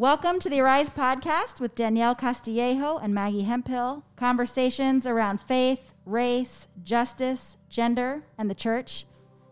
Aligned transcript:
Welcome 0.00 0.38
to 0.38 0.48
the 0.48 0.60
Arise 0.60 0.90
podcast 0.90 1.58
with 1.58 1.74
Danielle 1.74 2.14
Castillejo 2.14 2.98
and 2.98 3.12
Maggie 3.12 3.42
Hemphill. 3.42 4.04
Conversations 4.14 5.08
around 5.08 5.40
faith, 5.40 5.92
race, 6.06 6.68
justice, 6.84 7.56
gender, 7.68 8.22
and 8.38 8.48
the 8.48 8.54
church. 8.54 9.06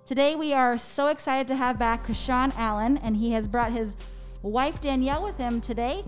Today 0.04 0.36
we 0.36 0.54
are 0.54 0.79
so 0.79 1.08
excited 1.08 1.48
to 1.48 1.56
have 1.56 1.80
back 1.80 2.06
Krishon 2.06 2.54
Allen, 2.56 2.96
and 2.96 3.16
he 3.16 3.32
has 3.32 3.48
brought 3.48 3.72
his 3.72 3.96
wife 4.40 4.80
Danielle 4.80 5.24
with 5.24 5.36
him 5.36 5.61
today. 5.61 6.04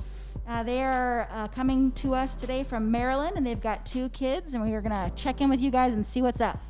Uh, 0.47 0.63
they 0.63 0.85
are 0.85 1.29
uh, 1.33 1.49
coming 1.49 1.91
to 1.93 2.15
us 2.15 2.37
today 2.37 2.63
from 2.63 2.93
Maryland, 2.93 3.33
and 3.37 3.45
they've 3.45 3.61
got 3.61 3.85
two 3.85 4.09
kids, 4.11 4.55
and 4.55 4.63
we 4.63 4.73
are 4.73 4.81
going 4.81 4.93
to 4.93 5.11
check 5.17 5.41
in 5.41 5.51
with 5.51 5.61
you 5.61 5.73
guys 5.73 5.93
and 5.93 6.07
see 6.07 6.23
what's 6.23 6.41
up. 6.41 6.61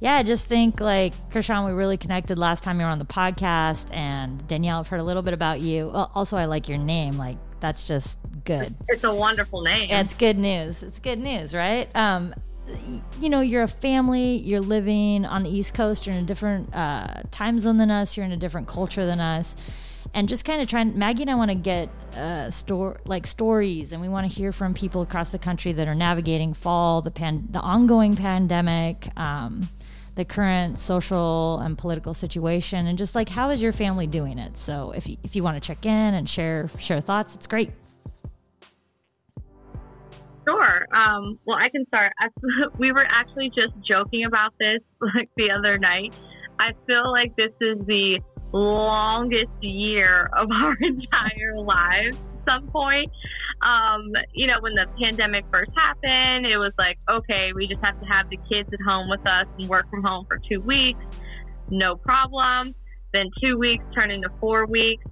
Yeah, 0.00 0.14
I 0.14 0.22
just 0.22 0.46
think 0.46 0.80
like 0.80 1.12
Krishon, 1.30 1.66
we 1.66 1.72
really 1.72 1.96
connected 1.96 2.38
last 2.38 2.62
time 2.62 2.78
you 2.78 2.86
were 2.86 2.92
on 2.92 2.98
the 2.98 3.04
podcast, 3.04 3.92
and 3.92 4.46
Danielle, 4.46 4.80
I've 4.80 4.88
heard 4.88 5.00
a 5.00 5.04
little 5.04 5.22
bit 5.22 5.34
about 5.34 5.60
you. 5.60 5.90
Also, 5.90 6.36
I 6.36 6.44
like 6.44 6.68
your 6.68 6.78
name. 6.78 7.18
Like 7.18 7.36
that's 7.60 7.88
just 7.88 8.18
good. 8.44 8.74
It's 8.88 9.04
a 9.04 9.14
wonderful 9.14 9.62
name. 9.62 9.90
Yeah, 9.90 10.00
it's 10.00 10.14
good 10.14 10.38
news. 10.38 10.82
It's 10.82 11.00
good 11.00 11.18
news, 11.18 11.54
right? 11.54 11.94
Um, 11.96 12.34
you 13.20 13.28
know, 13.28 13.40
you're 13.40 13.64
a 13.64 13.68
family. 13.68 14.36
You're 14.36 14.60
living 14.60 15.24
on 15.24 15.42
the 15.42 15.50
East 15.50 15.74
Coast. 15.74 16.06
You're 16.06 16.14
in 16.14 16.22
a 16.22 16.26
different 16.26 16.74
uh, 16.74 17.22
time 17.30 17.58
zone 17.58 17.78
than 17.78 17.90
us. 17.90 18.16
You're 18.16 18.26
in 18.26 18.32
a 18.32 18.36
different 18.36 18.68
culture 18.68 19.04
than 19.04 19.20
us 19.20 19.56
and 20.14 20.28
just 20.28 20.44
kind 20.44 20.60
of 20.62 20.68
trying 20.68 20.98
maggie 20.98 21.22
and 21.22 21.30
i 21.30 21.34
want 21.34 21.50
to 21.50 21.54
get 21.54 21.88
uh, 22.16 22.50
store 22.50 22.98
like 23.04 23.26
stories 23.26 23.92
and 23.92 24.00
we 24.00 24.08
want 24.08 24.30
to 24.30 24.34
hear 24.34 24.52
from 24.52 24.72
people 24.72 25.02
across 25.02 25.30
the 25.30 25.38
country 25.38 25.72
that 25.72 25.86
are 25.86 25.94
navigating 25.94 26.54
fall 26.54 27.02
the 27.02 27.10
pan 27.10 27.46
the 27.50 27.60
ongoing 27.60 28.16
pandemic 28.16 29.08
um, 29.18 29.68
the 30.18 30.24
current 30.24 30.80
social 30.80 31.60
and 31.60 31.78
political 31.78 32.12
situation 32.12 32.88
and 32.88 32.98
just 32.98 33.14
like 33.14 33.28
how 33.28 33.50
is 33.50 33.62
your 33.62 33.70
family 33.70 34.04
doing 34.04 34.36
it 34.36 34.58
so 34.58 34.90
if 34.90 35.08
you, 35.08 35.16
if 35.22 35.36
you 35.36 35.44
want 35.44 35.54
to 35.54 35.64
check 35.64 35.86
in 35.86 36.12
and 36.12 36.28
share 36.28 36.68
share 36.76 37.00
thoughts 37.00 37.34
it's 37.34 37.46
great 37.46 37.70
Sure. 40.44 40.86
Um, 40.96 41.38
well, 41.44 41.58
I 41.60 41.68
can 41.68 41.86
start. 41.88 42.14
we 42.78 42.90
were 42.90 43.04
actually 43.06 43.50
just 43.50 43.74
joking 43.86 44.24
about 44.24 44.54
this 44.58 44.80
like 45.14 45.28
the 45.36 45.50
other 45.50 45.76
night. 45.76 46.16
I 46.58 46.70
feel 46.86 47.12
like 47.12 47.36
this 47.36 47.52
is 47.60 47.76
the 47.84 48.20
longest 48.52 49.52
year 49.60 50.30
of 50.34 50.48
our 50.50 50.74
entire 50.80 51.58
lives 51.58 52.16
some 52.48 52.68
point. 52.68 53.10
Um, 53.60 54.12
you 54.32 54.46
know, 54.46 54.60
when 54.60 54.74
the 54.74 54.86
pandemic 55.00 55.44
first 55.50 55.70
happened, 55.76 56.46
it 56.46 56.58
was 56.58 56.72
like, 56.78 56.98
okay, 57.10 57.50
we 57.54 57.66
just 57.66 57.82
have 57.84 58.00
to 58.00 58.06
have 58.06 58.30
the 58.30 58.38
kids 58.48 58.68
at 58.72 58.80
home 58.86 59.08
with 59.08 59.26
us 59.26 59.46
and 59.58 59.68
work 59.68 59.90
from 59.90 60.02
home 60.02 60.26
for 60.26 60.38
two 60.48 60.60
weeks. 60.60 61.00
No 61.70 61.96
problem. 61.96 62.74
Then 63.12 63.26
two 63.42 63.58
weeks 63.58 63.84
turned 63.94 64.12
into 64.12 64.28
four 64.40 64.66
weeks. 64.66 65.04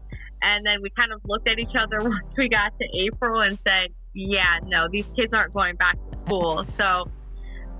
And 0.42 0.64
then 0.64 0.82
we 0.82 0.90
kind 0.90 1.12
of 1.12 1.20
looked 1.24 1.48
at 1.48 1.58
each 1.58 1.74
other 1.78 1.98
once 2.08 2.26
we 2.36 2.48
got 2.48 2.72
to 2.78 2.86
April 3.06 3.40
and 3.40 3.58
said, 3.64 3.88
yeah, 4.14 4.60
no, 4.64 4.86
these 4.90 5.06
kids 5.16 5.32
aren't 5.32 5.52
going 5.52 5.76
back 5.76 5.94
to 6.10 6.18
school. 6.24 6.64
So 6.76 7.10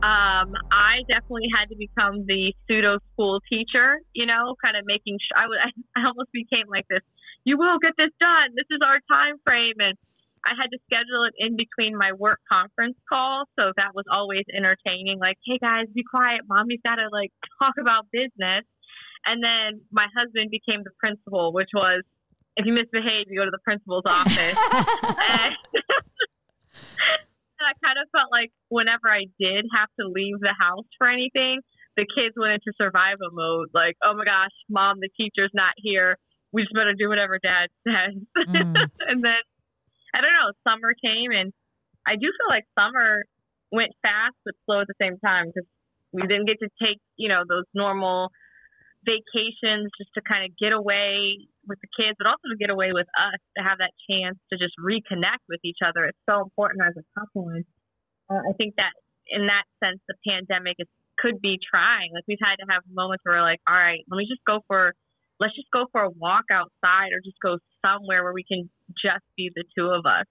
um, 0.05 0.53
I 0.69 1.01
definitely 1.09 1.49
had 1.57 1.71
to 1.71 1.77
become 1.77 2.27
the 2.27 2.53
pseudo 2.67 2.99
school 3.13 3.41
teacher, 3.49 3.97
you 4.13 4.27
know, 4.27 4.55
kind 4.63 4.77
of 4.77 4.85
making 4.85 5.17
sure 5.17 5.41
I, 5.41 5.49
would, 5.49 5.59
I 5.97 6.07
almost 6.07 6.31
became 6.33 6.69
like 6.69 6.85
this, 6.89 7.01
you 7.47 7.57
will 7.57 7.79
get 7.79 7.95
this 7.97 8.11
done. 8.19 8.59
This 8.59 8.67
is 8.75 8.83
our 8.83 8.99
time 9.07 9.39
frame. 9.47 9.79
And 9.79 9.95
I 10.43 10.59
had 10.59 10.69
to 10.75 10.79
schedule 10.91 11.31
it 11.31 11.35
in 11.39 11.55
between 11.55 11.97
my 11.97 12.13
work 12.13 12.43
conference 12.51 12.99
calls. 13.09 13.47
So 13.55 13.71
that 13.79 13.95
was 13.95 14.05
always 14.11 14.43
entertaining. 14.51 15.23
Like, 15.23 15.39
hey 15.47 15.63
guys, 15.63 15.87
be 15.95 16.03
quiet. 16.03 16.43
Mommy's 16.51 16.83
got 16.83 16.99
to 16.99 17.07
like 17.09 17.31
talk 17.63 17.79
about 17.81 18.11
business. 18.11 18.67
And 19.25 19.43
then 19.43 19.87
my 19.91 20.07
husband 20.11 20.51
became 20.51 20.83
the 20.83 20.95
principal, 20.99 21.55
which 21.55 21.71
was 21.73 22.03
if 22.59 22.67
you 22.67 22.75
misbehave, 22.75 23.31
you 23.31 23.39
go 23.39 23.47
to 23.47 23.55
the 23.55 23.63
principal's 23.63 24.05
office. 24.07 24.57
and, 25.07 25.55
I 27.67 27.75
kind 27.83 27.99
of 27.99 28.07
felt 28.15 28.31
like 28.31 28.55
whenever 28.69 29.11
I 29.11 29.27
did 29.43 29.67
have 29.75 29.91
to 29.99 30.07
leave 30.07 30.39
the 30.39 30.55
house 30.55 30.87
for 30.99 31.11
anything, 31.11 31.59
the 31.97 32.07
kids 32.07 32.39
went 32.39 32.55
into 32.55 32.71
survival 32.79 33.35
mode. 33.35 33.75
Like, 33.75 33.97
oh 34.05 34.15
my 34.15 34.25
gosh, 34.25 34.55
mom, 34.71 35.01
the 35.01 35.11
teacher's 35.17 35.51
not 35.53 35.75
here. 35.77 36.17
We 36.57 36.65
just 36.65 36.73
better 36.73 36.97
do 36.97 37.13
whatever 37.13 37.37
dad 37.37 37.69
says. 37.85 38.17
Mm. 38.49 38.73
and 39.13 39.21
then, 39.21 39.43
I 40.17 40.25
don't 40.25 40.33
know, 40.33 40.57
summer 40.65 40.97
came 40.97 41.37
and 41.37 41.53
I 42.09 42.17
do 42.17 42.33
feel 42.33 42.49
like 42.49 42.65
summer 42.73 43.29
went 43.69 43.93
fast 44.01 44.41
but 44.41 44.57
slow 44.65 44.81
at 44.81 44.89
the 44.89 44.97
same 44.97 45.21
time 45.21 45.53
because 45.53 45.69
we 46.17 46.25
didn't 46.25 46.49
get 46.49 46.57
to 46.65 46.71
take, 46.81 46.97
you 47.21 47.29
know, 47.29 47.45
those 47.45 47.69
normal 47.75 48.33
vacations 49.05 49.91
just 50.01 50.11
to 50.17 50.23
kind 50.25 50.49
of 50.49 50.57
get 50.57 50.73
away 50.73 51.45
with 51.67 51.79
the 51.83 51.91
kids, 51.95 52.15
but 52.19 52.27
also 52.27 52.47
to 52.49 52.59
get 52.59 52.71
away 52.71 52.95
with 52.97 53.07
us 53.19 53.39
to 53.59 53.63
have 53.63 53.79
that 53.79 53.93
chance 54.09 54.39
to 54.51 54.57
just 54.57 54.75
reconnect 54.81 55.45
with 55.51 55.61
each 55.63 55.83
other. 55.85 56.07
It's 56.07 56.25
so 56.25 56.41
important 56.41 56.83
as 56.83 56.95
a 56.97 57.05
couple. 57.15 57.51
And 57.53 57.65
uh, 58.31 58.43
I 58.43 58.53
think 58.57 58.75
that 58.81 58.95
in 59.29 59.47
that 59.51 59.67
sense, 59.83 60.03
the 60.07 60.15
pandemic 60.27 60.79
is, 60.79 60.89
could 61.19 61.43
be 61.43 61.59
trying. 61.59 62.15
Like 62.15 62.27
we've 62.27 62.43
had 62.43 62.59
to 62.63 62.67
have 62.71 62.83
moments 62.91 63.23
where 63.25 63.39
we're 63.39 63.47
like, 63.47 63.63
all 63.67 63.79
right, 63.79 64.03
let 64.11 64.19
me 64.19 64.27
just 64.31 64.43
go 64.47 64.61
for, 64.67 64.95
let's 65.41 65.55
just 65.55 65.69
go 65.73 65.87
for 65.93 66.03
a 66.03 66.11
walk 66.11 66.45
outside 66.53 67.13
or 67.13 67.21
just 67.25 67.37
go 67.43 67.59
somewhere 67.85 68.25
where 68.25 68.33
we 68.33 68.45
can 68.45 68.71
just 68.93 69.25
be 69.37 69.51
the 69.55 69.65
two 69.77 69.87
of 69.89 70.07
us. 70.07 70.27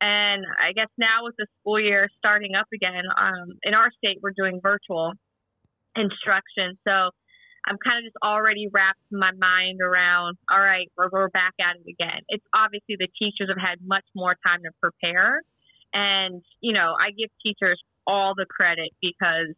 And 0.00 0.44
I 0.46 0.72
guess 0.72 0.88
now 0.96 1.24
with 1.24 1.34
the 1.38 1.46
school 1.60 1.80
year 1.80 2.08
starting 2.18 2.54
up 2.54 2.66
again, 2.72 3.02
um, 3.18 3.58
in 3.62 3.74
our 3.74 3.90
state, 3.98 4.18
we're 4.22 4.36
doing 4.36 4.60
virtual 4.62 5.12
instruction. 5.96 6.78
So 6.86 7.10
I'm 7.66 7.76
kind 7.82 7.98
of 7.98 8.04
just 8.04 8.16
already 8.22 8.68
wrapped 8.72 9.02
my 9.10 9.32
mind 9.34 9.80
around, 9.82 10.38
all 10.50 10.60
right, 10.60 10.86
we're, 10.96 11.10
we're 11.10 11.28
back 11.28 11.54
at 11.60 11.76
it 11.76 11.90
again. 11.90 12.22
It's 12.28 12.44
obviously 12.54 12.94
the 12.98 13.08
teachers 13.18 13.50
have 13.50 13.60
had 13.60 13.78
much 13.82 14.04
more 14.14 14.36
time 14.46 14.62
to 14.62 14.70
prepare. 14.80 15.42
And, 15.92 16.42
you 16.60 16.72
know, 16.72 16.94
I 16.94 17.10
give 17.10 17.30
teachers 17.42 17.80
all 18.06 18.34
the 18.36 18.46
credit 18.46 18.90
because 19.02 19.52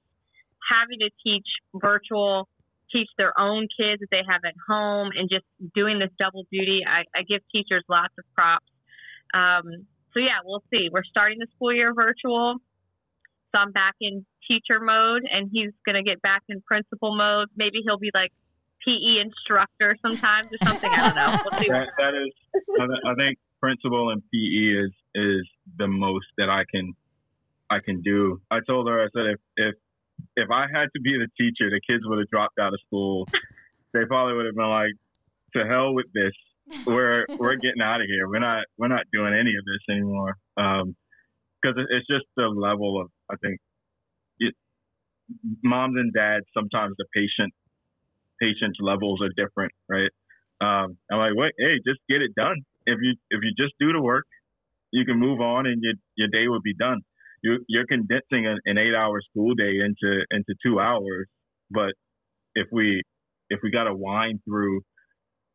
having 0.65 0.99
to 1.01 1.11
teach 1.23 1.47
virtual, 1.75 2.49
teach 2.93 3.09
their 3.19 3.39
own 3.39 3.69
kids 3.69 4.01
that 4.01 4.09
they 4.11 4.23
have 4.29 4.41
at 4.45 4.55
home, 4.69 5.11
and 5.17 5.29
just 5.31 5.45
doing 5.75 5.99
this 5.99 6.11
double 6.19 6.47
duty, 6.51 6.81
I, 6.87 7.03
I 7.19 7.23
give 7.23 7.41
teachers 7.53 7.85
lots 7.89 8.15
of 8.19 8.25
props. 8.35 8.67
Um, 9.33 9.87
so, 10.13 10.19
yeah, 10.21 10.43
we'll 10.45 10.63
see. 10.73 10.89
We're 10.91 11.05
starting 11.05 11.39
the 11.39 11.47
school 11.55 11.73
year 11.73 11.95
virtual. 11.95 12.57
So 13.53 13.59
I'm 13.59 13.73
back 13.73 13.95
in 14.01 14.25
teacher 14.47 14.81
mode 14.81 15.23
and 15.31 15.51
he's 15.53 15.71
going 15.85 15.97
to 15.97 16.09
get 16.09 16.23
back 16.23 16.43
in 16.49 16.63
principal 16.63 17.17
mode. 17.17 17.49
Maybe 17.57 17.81
he'll 17.85 17.99
be 17.99 18.11
like 18.15 18.31
PE 18.87 19.21
instructor 19.23 19.97
sometimes 20.03 20.47
or 20.53 20.67
something. 20.67 20.91
I 20.91 20.97
don't 20.97 21.17
know. 21.17 21.39
We'll 21.51 21.61
that, 21.75 21.89
that 21.99 22.15
is, 22.15 22.33
I 23.05 23.15
think 23.15 23.39
principal 23.61 24.11
and 24.11 24.23
PE 24.33 24.87
is 24.87 24.93
is 25.15 25.47
the 25.79 25.89
most 25.89 26.27
that 26.39 26.49
I 26.49 26.63
can 26.71 26.95
I 27.71 27.79
can 27.85 28.01
do. 28.01 28.41
I 28.51 28.59
told 28.67 28.89
her 28.89 29.03
I 29.03 29.09
said 29.15 29.27
if 29.27 29.41
if 29.57 29.75
if 30.41 30.51
I 30.51 30.67
had 30.73 30.89
to 30.95 31.01
be 31.01 31.17
the 31.19 31.29
teacher, 31.39 31.71
the 31.71 31.81
kids 31.87 32.03
would 32.07 32.19
have 32.19 32.29
dropped 32.29 32.59
out 32.59 32.73
of 32.73 32.81
school. 32.87 33.29
they 33.95 34.05
probably 34.07 34.35
would 34.35 34.47
have 34.47 34.55
been 34.55 34.71
like, 34.71 34.93
to 35.55 35.67
hell 35.67 35.95
with 35.95 36.07
this. 36.15 36.33
We're 36.87 37.27
we're 37.37 37.57
getting 37.57 37.83
out 37.83 38.01
of 38.01 38.07
here. 38.07 38.29
We're 38.29 38.39
not 38.39 38.63
we're 38.79 38.89
not 38.89 39.03
doing 39.13 39.35
any 39.35 39.51
of 39.59 39.65
this 39.67 39.83
anymore. 39.91 40.37
Um, 40.57 40.95
because 41.61 41.77
it's 41.91 42.07
just 42.07 42.25
the 42.37 42.47
level 42.47 43.01
of 43.01 43.09
I 43.29 43.35
think 43.43 43.61
moms 45.63 45.95
and 45.97 46.13
dads 46.13 46.47
sometimes 46.55 46.95
the 46.99 47.07
patient 47.15 47.53
patience 48.41 48.77
levels 48.81 49.21
are 49.23 49.31
different, 49.37 49.73
right? 49.89 50.11
Um, 50.61 50.97
I'm 51.11 51.19
like, 51.19 51.35
wait, 51.35 51.53
hey, 51.59 51.77
just 51.87 52.01
get 52.09 52.23
it 52.23 52.35
done. 52.35 52.57
If 52.87 52.99
you 53.03 53.15
if 53.31 53.41
you 53.43 53.53
just 53.57 53.75
do 53.79 53.93
the 53.93 54.01
work, 54.01 54.25
you 54.93 55.05
can 55.05 55.19
move 55.19 55.41
on 55.41 55.67
and 55.67 55.83
your 55.83 55.95
your 56.17 56.29
day 56.29 56.49
will 56.49 56.63
be 56.63 56.75
done. 56.75 57.01
You 57.43 57.65
you're 57.69 57.87
condensing 57.87 58.47
an, 58.47 58.59
an 58.67 58.79
eight 58.79 58.95
hour 58.95 59.21
school 59.31 59.55
day 59.55 59.79
into 59.81 60.25
into 60.31 60.55
two 60.65 60.79
hours, 60.79 61.27
but 61.71 61.93
if 62.55 62.67
we 62.73 63.03
if 63.49 63.61
we 63.63 63.71
got 63.71 63.85
to 63.85 63.95
wind 63.95 64.41
through 64.45 64.81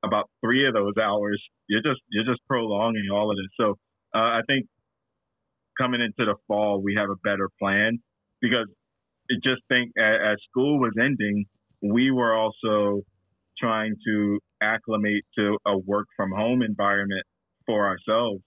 about 0.03 0.29
three 0.43 0.67
of 0.67 0.73
those 0.73 0.93
hours, 1.01 1.41
you're 1.67 1.81
just 1.81 2.01
you're 2.09 2.25
just 2.25 2.41
prolonging 2.47 3.07
all 3.13 3.31
of 3.31 3.37
this. 3.37 3.51
So 3.59 3.71
uh, 4.15 4.39
I 4.39 4.41
think 4.47 4.67
coming 5.79 6.01
into 6.01 6.25
the 6.25 6.35
fall, 6.47 6.81
we 6.81 6.95
have 6.95 7.09
a 7.09 7.15
better 7.23 7.49
plan 7.61 7.99
because 8.41 8.67
it 9.27 9.41
just 9.43 9.61
think 9.69 9.91
as, 9.97 10.37
school 10.49 10.79
was 10.79 10.93
ending, 10.99 11.45
we 11.81 12.11
were 12.11 12.33
also 12.33 13.01
trying 13.57 13.95
to 14.07 14.39
acclimate 14.61 15.23
to 15.37 15.57
a 15.65 15.77
work 15.77 16.07
from 16.15 16.31
home 16.31 16.61
environment 16.61 17.23
for 17.65 17.87
ourselves. 17.87 18.41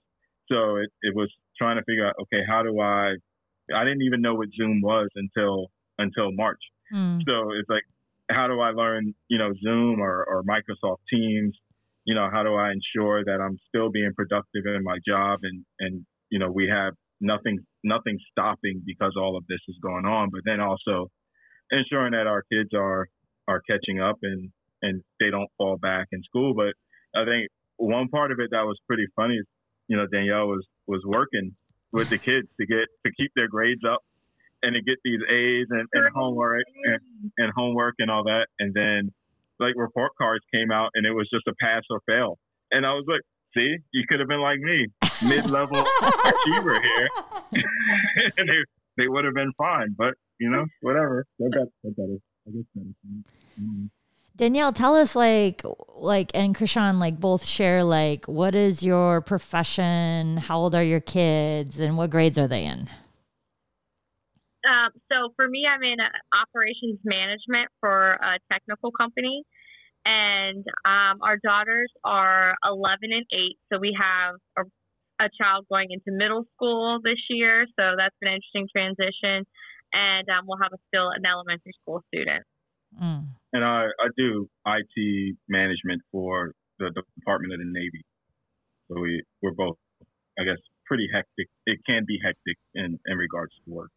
So 0.51 0.77
it, 0.77 0.89
it 1.01 1.15
was 1.15 1.29
trying 1.57 1.77
to 1.77 1.83
figure 1.83 2.07
out, 2.07 2.15
okay, 2.21 2.41
how 2.47 2.63
do 2.63 2.79
I, 2.79 3.15
I 3.75 3.83
didn't 3.83 4.03
even 4.03 4.21
know 4.21 4.35
what 4.35 4.49
Zoom 4.55 4.81
was 4.81 5.09
until, 5.15 5.67
until 5.97 6.31
March. 6.31 6.59
Mm. 6.93 7.21
So 7.27 7.51
it's 7.59 7.69
like, 7.69 7.83
how 8.31 8.47
do 8.47 8.59
I 8.59 8.69
learn, 8.69 9.13
you 9.27 9.37
know, 9.37 9.51
Zoom 9.63 9.99
or, 9.99 10.23
or 10.23 10.43
Microsoft 10.43 10.99
Teams? 11.11 11.57
You 12.05 12.15
know, 12.15 12.29
how 12.31 12.43
do 12.43 12.55
I 12.55 12.71
ensure 12.71 13.23
that 13.25 13.39
I'm 13.41 13.57
still 13.67 13.89
being 13.89 14.11
productive 14.15 14.63
in 14.65 14.83
my 14.83 14.97
job 15.07 15.39
and, 15.43 15.65
and, 15.79 16.05
you 16.29 16.39
know, 16.39 16.51
we 16.51 16.67
have 16.67 16.93
nothing 17.21 17.59
nothing 17.83 18.17
stopping 18.31 18.81
because 18.85 19.13
all 19.17 19.37
of 19.37 19.45
this 19.47 19.59
is 19.67 19.75
going 19.81 20.05
on, 20.05 20.29
but 20.31 20.41
then 20.45 20.59
also 20.59 21.07
ensuring 21.71 22.11
that 22.11 22.27
our 22.27 22.43
kids 22.51 22.69
are 22.73 23.07
are 23.47 23.61
catching 23.69 23.99
up 23.99 24.17
and 24.21 24.51
and 24.81 25.01
they 25.19 25.29
don't 25.29 25.49
fall 25.57 25.77
back 25.77 26.07
in 26.11 26.23
school. 26.23 26.53
But 26.53 26.73
I 27.19 27.25
think 27.25 27.49
one 27.77 28.07
part 28.09 28.31
of 28.31 28.39
it 28.39 28.49
that 28.51 28.63
was 28.63 28.77
pretty 28.87 29.05
funny 29.15 29.35
is, 29.35 29.45
you 29.87 29.97
know, 29.97 30.05
Danielle 30.11 30.47
was 30.47 30.65
was 30.87 31.01
working 31.05 31.51
with 31.91 32.09
the 32.09 32.17
kids 32.17 32.47
to 32.59 32.65
get 32.65 32.85
to 33.05 33.11
keep 33.17 33.31
their 33.35 33.47
grades 33.47 33.81
up 33.89 34.01
and 34.61 34.75
to 34.75 34.81
get 34.81 34.97
these 35.03 35.19
A's 35.29 35.67
and, 35.69 35.87
and 35.93 36.13
homework 36.13 36.63
and, 36.83 37.31
and 37.37 37.53
homework 37.55 37.95
and 37.99 38.11
all 38.11 38.23
that. 38.23 38.47
And 38.59 38.73
then 38.73 39.11
like 39.59 39.73
report 39.75 40.11
cards 40.17 40.43
came 40.53 40.71
out 40.71 40.89
and 40.95 41.05
it 41.05 41.11
was 41.11 41.29
just 41.31 41.47
a 41.47 41.53
pass 41.61 41.83
or 41.89 42.01
fail. 42.07 42.37
And 42.71 42.85
I 42.85 42.93
was 42.93 43.05
like, 43.07 43.21
see, 43.55 43.77
you 43.93 44.03
could 44.07 44.19
have 44.19 44.29
been 44.29 44.41
like 44.41 44.59
me, 44.59 44.87
mid 45.27 45.49
level 45.49 45.85
achiever 46.01 46.81
here. 46.81 47.09
and 48.37 48.49
they, 48.49 48.59
they 48.97 49.07
would 49.07 49.25
have 49.25 49.33
been 49.33 49.51
fine. 49.57 49.95
But, 49.97 50.13
you 50.39 50.49
know, 50.49 50.65
whatever. 50.81 51.25
They're 51.39 51.49
better. 51.49 51.71
They're 51.83 51.93
better. 51.93 52.17
I 52.47 52.51
guess 52.51 52.63
better. 52.75 52.89
Mm-hmm. 53.59 53.85
Danielle, 54.39 54.71
tell 54.71 54.95
us 54.95 55.17
like 55.17 55.61
like 55.97 56.31
and 56.33 56.55
Krishon 56.55 56.97
like 56.97 57.19
both 57.19 57.43
share 57.43 57.83
like 57.83 58.25
what 58.25 58.55
is 58.55 58.81
your 58.81 59.19
profession? 59.19 60.37
How 60.37 60.59
old 60.59 60.73
are 60.73 60.83
your 60.83 61.01
kids 61.01 61.81
and 61.81 61.97
what 61.97 62.09
grades 62.09 62.39
are 62.39 62.47
they 62.47 62.63
in? 62.63 62.87
Um, 64.63 64.91
so 65.11 65.33
for 65.35 65.45
me, 65.45 65.65
I'm 65.67 65.83
in 65.83 65.97
operations 66.31 67.01
management 67.03 67.67
for 67.81 68.13
a 68.13 68.39
technical 68.49 68.91
company, 68.91 69.43
and 70.05 70.63
um, 70.85 71.19
our 71.21 71.35
daughters 71.43 71.91
are 72.05 72.55
11 72.63 73.11
and 73.11 73.25
8. 73.29 73.57
So 73.73 73.79
we 73.79 73.93
have 73.99 74.35
a, 74.57 75.25
a, 75.25 75.27
child 75.41 75.65
going 75.69 75.87
into 75.91 76.15
middle 76.15 76.45
school 76.55 76.99
this 77.03 77.19
year, 77.29 77.65
so 77.77 77.83
that's 77.97 78.15
an 78.21 78.29
interesting 78.29 78.67
transition, 78.71 79.45
and 79.91 80.27
um, 80.29 80.45
we'll 80.47 80.59
have 80.63 80.71
a, 80.71 80.79
still 80.87 81.09
an 81.09 81.25
elementary 81.25 81.73
school 81.81 82.03
student. 82.13 82.43
Mm. 83.01 83.38
And 83.53 83.63
I, 83.63 83.85
I 83.99 84.07
do 84.17 84.47
IT 84.65 85.37
management 85.47 86.01
for 86.11 86.53
the 86.77 86.91
Department 87.17 87.53
of 87.53 87.59
the 87.59 87.65
Navy. 87.65 88.03
So 88.87 88.99
we, 88.99 89.23
we're 89.41 89.51
both, 89.51 89.77
I 90.39 90.43
guess, 90.43 90.57
pretty 90.85 91.07
hectic. 91.13 91.47
It 91.65 91.79
can 91.85 92.03
be 92.07 92.19
hectic 92.23 92.57
in, 92.75 92.99
in 93.05 93.17
regards 93.17 93.53
to 93.65 93.73
work. 93.73 93.91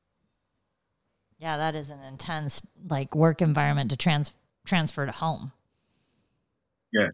Yeah, 1.38 1.56
that 1.56 1.74
is 1.74 1.90
an 1.90 2.00
intense 2.02 2.62
like 2.88 3.16
work 3.16 3.42
environment 3.42 3.90
to 3.90 3.96
trans 3.96 4.32
transfer 4.64 5.04
to 5.06 5.12
home. 5.12 5.52
Yeah. 6.92 7.08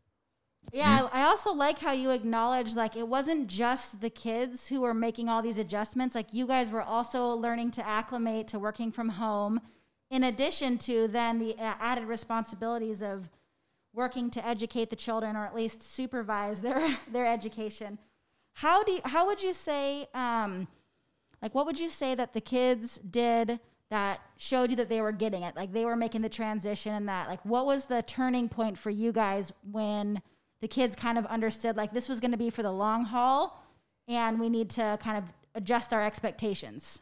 Yeah, 0.71 0.99
mm-hmm. 0.99 1.17
I 1.17 1.23
also 1.23 1.53
like 1.53 1.79
how 1.79 1.93
you 1.93 2.11
acknowledge 2.11 2.75
like 2.75 2.95
it 2.95 3.09
wasn't 3.09 3.47
just 3.47 4.03
the 4.03 4.11
kids 4.11 4.69
who 4.69 4.83
were 4.83 4.93
making 4.93 5.31
all 5.31 5.41
these 5.41 5.57
adjustments. 5.57 6.15
Like 6.15 6.35
you 6.35 6.47
guys 6.47 6.71
were 6.71 6.83
also 6.83 7.29
learning 7.29 7.71
to 7.73 7.87
acclimate 7.87 8.49
to 8.49 8.59
working 8.59 8.93
from 8.93 9.09
home 9.11 9.63
in 10.11 10.25
addition 10.25 10.79
to 10.79 11.09
then 11.09 11.39
the 11.39 11.59
added 11.59 12.05
responsibilities 12.05 13.03
of 13.03 13.31
working 13.95 14.31
to 14.31 14.47
educate 14.47 14.91
the 14.91 14.97
children 14.97 15.37
or 15.37 15.45
at 15.45 15.55
least 15.55 15.83
supervise 15.83 16.61
their 16.63 16.99
their 17.13 17.27
education 17.27 17.99
how 18.59 18.83
do 18.83 18.91
you, 18.91 19.01
how 19.05 19.25
would 19.27 19.41
you 19.41 19.53
say 19.53 20.09
um, 20.15 20.67
like 21.41 21.55
what 21.55 21.65
would 21.67 21.79
you 21.79 21.89
say 21.89 22.17
that 22.17 22.33
the 22.33 22.41
kids 22.41 22.99
did 23.09 23.61
that 23.89 24.21
showed 24.37 24.71
you 24.71 24.77
that 24.77 24.89
they 24.89 25.01
were 25.01 25.13
getting 25.13 25.45
it? 25.45 25.55
Like 25.55 25.73
they 25.73 25.85
were 25.85 25.95
making 25.95 26.23
the 26.23 26.29
transition 26.29 26.93
and 26.93 27.09
that 27.09 27.29
like 27.29 27.45
what 27.45 27.67
was 27.67 27.85
the 27.85 28.03
turning 28.03 28.49
point 28.49 28.77
for 28.77 28.91
you 28.91 29.13
guys 29.13 29.53
when 29.71 30.23
the 30.61 30.67
kids 30.67 30.97
kind 30.97 31.19
of 31.19 31.27
understood 31.27 31.77
like 31.77 31.93
this 31.93 32.09
was 32.09 32.19
going 32.19 32.33
to 32.33 32.37
be 32.37 32.51
for 32.51 32.65
the 32.65 32.73
long 32.73 33.05
haul 33.05 33.65
and 34.09 34.41
we 34.41 34.49
need 34.49 34.71
to 34.71 34.99
kind 35.01 35.17
of 35.17 35.25
adjust 35.55 35.93
our 35.93 36.05
expectations 36.05 37.01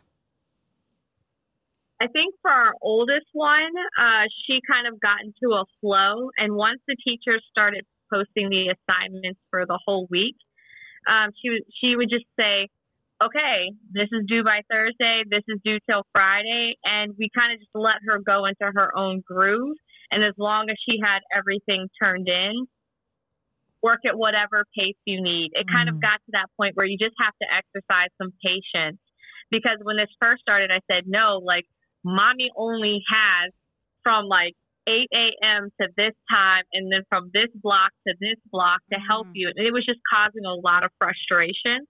I 2.01 2.09
think 2.09 2.35
for 2.43 2.51
our 2.51 2.75
oldest 2.83 3.27
one, 3.33 3.73
uh, 3.99 4.29
she 4.45 4.61
kind 4.69 4.87
of 4.87 5.01
got 5.01 5.25
into 5.25 5.55
a 5.57 5.65
flow. 5.81 6.31
And 6.37 6.55
once 6.55 6.81
the 6.87 6.97
teachers 7.03 7.43
started 7.51 7.85
posting 8.13 8.51
the 8.51 8.75
assignments 8.75 9.41
for 9.51 9.65
the 9.65 9.79
whole 9.85 10.07
week, 10.11 10.37
um, 11.09 11.31
she, 11.41 11.61
she 11.81 11.97
would 11.97 12.11
just 12.11 12.27
say, 12.39 12.69
okay, 13.23 13.73
this 13.93 14.09
is 14.13 14.29
due 14.29 14.45
by 14.45 14.61
Thursday, 14.71 15.23
this 15.31 15.43
is 15.49 15.59
due 15.65 15.79
till 15.89 16.03
Friday. 16.13 16.77
And 16.85 17.15
we 17.19 17.31
kind 17.35 17.55
of 17.55 17.61
just 17.61 17.73
let 17.75 18.05
her 18.07 18.21
go 18.21 18.45
into 18.45 18.71
her 18.77 18.93
own 18.97 19.23
groove. 19.27 19.77
And 20.11 20.23
as 20.23 20.35
long 20.37 20.69
as 20.69 20.77
she 20.85 21.01
had 21.03 21.21
everything 21.33 21.89
turned 22.03 22.29
in, 22.29 22.67
work 23.83 24.01
at 24.05 24.19
whatever 24.19 24.65
pace 24.77 24.99
you 25.05 25.23
need. 25.23 25.51
It 25.55 25.67
kind 25.71 25.89
mm. 25.89 25.95
of 25.95 26.03
got 26.03 26.19
to 26.27 26.31
that 26.33 26.51
point 26.59 26.77
where 26.77 26.87
you 26.87 26.99
just 26.99 27.15
have 27.23 27.35
to 27.41 27.47
exercise 27.47 28.11
some 28.21 28.33
patience. 28.43 28.99
Because 29.51 29.79
when 29.83 29.97
this 29.97 30.11
first 30.21 30.43
started, 30.43 30.71
I 30.75 30.83
said, 30.91 31.05
no, 31.07 31.39
like, 31.39 31.65
mommy 32.07 32.55
only 32.55 33.03
has 33.11 33.51
from 34.05 34.31
like 34.31 34.55
8 34.87 35.11
a.m. 35.11 35.75
to 35.83 35.91
this 35.99 36.15
time 36.31 36.63
and 36.73 36.87
then 36.87 37.03
from 37.11 37.35
this 37.35 37.51
block 37.59 37.91
to 38.07 38.15
this 38.23 38.39
block 38.55 38.79
to 38.95 38.99
help 39.03 39.27
mm. 39.27 39.35
you. 39.35 39.51
And 39.51 39.59
it 39.59 39.75
was 39.75 39.85
just 39.85 39.99
causing 40.07 40.47
a 40.47 40.55
lot 40.55 40.87
of 40.87 40.95
frustration. 41.03 41.83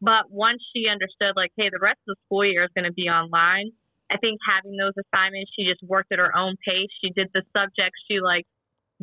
But 0.00 0.32
once 0.32 0.64
she 0.72 0.88
understood, 0.88 1.36
like, 1.36 1.52
hey, 1.60 1.68
the 1.68 1.82
rest 1.82 2.00
of 2.08 2.16
the 2.16 2.20
school 2.24 2.48
year 2.48 2.64
is 2.64 2.72
going 2.72 2.88
to 2.88 2.96
be 2.96 3.12
online, 3.12 3.76
I 4.08 4.16
think 4.16 4.40
having 4.40 4.80
those 4.80 4.96
assignments, 4.96 5.52
she 5.52 5.68
just 5.68 5.84
worked 5.84 6.08
at 6.16 6.18
her 6.18 6.32
own 6.32 6.56
pace. 6.64 6.88
She 7.04 7.12
did 7.12 7.28
the 7.36 7.44
subjects 7.52 8.00
she 8.08 8.24
liked 8.24 8.48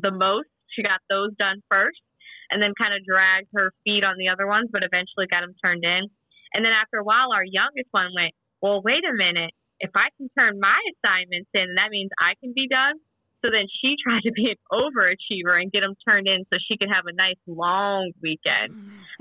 the 0.01 0.09
most. 0.09 0.50
She 0.73 0.81
got 0.81 1.06
those 1.13 1.38
done 1.38 1.62
first 1.69 2.01
and 2.50 2.57
then 2.57 2.73
kind 2.73 2.97
of 2.97 3.06
dragged 3.06 3.53
her 3.53 3.69
feet 3.85 4.01
on 4.01 4.17
the 4.17 4.33
other 4.33 4.50
ones, 4.50 4.73
but 4.73 4.81
eventually 4.81 5.29
got 5.29 5.45
them 5.45 5.53
turned 5.62 5.85
in. 5.85 6.09
And 6.57 6.65
then 6.65 6.73
after 6.73 6.97
a 6.97 7.06
while, 7.06 7.29
our 7.29 7.45
youngest 7.45 7.89
one 7.91 8.09
went, 8.15 8.33
well, 8.62 8.81
wait 8.81 9.06
a 9.06 9.13
minute 9.13 9.53
if 9.80 9.92
I 9.95 10.10
can 10.18 10.30
turn 10.38 10.60
my 10.60 10.80
assignments 10.95 11.50
in, 11.54 11.75
that 11.75 11.92
means 11.92 12.10
I 12.19 12.33
can 12.39 12.54
be 12.54 12.68
done. 12.68 12.95
So 13.44 13.51
then 13.51 13.68
she 13.81 13.95
tried 14.04 14.24
to 14.24 14.31
be 14.31 14.50
an 14.50 14.60
overachiever 14.72 15.60
and 15.60 15.72
get 15.72 15.81
them 15.81 15.95
turned 16.07 16.27
in 16.27 16.45
so 16.50 16.57
she 16.68 16.77
could 16.77 16.89
have 16.89 17.06
a 17.06 17.13
nice 17.13 17.39
long 17.48 18.12
weekend. 18.22 18.74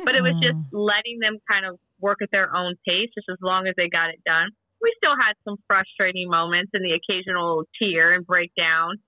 But 0.05 0.15
it 0.15 0.23
was 0.23 0.35
just 0.41 0.57
mm. 0.57 0.67
letting 0.73 1.19
them 1.21 1.39
kind 1.51 1.67
of 1.67 1.79
work 2.01 2.19
at 2.23 2.31
their 2.33 2.55
own 2.55 2.75
pace, 2.87 3.11
just 3.15 3.29
as 3.31 3.39
long 3.43 3.67
as 3.67 3.75
they 3.77 3.89
got 3.89 4.11
it 4.11 4.21
done. 4.25 4.51
We 4.81 4.93
still 4.99 5.17
had 5.17 5.33
some 5.45 5.57
frustrating 5.67 6.29
moments 6.29 6.71
and 6.75 6.85
the 6.85 6.93
occasional 6.93 7.65
tear 7.81 8.13
and 8.13 8.27
breakdown. 8.27 9.01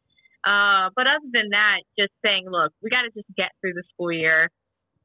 Uh, 0.47 0.89
but 0.95 1.07
other 1.07 1.27
than 1.33 1.51
that, 1.51 1.83
just 1.99 2.13
saying, 2.25 2.45
look, 2.49 2.73
we 2.83 2.89
got 2.89 3.03
to 3.03 3.11
just 3.11 3.27
get 3.37 3.51
through 3.61 3.75
the 3.75 3.83
school 3.93 4.13
year, 4.13 4.49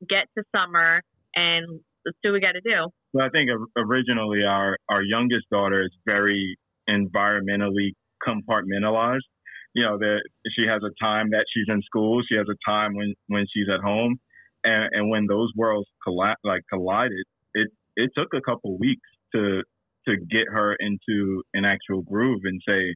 get 0.08 0.30
to 0.38 0.44
summer, 0.56 1.02
and 1.36 1.82
let's 2.06 2.18
do 2.24 2.30
what 2.30 2.34
we 2.36 2.40
got 2.40 2.54
to 2.54 2.62
do. 2.62 2.94
Well, 3.14 3.26
I 3.26 3.30
think 3.30 3.50
originally 3.76 4.44
our, 4.44 4.78
our 4.90 5.02
youngest 5.04 5.50
daughter 5.52 5.84
is 5.84 5.92
very 6.06 6.58
environmentally 6.90 7.92
compartmentalized. 8.26 9.28
You 9.74 9.84
know, 9.84 9.98
that 9.98 10.22
she 10.56 10.64
has 10.68 10.82
a 10.84 10.92
time 11.04 11.30
that 11.32 11.46
she's 11.54 11.66
in 11.68 11.82
school, 11.84 12.22
she 12.28 12.36
has 12.36 12.48
a 12.50 12.70
time 12.70 12.94
when, 12.96 13.14
when 13.28 13.46
she's 13.54 13.68
at 13.74 13.80
home, 13.82 14.20
and, 14.66 14.90
and 14.94 15.10
when 15.10 15.28
those 15.28 15.50
worlds 15.56 15.88
colli- 16.04 16.36
like 16.44 16.62
collided, 16.72 17.26
it 17.54 17.70
it 17.96 18.12
took 18.18 18.28
a 18.34 18.42
couple 18.42 18.78
weeks 18.80 19.08
to 19.34 19.64
to 20.08 20.18
get 20.30 20.48
her 20.52 20.76
into 20.80 21.42
an 21.54 21.64
actual 21.64 22.02
groove 22.02 22.42
and 22.44 22.60
say, 22.68 22.96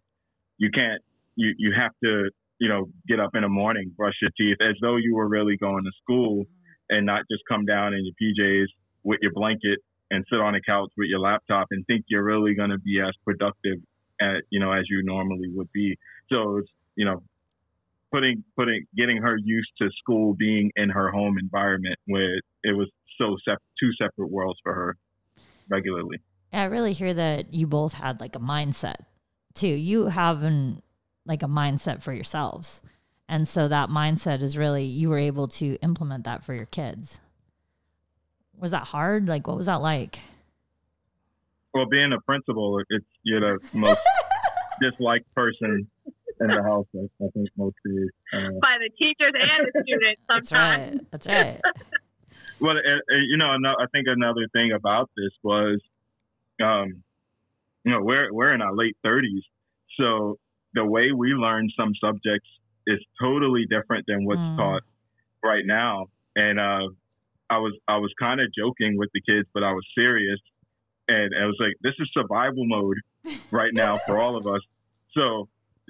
you 0.58 0.70
can't, 0.74 1.01
you 1.36 1.54
you 1.58 1.74
have 1.78 1.92
to, 2.04 2.30
you 2.60 2.70
know, 2.70 2.86
get 3.08 3.20
up 3.20 3.32
in 3.36 3.42
the 3.42 3.50
morning, 3.50 3.92
brush 3.98 4.16
your 4.22 4.32
teeth, 4.38 4.58
as 4.62 4.75
though 4.82 4.98
you 4.98 5.16
were 5.16 5.28
really 5.28 5.58
going 5.58 5.84
to 5.84 5.92
school, 6.01 6.44
and 6.89 7.06
not 7.06 7.24
just 7.32 7.44
come 7.50 7.66
down 7.66 7.94
in 7.94 8.01
your 8.06 8.16
PJs 8.22 8.68
with 9.04 9.20
your 9.22 9.32
blanket 9.34 9.80
and 10.12 10.26
sit 10.30 10.40
on 10.40 10.56
a 10.56 10.62
couch 10.62 10.92
with 10.98 11.08
your 11.10 11.20
laptop 11.20 11.68
and 11.72 11.86
think 11.88 12.06
you're 12.08 12.24
really 12.24 12.54
going 12.54 12.70
to 12.70 12.78
be 12.78 13.00
as 13.00 13.14
productive 13.24 13.80
at, 14.22 14.44
you 14.50 14.60
know, 14.60 14.72
as 14.72 14.86
you 14.90 15.02
normally 15.04 15.50
would 15.50 15.72
be. 15.72 15.98
So 16.32 16.58
it's, 16.58 16.70
you 16.96 17.06
know, 17.06 17.24
putting, 18.12 18.44
putting, 18.56 18.86
getting 18.96 19.18
her 19.18 19.38
used 19.38 19.72
to 19.82 19.90
school 19.98 20.34
being 20.34 20.72
in 20.76 20.90
her 20.90 21.12
home 21.12 21.38
environment 21.38 21.98
where 22.06 22.36
it 22.64 22.76
was 22.78 22.90
so 23.18 23.36
sep- 23.48 23.62
two 23.80 23.92
separate 24.02 24.30
worlds 24.30 24.60
for 24.64 24.74
her 24.74 24.96
regularly. 25.70 26.18
I 26.54 26.66
really 26.66 26.94
hear 26.94 27.14
that 27.14 27.54
you 27.54 27.68
both 27.68 27.94
had 27.94 28.22
like 28.22 28.36
a 28.36 28.40
mindset 28.40 29.06
too. 29.54 29.68
You 29.68 30.06
have 30.06 30.44
an, 30.44 30.82
like 31.26 31.44
a 31.44 31.48
mindset 31.48 32.04
for 32.04 32.14
yourselves. 32.14 32.82
And 33.28 33.48
so 33.48 33.68
that 33.68 33.90
mindset 33.90 34.44
is 34.44 34.56
really, 34.56 34.86
you 34.86 35.10
were 35.10 35.18
able 35.18 35.48
to 35.48 35.76
implement 35.82 36.26
that 36.26 36.44
for 36.44 36.54
your 36.54 36.68
kids 36.68 37.20
was 38.60 38.72
that 38.72 38.84
hard? 38.84 39.28
Like, 39.28 39.48
what 39.48 39.58
was 39.58 39.66
that 39.66 39.82
like? 39.82 40.20
Well, 41.74 41.86
being 41.86 42.14
a 42.14 42.22
principal, 42.22 42.82
it's 42.90 43.06
you're 43.24 43.42
the 43.42 43.60
most 43.74 44.00
disliked 44.82 45.34
person 45.34 45.88
in 46.40 46.48
the 46.48 46.64
house. 46.64 46.88
I, 46.96 47.28
think 47.34 47.50
most 47.58 47.76
of 47.86 47.92
you. 47.92 48.10
Uh, 48.34 48.50
By 48.62 48.78
the 48.80 48.90
teachers 48.98 49.34
and 49.34 49.68
the 49.74 49.84
students 49.84 50.22
sometimes. 50.30 51.02
That's 51.12 51.28
right. 51.28 51.62
That's 51.64 51.78
right. 51.82 51.84
well, 52.60 52.76
you 52.76 53.38
know, 53.38 53.48
I 53.48 53.86
think 53.92 54.08
another 54.08 54.48
thing 54.54 54.72
about 54.72 55.10
this 55.18 55.32
was, 55.44 55.80
um, 56.62 57.04
you 57.84 57.92
know, 57.92 58.02
we're 58.02 58.34
we're 58.34 58.54
in 58.54 58.62
our 58.62 58.74
late 58.74 58.98
thirties, 59.04 59.44
so 60.00 60.38
the 60.74 60.86
way 60.86 61.12
we 61.12 61.30
learn 61.30 61.70
some 61.78 61.94
subjects 62.02 62.48
is 62.88 63.00
totally 63.22 63.66
different 63.70 64.06
than 64.08 64.26
what's 64.26 64.40
mm. 64.40 64.58
taught 64.58 64.84
right 65.44 65.66
now. 65.66 66.08
And 66.36 66.60
uh, 66.60 66.90
I 67.50 67.58
was 67.58 67.74
I 67.88 67.98
was 67.98 68.12
kind 68.20 68.42
of 68.42 68.48
joking 68.58 68.98
with 68.98 69.10
the 69.14 69.22
kids, 69.22 69.48
but 69.54 69.64
I 69.64 69.72
was 69.72 69.86
serious, 69.96 70.40
and 71.08 71.34
I 71.40 71.46
was 71.46 71.58
like, 71.60 71.74
"This 71.82 71.94
is 72.00 72.10
survival 72.14 72.66
mode 72.66 72.98
right 73.52 73.74
now 73.74 73.98
for 74.08 74.20
all 74.20 74.36
of 74.36 74.48
us." 74.48 74.62
So 75.14 75.48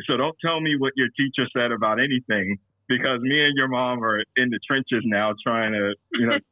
so 0.08 0.18
don't 0.18 0.36
tell 0.44 0.60
me 0.60 0.76
what 0.78 0.94
your 0.96 1.08
teacher 1.16 1.48
said 1.56 1.72
about 1.72 2.00
anything. 2.00 2.58
because 2.88 3.20
me 3.22 3.44
and 3.44 3.58
your 3.58 3.68
mom 3.68 4.04
are 4.04 4.20
in 4.36 4.50
the 4.50 4.60
trenches 4.68 5.02
now 5.06 5.34
trying 5.44 5.74
to, 5.74 5.96
you 6.12 6.28
know, 6.28 6.38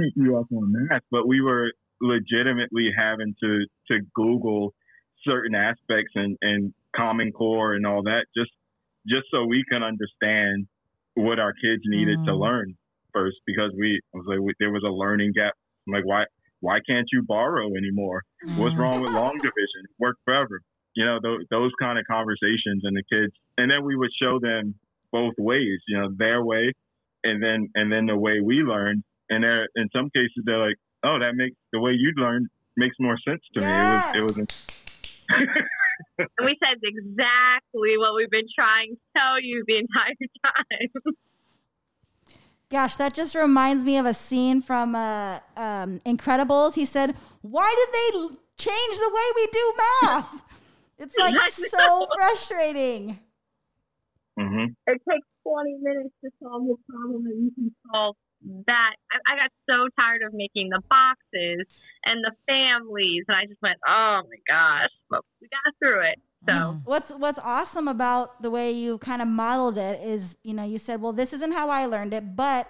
keep 0.00 0.12
you 0.16 0.36
up 0.36 0.46
on 0.52 0.72
math. 0.72 1.02
But 1.12 1.28
we 1.28 1.40
were 1.40 1.70
legitimately 2.00 2.90
having 2.96 3.34
to 3.42 3.66
to 3.88 4.00
Google 4.14 4.74
certain 5.24 5.54
aspects 5.54 6.12
and, 6.14 6.36
and 6.40 6.72
Common 6.96 7.30
Core 7.30 7.74
and 7.74 7.86
all 7.86 8.02
that 8.04 8.24
just 8.36 8.50
just 9.06 9.26
so 9.30 9.44
we 9.44 9.64
can 9.70 9.82
understand 9.82 10.66
what 11.14 11.38
our 11.38 11.52
kids 11.52 11.82
needed 11.84 12.18
mm. 12.18 12.26
to 12.26 12.34
learn 12.34 12.74
first 13.12 13.36
because 13.46 13.72
we 13.78 14.00
I 14.14 14.18
was 14.18 14.26
like 14.28 14.40
we, 14.40 14.52
there 14.58 14.70
was 14.70 14.84
a 14.84 14.90
learning 14.92 15.32
gap. 15.34 15.54
I'm 15.86 15.94
like 15.94 16.06
why 16.06 16.24
why 16.60 16.78
can't 16.86 17.06
you 17.12 17.22
borrow 17.26 17.68
anymore? 17.76 18.22
What's 18.56 18.72
mm-hmm. 18.72 18.80
wrong 18.80 19.00
with 19.00 19.12
long 19.12 19.36
division? 19.36 19.80
It 19.84 19.90
worked 19.98 20.20
forever. 20.24 20.60
You 20.94 21.06
know 21.06 21.18
th- 21.20 21.46
those 21.50 21.70
kind 21.80 21.98
of 21.98 22.04
conversations 22.06 22.82
and 22.84 22.96
the 22.96 23.02
kids, 23.10 23.32
and 23.56 23.70
then 23.70 23.84
we 23.84 23.96
would 23.96 24.10
show 24.20 24.38
them 24.40 24.74
both 25.12 25.34
ways. 25.38 25.78
You 25.88 25.98
know 25.98 26.08
their 26.16 26.44
way, 26.44 26.72
and 27.24 27.42
then 27.42 27.68
and 27.74 27.92
then 27.92 28.06
the 28.06 28.16
way 28.16 28.40
we 28.40 28.56
learned. 28.56 29.02
And 29.30 29.44
there 29.44 29.68
in 29.76 29.88
some 29.94 30.10
cases 30.10 30.42
they're 30.44 30.66
like, 30.66 30.76
oh 31.04 31.18
that 31.20 31.34
makes 31.34 31.56
the 31.72 31.80
way 31.80 31.92
you 31.92 32.12
learned 32.16 32.48
makes 32.76 32.96
more 32.98 33.16
sense 33.26 33.42
to 33.54 33.60
yes. 33.60 34.14
me. 34.14 34.20
It 34.20 34.22
was 34.22 34.38
it 34.38 34.40
was. 34.40 34.48
and 36.18 36.44
we 36.44 36.56
said 36.58 36.80
exactly 36.82 37.96
what 37.96 38.14
we've 38.16 38.30
been 38.30 38.50
trying 38.54 38.96
to 38.96 39.00
tell 39.16 39.40
you 39.40 39.64
the 39.66 39.78
entire 39.78 40.14
time. 40.44 41.14
Gosh, 42.70 42.96
that 42.96 43.14
just 43.14 43.34
reminds 43.34 43.84
me 43.84 43.96
of 43.96 44.06
a 44.06 44.14
scene 44.14 44.62
from 44.62 44.94
uh, 44.94 45.40
um, 45.56 46.00
Incredibles. 46.06 46.74
He 46.74 46.84
said, 46.84 47.16
"Why 47.42 47.74
did 47.74 47.92
they 47.92 48.36
change 48.58 48.96
the 48.96 49.10
way 49.12 49.26
we 49.34 49.46
do 49.52 49.74
math?" 50.02 50.42
It's 51.02 51.16
like 51.16 51.34
so 51.52 52.06
frustrating. 52.14 53.18
Mm-hmm. 54.38 54.76
It 54.86 55.00
takes 55.08 55.26
20 55.48 55.78
minutes 55.80 56.14
to 56.22 56.30
solve 56.42 56.68
a 56.68 56.92
problem 56.92 57.24
that 57.24 57.36
you 57.40 57.50
can 57.56 57.74
solve 57.90 58.16
that 58.66 58.92
I, 59.12 59.32
I, 59.32 59.36
got 59.36 59.50
so 59.64 59.88
tired 59.98 60.20
of 60.26 60.32
making 60.32 60.68
the 60.68 60.80
boxes 60.88 61.64
and 62.04 62.24
the 62.24 62.32
families, 62.48 63.24
and 63.28 63.36
I 63.36 63.46
just 63.46 63.60
went, 63.62 63.78
"Oh 63.86 64.20
my 64.24 64.40
gosh!" 64.48 64.92
But 65.08 65.24
we 65.40 65.48
got 65.48 65.72
through 65.78 66.04
it. 66.08 66.20
So 66.48 66.80
what's 66.84 67.10
what's 67.10 67.38
awesome 67.38 67.86
about 67.86 68.40
the 68.42 68.50
way 68.50 68.72
you 68.72 68.98
kind 68.98 69.20
of 69.20 69.28
modeled 69.28 69.76
it 69.76 70.00
is, 70.00 70.36
you 70.42 70.54
know, 70.54 70.64
you 70.64 70.78
said, 70.78 71.00
"Well, 71.02 71.12
this 71.12 71.32
isn't 71.32 71.52
how 71.52 71.68
I 71.68 71.86
learned 71.86 72.14
it, 72.14 72.34
but 72.34 72.66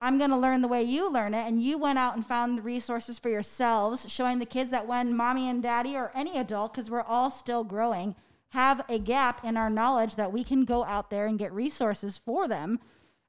I'm 0.00 0.18
going 0.18 0.30
to 0.30 0.36
learn 0.36 0.60
the 0.60 0.68
way 0.68 0.82
you 0.82 1.10
learn 1.10 1.32
it," 1.32 1.46
and 1.46 1.62
you 1.62 1.78
went 1.78 1.98
out 1.98 2.16
and 2.16 2.26
found 2.26 2.58
the 2.58 2.62
resources 2.62 3.18
for 3.18 3.28
yourselves, 3.28 4.10
showing 4.10 4.38
the 4.40 4.46
kids 4.46 4.70
that 4.70 4.88
when 4.88 5.16
mommy 5.16 5.48
and 5.48 5.62
daddy 5.62 5.96
or 5.96 6.10
any 6.14 6.36
adult, 6.36 6.74
because 6.74 6.90
we're 6.90 7.02
all 7.02 7.30
still 7.30 7.62
growing, 7.62 8.16
have 8.50 8.84
a 8.88 8.98
gap 8.98 9.44
in 9.44 9.56
our 9.56 9.70
knowledge, 9.70 10.16
that 10.16 10.32
we 10.32 10.42
can 10.42 10.64
go 10.64 10.84
out 10.84 11.10
there 11.10 11.26
and 11.26 11.38
get 11.38 11.52
resources 11.52 12.18
for 12.18 12.48
them 12.48 12.80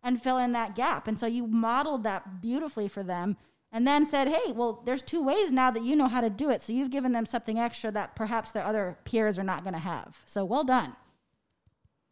and 0.02 0.22
fill 0.24 0.38
in 0.38 0.52
that 0.54 0.76
gap. 0.76 1.08
And 1.08 1.20
so 1.20 1.28
you 1.28 1.48
modeled 1.48 2.04
that 2.04 2.42
beautifully 2.42 2.88
for 2.88 3.04
them 3.04 3.38
and 3.74 3.88
then 3.88 4.08
said, 4.08 4.28
hey, 4.28 4.52
well, 4.52 4.84
there's 4.86 5.02
two 5.02 5.24
ways 5.24 5.52
now 5.52 5.72
that 5.72 5.84
you 5.84 5.96
know 5.96 6.08
how 6.08 6.22
to 6.22 6.30
do 6.30 6.52
it. 6.52 6.62
So 6.62 6.72
you've 6.72 6.92
given 6.92 7.12
them 7.12 7.26
something 7.26 7.58
extra 7.58 7.92
that 7.92 8.16
perhaps 8.16 8.52
their 8.52 8.64
other 8.64 9.00
peers 9.04 9.40
are 9.40 9.44
not 9.44 9.64
going 9.64 9.74
to 9.74 9.80
have. 9.80 10.20
So 10.28 10.46
well 10.46 10.64
done. 10.64 10.96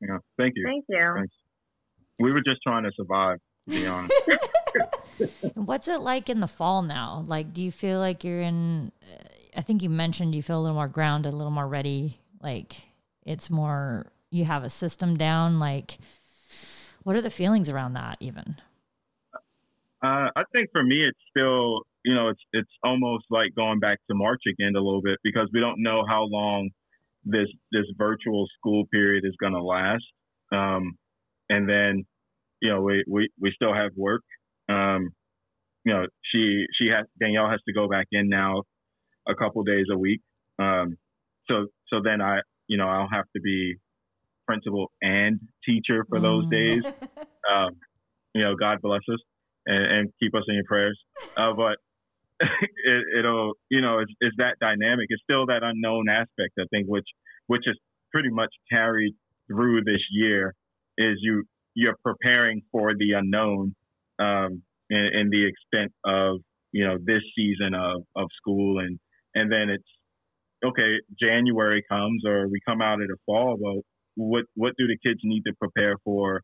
Yeah, 0.02 0.18
thank 0.40 0.54
you. 0.56 0.66
Thank 0.66 0.86
you. 0.90 1.14
Thanks. 1.16 1.36
We 2.20 2.32
were 2.32 2.42
just 2.42 2.64
trying 2.64 2.84
to 2.84 2.92
survive, 2.96 3.38
to 3.70 3.76
be 3.76 3.86
honest. 3.86 4.14
What's 5.54 5.88
it 5.88 6.02
like 6.02 6.30
in 6.30 6.40
the 6.40 6.48
fall 6.48 6.82
now? 6.82 7.24
Like, 7.28 7.54
do 7.54 7.62
you 7.62 7.72
feel 7.72 8.00
like 8.00 8.24
you're 8.24 8.42
in? 8.42 8.92
Uh, 9.04 9.24
I 9.56 9.62
think 9.62 9.84
you 9.84 9.90
mentioned 9.90 10.34
you 10.34 10.42
feel 10.42 10.60
a 10.60 10.64
little 10.64 10.76
more 10.76 10.88
grounded, 10.88 11.32
a 11.32 11.36
little 11.36 11.52
more 11.52 11.68
ready. 11.68 12.20
Like, 12.42 12.74
it's 13.24 13.52
more, 13.52 14.08
you 14.32 14.46
have 14.46 14.64
a 14.64 14.70
system 14.70 15.16
down. 15.16 15.60
Like, 15.60 16.00
what 17.04 17.16
are 17.16 17.22
the 17.22 17.30
feelings 17.30 17.70
around 17.70 17.94
that 17.94 18.18
even? 18.20 18.56
Uh, 20.04 20.30
I 20.36 20.44
think 20.52 20.70
for 20.72 20.84
me, 20.84 21.06
it's 21.06 21.20
still, 21.30 21.82
you 22.04 22.16
know, 22.16 22.30
it's 22.30 22.42
it's 22.54 22.72
almost 22.84 23.26
like 23.30 23.54
going 23.56 23.80
back 23.80 24.00
to 24.10 24.16
March 24.16 24.42
again 24.48 24.76
a 24.76 24.82
little 24.82 25.02
bit 25.02 25.20
because 25.24 25.48
we 25.54 25.60
don't 25.60 25.82
know 25.82 26.04
how 26.08 26.24
long 26.24 26.70
this 27.24 27.48
this 27.72 27.86
virtual 27.98 28.48
school 28.58 28.86
period 28.92 29.26
is 29.26 29.36
going 29.40 29.54
to 29.54 29.62
last. 29.62 30.04
Um, 30.52 30.98
and 31.50 31.70
then, 31.70 32.04
you 32.62 32.70
know, 32.70 32.82
we, 32.82 33.04
we, 33.08 33.30
we 33.40 33.52
still 33.54 33.74
have 33.74 33.92
work. 33.96 34.22
Um, 34.70 35.10
you 35.86 35.94
know, 35.94 36.06
she 36.32 36.66
she 36.80 36.88
has 36.88 37.06
Danielle 37.20 37.50
has 37.50 37.60
to 37.68 37.74
go 37.74 37.88
back 37.88 38.08
in 38.12 38.30
now 38.30 38.64
a 39.28 39.36
couple 39.36 39.64
days 39.64 39.86
a 39.92 39.98
week. 39.98 40.22
Um, 40.60 40.98
so 41.50 41.68
so 41.88 42.02
then 42.04 42.22
I 42.22 42.40
you 42.68 42.78
know 42.78 42.88
I'll 42.88 43.10
have 43.12 43.26
to 43.36 43.42
be 43.42 43.76
principal 44.48 44.92
and 45.02 45.40
teacher 45.66 46.06
for 46.10 46.20
those 46.20 46.46
mm. 46.46 46.52
days. 46.52 46.84
Um, 47.52 47.72
you 48.36 48.44
know, 48.44 48.56
God 48.56 48.78
bless 48.82 49.02
us 49.12 49.20
and, 49.72 49.86
and 49.86 50.14
keep 50.20 50.36
us 50.36 50.44
in 50.48 50.56
your 50.56 50.64
prayers. 50.68 51.00
Uh, 51.38 51.54
but 51.56 51.78
it, 52.86 53.26
will 53.26 53.54
you 53.70 53.82
know, 53.82 54.00
it's, 54.00 54.12
it's 54.20 54.36
that 54.38 54.56
dynamic. 54.60 55.08
It's 55.10 55.24
still 55.24 55.46
that 55.48 55.62
unknown 55.64 56.10
aspect, 56.10 56.54
I 56.60 56.64
think, 56.72 56.88
which 56.88 57.08
which 57.48 57.64
is 57.66 57.78
pretty 58.12 58.30
much 58.30 58.54
carried 58.72 59.14
through 59.48 59.84
this 59.84 60.02
year. 60.12 60.54
Is 60.98 61.18
you 61.22 61.44
you're 61.76 61.96
preparing 62.04 62.62
for 62.72 62.94
the 62.98 63.14
unknown 63.14 63.76
um, 64.20 64.62
in, 64.90 65.10
in 65.14 65.30
the 65.30 65.48
extent 65.48 65.92
of 66.06 66.38
you 66.72 66.86
know 66.86 66.98
this 67.04 67.22
season 67.36 67.74
of 67.74 68.04
of 68.16 68.28
school 68.38 68.80
and 68.80 69.00
and 69.36 69.52
then 69.52 69.70
it's 69.70 69.84
okay 70.64 71.00
january 71.22 71.84
comes 71.90 72.24
or 72.26 72.48
we 72.48 72.60
come 72.66 72.82
out 72.82 73.02
of 73.02 73.08
the 73.08 73.18
fall 73.26 73.58
well 73.60 73.82
what 74.16 74.46
what 74.56 74.74
do 74.78 74.88
the 74.88 74.98
kids 75.06 75.20
need 75.24 75.42
to 75.42 75.54
prepare 75.60 75.96
for 76.06 76.42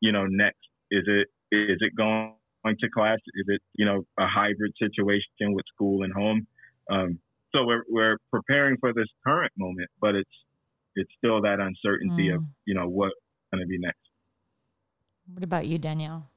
you 0.00 0.12
know 0.12 0.24
next 0.26 0.66
is 0.90 1.04
it 1.06 1.28
is 1.52 1.78
it 1.80 1.94
going 1.96 2.32
to 2.66 2.88
class 2.94 3.18
is 3.34 3.44
it 3.48 3.60
you 3.74 3.86
know 3.86 4.04
a 4.18 4.26
hybrid 4.26 4.72
situation 4.78 5.54
with 5.54 5.64
school 5.72 6.02
and 6.02 6.12
home 6.12 6.46
um, 6.90 7.18
so 7.54 7.64
we're 7.64 7.84
we're 7.88 8.16
preparing 8.30 8.76
for 8.78 8.92
this 8.92 9.08
current 9.26 9.52
moment 9.56 9.88
but 10.00 10.14
it's 10.14 10.30
it's 10.96 11.10
still 11.18 11.42
that 11.42 11.58
uncertainty 11.60 12.28
mm. 12.28 12.36
of 12.36 12.44
you 12.66 12.74
know 12.74 12.88
what's 12.88 13.14
going 13.52 13.62
to 13.62 13.66
be 13.66 13.78
next 13.78 13.98
what 15.32 15.44
about 15.44 15.66
you 15.66 15.78
danielle 15.78 16.30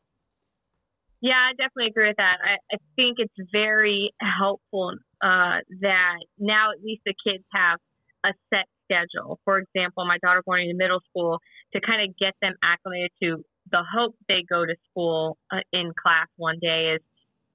yeah, 1.23 1.39
I 1.39 1.51
definitely 1.55 1.87
agree 1.87 2.09
with 2.09 2.17
that. 2.17 2.35
I, 2.43 2.75
I 2.75 2.77
think 2.97 3.15
it's 3.17 3.49
very 3.49 4.11
helpful 4.19 4.91
uh, 5.23 5.63
that 5.79 6.19
now 6.37 6.71
at 6.75 6.83
least 6.83 7.03
the 7.05 7.15
kids 7.25 7.45
have 7.53 7.79
a 8.25 8.33
set 8.51 8.67
schedule. 8.83 9.39
For 9.45 9.57
example, 9.57 10.05
my 10.05 10.17
daughter 10.21 10.43
going 10.45 10.67
to 10.67 10.75
middle 10.75 10.99
school 11.09 11.39
to 11.73 11.79
kind 11.79 12.03
of 12.03 12.17
get 12.17 12.33
them 12.41 12.55
acclimated 12.61 13.11
to 13.23 13.43
the 13.71 13.83
hope 13.83 14.15
they 14.27 14.43
go 14.49 14.65
to 14.65 14.75
school 14.89 15.37
uh, 15.51 15.59
in 15.71 15.91
class 16.01 16.27
one 16.37 16.59
day 16.61 16.95
is, 16.95 17.01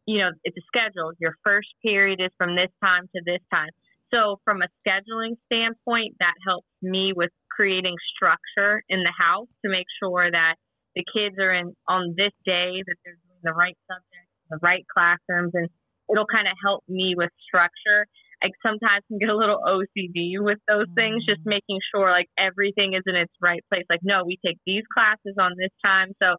you 0.06 0.18
know, 0.18 0.30
it's 0.44 0.56
a 0.56 0.66
schedule. 0.66 1.12
Your 1.18 1.34
first 1.44 1.68
period 1.82 2.20
is 2.20 2.30
from 2.38 2.56
this 2.56 2.70
time 2.82 3.08
to 3.14 3.22
this 3.24 3.40
time. 3.52 3.68
So 4.12 4.40
from 4.44 4.62
a 4.62 4.68
scheduling 4.80 5.36
standpoint, 5.52 6.16
that 6.20 6.34
helps 6.46 6.68
me 6.80 7.12
with 7.14 7.30
creating 7.50 7.94
structure 8.16 8.82
in 8.88 9.02
the 9.02 9.12
house 9.16 9.48
to 9.64 9.70
make 9.70 9.86
sure 10.00 10.30
that 10.30 10.54
the 10.96 11.04
kids 11.12 11.36
are 11.38 11.52
in 11.52 11.74
on 11.88 12.14
this 12.16 12.32
day 12.44 12.82
that 12.86 12.96
they're 13.04 13.20
doing 13.28 13.42
the 13.42 13.52
right 13.52 13.76
subjects, 13.86 14.32
the 14.50 14.58
right 14.62 14.84
classrooms, 14.88 15.52
and 15.54 15.68
it'll 16.10 16.26
kind 16.26 16.48
of 16.48 16.54
help 16.64 16.82
me 16.88 17.14
with 17.16 17.30
structure 17.46 18.06
I 18.42 18.50
sometimes 18.62 19.02
can 19.08 19.18
get 19.18 19.28
a 19.28 19.36
little 19.36 19.58
OCD 19.58 20.38
with 20.38 20.58
those 20.68 20.86
things, 20.94 21.26
just 21.26 21.42
mm. 21.42 21.58
making 21.58 21.80
sure 21.90 22.10
like 22.10 22.30
everything 22.38 22.94
is 22.94 23.02
in 23.06 23.16
its 23.16 23.32
right 23.42 23.62
place. 23.68 23.84
Like, 23.90 24.00
no, 24.02 24.22
we 24.24 24.38
take 24.44 24.58
these 24.64 24.84
classes 24.92 25.34
on 25.40 25.52
this 25.58 25.74
time. 25.84 26.14
So 26.22 26.38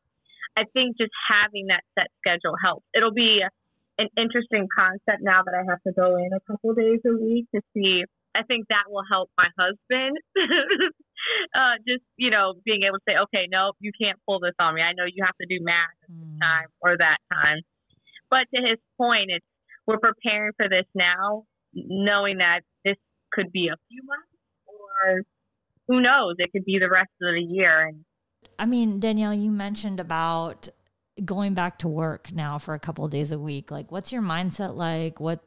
I 0.56 0.64
think 0.74 0.98
just 0.98 1.12
having 1.28 1.68
that 1.68 1.84
set 1.98 2.08
schedule 2.24 2.56
helps. 2.64 2.86
It'll 2.96 3.14
be 3.14 3.42
an 3.98 4.08
interesting 4.16 4.68
concept 4.72 5.20
now 5.22 5.44
that 5.44 5.54
I 5.54 5.68
have 5.68 5.84
to 5.84 5.92
go 5.92 6.16
in 6.16 6.32
a 6.32 6.40
couple 6.48 6.74
days 6.74 7.04
a 7.06 7.14
week 7.20 7.48
to 7.54 7.62
see. 7.76 8.04
I 8.34 8.44
think 8.44 8.68
that 8.70 8.88
will 8.88 9.04
help 9.04 9.30
my 9.38 9.50
husband. 9.60 10.16
uh, 11.56 11.76
just, 11.84 12.06
you 12.16 12.30
know, 12.30 12.54
being 12.64 12.84
able 12.88 12.98
to 12.98 13.08
say, 13.08 13.20
okay, 13.28 13.52
no, 13.52 13.74
you 13.80 13.92
can't 13.92 14.20
pull 14.26 14.40
this 14.40 14.56
on 14.60 14.76
me. 14.76 14.82
I 14.82 14.94
know 14.94 15.04
you 15.04 15.26
have 15.26 15.36
to 15.42 15.48
do 15.50 15.60
math 15.60 15.92
at 16.04 16.16
this 16.16 16.32
mm. 16.32 16.40
time 16.40 16.68
or 16.80 16.96
that 16.96 17.18
time. 17.28 17.60
But 18.30 18.48
to 18.56 18.62
his 18.64 18.80
point, 18.96 19.36
it's 19.36 19.46
we're 19.86 19.98
preparing 19.98 20.54
for 20.56 20.70
this 20.70 20.86
now 20.94 21.44
knowing 21.88 22.38
that 22.38 22.62
this 22.84 22.96
could 23.32 23.52
be 23.52 23.68
a 23.68 23.78
few 23.88 24.02
months 24.04 24.28
or 24.68 25.24
who 25.88 26.02
knows, 26.02 26.36
it 26.38 26.52
could 26.52 26.66
be 26.66 26.80
the 26.80 26.90
rest 26.90 27.10
of 27.22 27.34
the 27.34 27.42
year. 27.42 27.88
And 27.88 28.06
I 28.58 28.66
mean, 28.66 29.00
Danielle, 29.00 29.34
you 29.34 29.52
mentioned 29.52 30.00
about 30.00 30.70
going 31.26 31.54
back 31.54 31.80
to 31.80 31.88
work 31.88 32.32
now 32.32 32.58
for 32.58 32.74
a 32.74 32.80
couple 32.80 33.06
of 33.06 33.12
days 33.12 33.32
a 33.32 33.40
week. 33.40 33.72
Like, 33.72 33.92
what's 33.92 34.12
your 34.12 34.22
mindset 34.22 34.76
like? 34.76 35.20
What, 35.20 35.44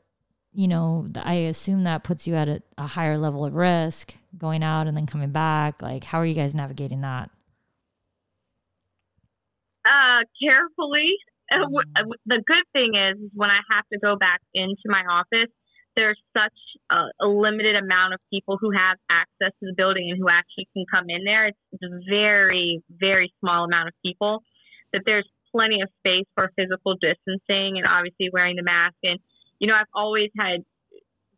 you 0.53 0.69
know, 0.69 1.09
I 1.17 1.35
assume 1.35 1.85
that 1.85 2.05
puts 2.05 2.27
you 2.27 2.35
at 2.35 2.49
a, 2.49 2.63
a 2.77 2.87
higher 2.87 3.17
level 3.17 3.45
of 3.45 3.55
risk 3.55 4.15
going 4.37 4.63
out 4.63 4.87
and 4.87 4.97
then 4.97 5.07
coming 5.07 5.31
back. 5.31 5.81
Like, 5.81 6.05
how 6.05 6.19
are 6.19 6.27
you 6.27 6.35
guys 6.35 6.55
navigating 6.55 7.01
that? 7.03 7.31
Uh, 9.85 10.25
carefully. 10.43 11.13
Mm-hmm. 11.53 12.11
The 12.25 12.43
good 12.47 12.65
thing 12.73 12.93
is, 12.95 13.19
when 13.35 13.51
I 13.51 13.59
have 13.73 13.85
to 13.93 13.99
go 13.99 14.17
back 14.17 14.41
into 14.55 14.85
my 14.87 15.03
office, 15.03 15.53
there's 15.97 16.21
such 16.37 16.57
a, 16.91 17.27
a, 17.27 17.29
limited 17.29 17.77
amount 17.77 18.15
of 18.15 18.21
people 18.33 18.57
who 18.61 18.71
have 18.71 18.97
access 19.11 19.53
to 19.61 19.67
the 19.69 19.75
building 19.77 20.09
and 20.11 20.19
who 20.19 20.29
actually 20.29 20.69
can 20.73 20.85
come 20.93 21.07
in 21.09 21.25
there. 21.25 21.49
It's 21.49 21.85
a 21.85 22.01
very, 22.09 22.83
very 22.89 23.33
small 23.41 23.65
amount 23.65 23.89
of 23.89 23.95
people, 24.05 24.43
that 24.93 25.03
there's 25.05 25.29
plenty 25.55 25.83
of 25.83 25.89
space 26.01 26.27
for 26.35 26.51
physical 26.57 26.97
distancing 26.97 27.77
and 27.77 27.85
obviously 27.87 28.31
wearing 28.33 28.57
the 28.57 28.65
mask. 28.65 28.97
And, 29.03 29.19
you 29.59 29.69
know, 29.69 29.75
I've 29.75 29.93
always 29.95 30.31
had 30.39 30.65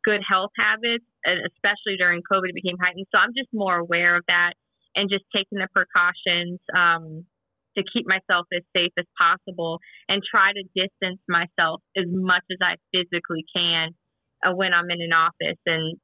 good 0.05 0.21
health 0.23 0.53
habits, 0.57 1.05
and 1.25 1.41
especially 1.51 1.97
during 1.99 2.23
COVID, 2.23 2.55
it 2.55 2.55
became 2.55 2.79
heightened. 2.79 3.07
So 3.11 3.19
I'm 3.19 3.35
just 3.37 3.49
more 3.53 3.77
aware 3.77 4.17
of 4.17 4.23
that 4.29 4.55
and 4.95 5.11
just 5.11 5.25
taking 5.35 5.59
the 5.59 5.67
precautions 5.75 6.61
um, 6.71 7.27
to 7.75 7.83
keep 7.91 8.07
myself 8.07 8.47
as 8.55 8.63
safe 8.77 8.93
as 8.99 9.07
possible 9.19 9.81
and 10.09 10.23
try 10.23 10.53
to 10.55 10.63
distance 10.79 11.19
myself 11.27 11.83
as 11.97 12.07
much 12.07 12.47
as 12.53 12.59
I 12.63 12.79
physically 12.95 13.43
can 13.51 13.99
Uh, 14.45 14.55
when 14.55 14.73
I'm 14.75 14.91
in 14.91 15.01
an 15.01 15.13
office. 15.13 15.59
And 15.67 15.97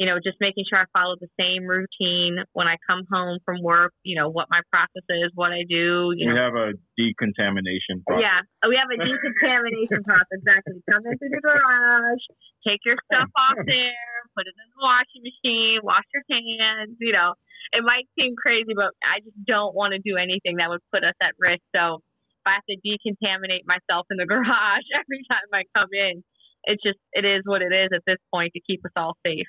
you 0.00 0.10
know, 0.10 0.18
just 0.18 0.40
making 0.40 0.64
sure 0.66 0.82
I 0.82 0.88
follow 0.90 1.14
the 1.20 1.30
same 1.38 1.62
routine 1.62 2.42
when 2.58 2.66
I 2.66 2.74
come 2.88 3.06
home 3.06 3.38
from 3.44 3.62
work, 3.62 3.92
you 4.02 4.18
know, 4.18 4.26
what 4.26 4.48
my 4.50 4.58
process 4.72 5.04
is, 5.06 5.30
what 5.34 5.52
I 5.52 5.62
do. 5.68 6.10
You 6.16 6.26
we 6.26 6.34
know. 6.34 6.42
have 6.42 6.56
a 6.58 6.74
decontamination 6.98 8.02
process. 8.02 8.26
Yeah, 8.26 8.40
oh, 8.64 8.68
we 8.72 8.80
have 8.80 8.90
a 8.90 8.98
decontamination 8.98 10.02
process. 10.08 10.42
Exactly. 10.42 10.82
Come 10.90 11.06
into 11.06 11.28
the 11.28 11.38
garage, 11.38 12.24
take 12.66 12.82
your 12.82 12.98
stuff 13.06 13.30
off 13.30 13.62
there, 13.62 14.16
put 14.34 14.48
it 14.48 14.56
in 14.58 14.68
the 14.74 14.80
washing 14.82 15.22
machine, 15.22 15.78
wash 15.86 16.08
your 16.10 16.26
hands. 16.26 16.98
You 16.98 17.12
know, 17.12 17.38
it 17.70 17.84
might 17.84 18.10
seem 18.18 18.34
crazy, 18.34 18.74
but 18.74 18.96
I 19.06 19.22
just 19.22 19.38
don't 19.46 19.70
want 19.70 19.94
to 19.94 20.00
do 20.02 20.18
anything 20.18 20.58
that 20.58 20.66
would 20.66 20.82
put 20.90 21.04
us 21.04 21.14
at 21.22 21.38
risk. 21.38 21.62
So 21.76 22.02
if 22.42 22.44
I 22.50 22.58
have 22.58 22.66
to 22.66 22.76
decontaminate 22.82 23.70
myself 23.70 24.10
in 24.10 24.18
the 24.18 24.26
garage 24.30 24.88
every 24.98 25.22
time 25.30 25.46
I 25.54 25.62
come 25.78 25.94
in, 25.94 26.26
it's 26.64 26.82
just 26.82 26.98
it 27.12 27.24
is 27.24 27.42
what 27.44 27.62
it 27.62 27.72
is 27.72 27.90
at 27.94 28.02
this 28.06 28.18
point 28.32 28.52
to 28.54 28.60
keep 28.60 28.84
us 28.84 28.92
all 28.96 29.16
safe. 29.26 29.46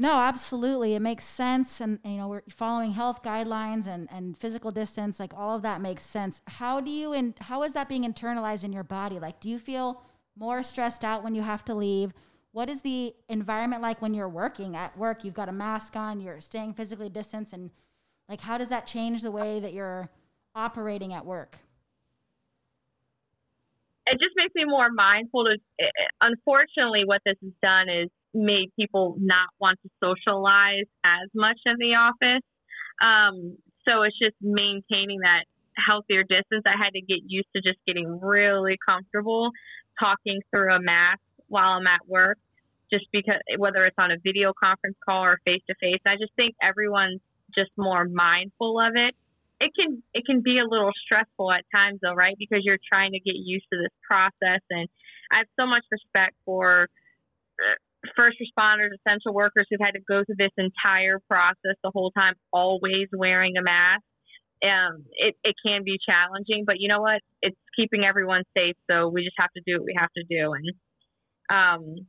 No, 0.00 0.20
absolutely. 0.20 0.94
It 0.94 1.00
makes 1.00 1.24
sense. 1.24 1.80
And, 1.80 1.98
you 2.04 2.18
know, 2.18 2.28
we're 2.28 2.44
following 2.48 2.92
health 2.92 3.24
guidelines 3.24 3.88
and, 3.88 4.08
and 4.12 4.38
physical 4.38 4.70
distance, 4.70 5.18
like 5.18 5.34
all 5.36 5.56
of 5.56 5.62
that 5.62 5.80
makes 5.80 6.06
sense. 6.06 6.40
How 6.46 6.80
do 6.80 6.88
you, 6.88 7.12
and 7.12 7.34
how 7.40 7.64
is 7.64 7.72
that 7.72 7.88
being 7.88 8.04
internalized 8.04 8.62
in 8.62 8.72
your 8.72 8.84
body? 8.84 9.18
Like, 9.18 9.40
do 9.40 9.50
you 9.50 9.58
feel 9.58 10.02
more 10.38 10.62
stressed 10.62 11.04
out 11.04 11.24
when 11.24 11.34
you 11.34 11.42
have 11.42 11.64
to 11.64 11.74
leave? 11.74 12.12
What 12.52 12.68
is 12.68 12.82
the 12.82 13.12
environment 13.28 13.82
like 13.82 14.00
when 14.00 14.14
you're 14.14 14.28
working 14.28 14.76
at 14.76 14.96
work? 14.96 15.24
You've 15.24 15.34
got 15.34 15.48
a 15.48 15.52
mask 15.52 15.96
on, 15.96 16.20
you're 16.20 16.40
staying 16.40 16.74
physically 16.74 17.08
distanced. 17.08 17.52
And 17.52 17.72
like, 18.28 18.40
how 18.40 18.56
does 18.56 18.68
that 18.68 18.86
change 18.86 19.22
the 19.22 19.32
way 19.32 19.58
that 19.58 19.72
you're 19.72 20.08
operating 20.54 21.12
at 21.12 21.26
work? 21.26 21.58
It 24.10 24.18
just 24.20 24.34
makes 24.36 24.54
me 24.54 24.64
more 24.64 24.90
mindful 24.90 25.44
to, 25.44 25.56
unfortunately, 26.20 27.02
what 27.04 27.20
this 27.24 27.36
has 27.42 27.52
done 27.62 27.88
is 27.88 28.08
made 28.34 28.70
people 28.78 29.16
not 29.18 29.48
want 29.60 29.78
to 29.82 29.90
socialize 30.02 30.86
as 31.04 31.28
much 31.34 31.58
in 31.66 31.76
the 31.78 31.94
office. 31.94 32.44
Um, 33.02 33.56
so 33.86 34.02
it's 34.02 34.18
just 34.18 34.36
maintaining 34.40 35.20
that 35.20 35.44
healthier 35.76 36.22
distance. 36.22 36.64
I 36.66 36.76
had 36.76 36.92
to 36.94 37.00
get 37.00 37.20
used 37.26 37.48
to 37.54 37.62
just 37.62 37.78
getting 37.86 38.20
really 38.20 38.76
comfortable 38.86 39.50
talking 39.98 40.40
through 40.50 40.72
a 40.74 40.80
mask 40.80 41.20
while 41.48 41.78
I'm 41.78 41.86
at 41.86 42.06
work, 42.06 42.38
just 42.92 43.06
because 43.12 43.40
whether 43.56 43.84
it's 43.86 43.96
on 43.98 44.10
a 44.10 44.16
video 44.22 44.52
conference 44.52 44.96
call 45.04 45.24
or 45.24 45.38
face 45.44 45.62
to 45.68 45.74
face. 45.80 46.00
I 46.06 46.16
just 46.20 46.32
think 46.36 46.54
everyone's 46.62 47.20
just 47.54 47.70
more 47.76 48.04
mindful 48.04 48.80
of 48.80 48.92
it. 48.94 49.14
It 49.60 49.72
can 49.74 50.02
it 50.14 50.24
can 50.24 50.40
be 50.40 50.58
a 50.58 50.68
little 50.68 50.92
stressful 51.04 51.50
at 51.50 51.64
times 51.74 51.98
though, 52.02 52.14
right? 52.14 52.36
Because 52.38 52.60
you're 52.62 52.78
trying 52.88 53.12
to 53.12 53.18
get 53.18 53.34
used 53.34 53.66
to 53.72 53.78
this 53.78 53.94
process 54.06 54.62
and 54.70 54.88
I 55.30 55.38
have 55.38 55.50
so 55.58 55.66
much 55.66 55.82
respect 55.90 56.34
for 56.44 56.88
first 58.16 58.38
responders, 58.38 58.90
essential 58.94 59.34
workers 59.34 59.66
who've 59.68 59.80
had 59.80 59.92
to 59.92 60.00
go 60.00 60.22
through 60.24 60.38
this 60.38 60.54
entire 60.56 61.18
process 61.28 61.76
the 61.82 61.90
whole 61.92 62.10
time, 62.10 62.34
always 62.52 63.08
wearing 63.12 63.56
a 63.56 63.62
mask. 63.62 64.02
Um, 64.62 65.04
it, 65.12 65.36
it 65.44 65.54
can 65.64 65.84
be 65.84 65.98
challenging, 66.04 66.64
but 66.66 66.76
you 66.78 66.88
know 66.88 67.00
what? 67.00 67.20
It's 67.42 67.56
keeping 67.76 68.04
everyone 68.04 68.42
safe. 68.56 68.76
So 68.90 69.08
we 69.08 69.22
just 69.22 69.36
have 69.38 69.52
to 69.56 69.62
do 69.66 69.78
what 69.78 69.86
we 69.86 69.94
have 69.98 70.10
to 70.16 70.24
do. 70.24 70.52
And, 70.52 70.66
um, 71.50 72.06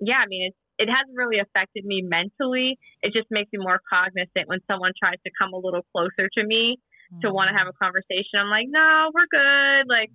yeah, 0.00 0.16
I 0.16 0.26
mean, 0.26 0.48
it's, 0.48 0.56
it 0.78 0.88
hasn't 0.88 1.16
really 1.16 1.38
affected 1.38 1.84
me 1.84 2.02
mentally. 2.02 2.78
It 3.02 3.12
just 3.12 3.28
makes 3.30 3.50
me 3.52 3.58
more 3.60 3.80
cognizant 3.88 4.46
when 4.46 4.60
someone 4.70 4.92
tries 4.98 5.20
to 5.24 5.30
come 5.38 5.52
a 5.52 5.58
little 5.58 5.82
closer 5.92 6.28
to 6.36 6.42
me 6.44 6.76
mm-hmm. 7.12 7.20
to 7.20 7.32
want 7.32 7.48
to 7.48 7.56
have 7.56 7.68
a 7.68 7.76
conversation. 7.76 8.36
I'm 8.36 8.50
like, 8.50 8.68
no, 8.68 9.10
we're 9.14 9.30
good. 9.30 9.88
Like, 9.88 10.10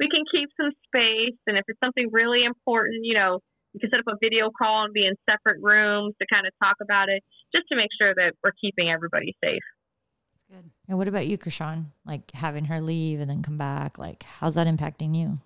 we 0.00 0.08
can 0.08 0.24
keep 0.30 0.48
some 0.56 0.72
space. 0.88 1.36
And 1.46 1.58
if 1.58 1.64
it's 1.68 1.80
something 1.82 2.08
really 2.12 2.44
important, 2.44 3.04
you 3.04 3.14
know, 3.14 3.40
we 3.74 3.80
can 3.80 3.90
set 3.90 4.00
up 4.00 4.08
a 4.08 4.16
video 4.20 4.50
call 4.50 4.84
and 4.84 4.94
be 4.94 5.06
in 5.06 5.14
separate 5.28 5.60
rooms 5.60 6.14
to 6.20 6.26
kind 6.32 6.46
of 6.46 6.52
talk 6.62 6.76
about 6.80 7.08
it, 7.08 7.22
just 7.54 7.68
to 7.68 7.76
make 7.76 7.90
sure 8.00 8.14
that 8.14 8.32
we're 8.42 8.56
keeping 8.60 8.90
everybody 8.90 9.36
safe. 9.44 9.62
Good. 10.50 10.70
And 10.88 10.96
what 10.96 11.08
about 11.08 11.26
you, 11.26 11.36
Krishon? 11.36 11.86
Like 12.06 12.30
having 12.32 12.64
her 12.66 12.80
leave 12.80 13.20
and 13.20 13.28
then 13.28 13.42
come 13.42 13.58
back, 13.58 13.98
like 13.98 14.22
how's 14.22 14.54
that 14.54 14.66
impacting 14.66 15.14
you? 15.14 15.38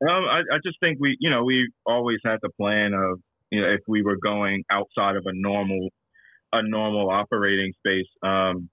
Um, 0.00 0.24
I, 0.28 0.40
I 0.40 0.58
just 0.64 0.78
think 0.80 0.98
we, 1.00 1.16
you 1.20 1.30
know, 1.30 1.44
we 1.44 1.70
always 1.86 2.18
had 2.24 2.38
the 2.42 2.50
plan 2.60 2.92
of, 2.94 3.20
you 3.50 3.60
know, 3.60 3.68
if 3.68 3.80
we 3.88 4.02
were 4.02 4.16
going 4.22 4.64
outside 4.70 5.16
of 5.16 5.24
a 5.26 5.32
normal, 5.32 5.88
a 6.52 6.62
normal 6.62 7.10
operating 7.10 7.72
space, 7.78 8.08
um, 8.22 8.68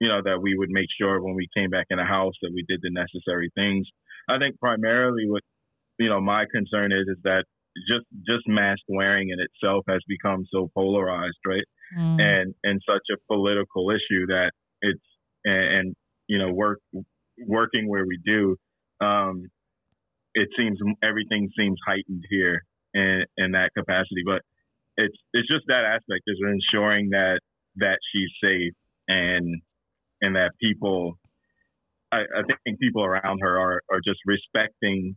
you 0.00 0.08
know, 0.08 0.20
that 0.24 0.40
we 0.42 0.54
would 0.56 0.70
make 0.70 0.88
sure 1.00 1.22
when 1.22 1.34
we 1.34 1.48
came 1.56 1.70
back 1.70 1.86
in 1.90 1.98
the 1.98 2.04
house 2.04 2.34
that 2.42 2.50
we 2.54 2.64
did 2.68 2.80
the 2.82 2.90
necessary 2.90 3.50
things. 3.54 3.86
I 4.28 4.38
think 4.38 4.58
primarily 4.60 5.28
what 5.28 5.42
you 5.98 6.08
know, 6.08 6.20
my 6.20 6.44
concern 6.52 6.92
is 6.92 7.06
is 7.08 7.18
that 7.24 7.44
just 7.88 8.06
just 8.26 8.46
mask 8.46 8.80
wearing 8.88 9.30
in 9.30 9.38
itself 9.40 9.84
has 9.88 10.00
become 10.08 10.44
so 10.52 10.70
polarized, 10.74 11.38
right? 11.46 11.64
Mm. 11.98 12.20
And 12.20 12.54
and 12.64 12.80
such 12.86 13.02
a 13.12 13.32
political 13.32 13.90
issue 13.90 14.26
that 14.28 14.52
it's 14.80 15.00
and, 15.44 15.76
and 15.76 15.96
you 16.28 16.38
know 16.38 16.52
work 16.52 16.78
working 17.46 17.88
where 17.88 18.06
we 18.06 18.18
do, 18.24 18.56
um, 19.04 19.48
it 20.34 20.48
seems 20.56 20.78
everything 21.02 21.48
seems 21.58 21.78
heightened 21.86 22.24
here 22.30 22.62
in 22.94 23.24
in 23.36 23.52
that 23.52 23.70
capacity. 23.76 24.22
But 24.24 24.42
it's 24.96 25.16
it's 25.32 25.48
just 25.48 25.64
that 25.68 25.84
aspect 25.84 26.22
is 26.26 26.38
ensuring 26.42 27.10
that 27.10 27.40
that 27.76 27.98
she's 28.12 28.30
safe 28.42 28.74
and 29.08 29.62
and 30.20 30.36
that 30.36 30.52
people 30.60 31.18
I, 32.12 32.18
I 32.20 32.42
think 32.64 32.80
people 32.80 33.04
around 33.04 33.40
her 33.42 33.58
are, 33.58 33.82
are 33.90 34.00
just 34.04 34.20
respecting 34.24 35.16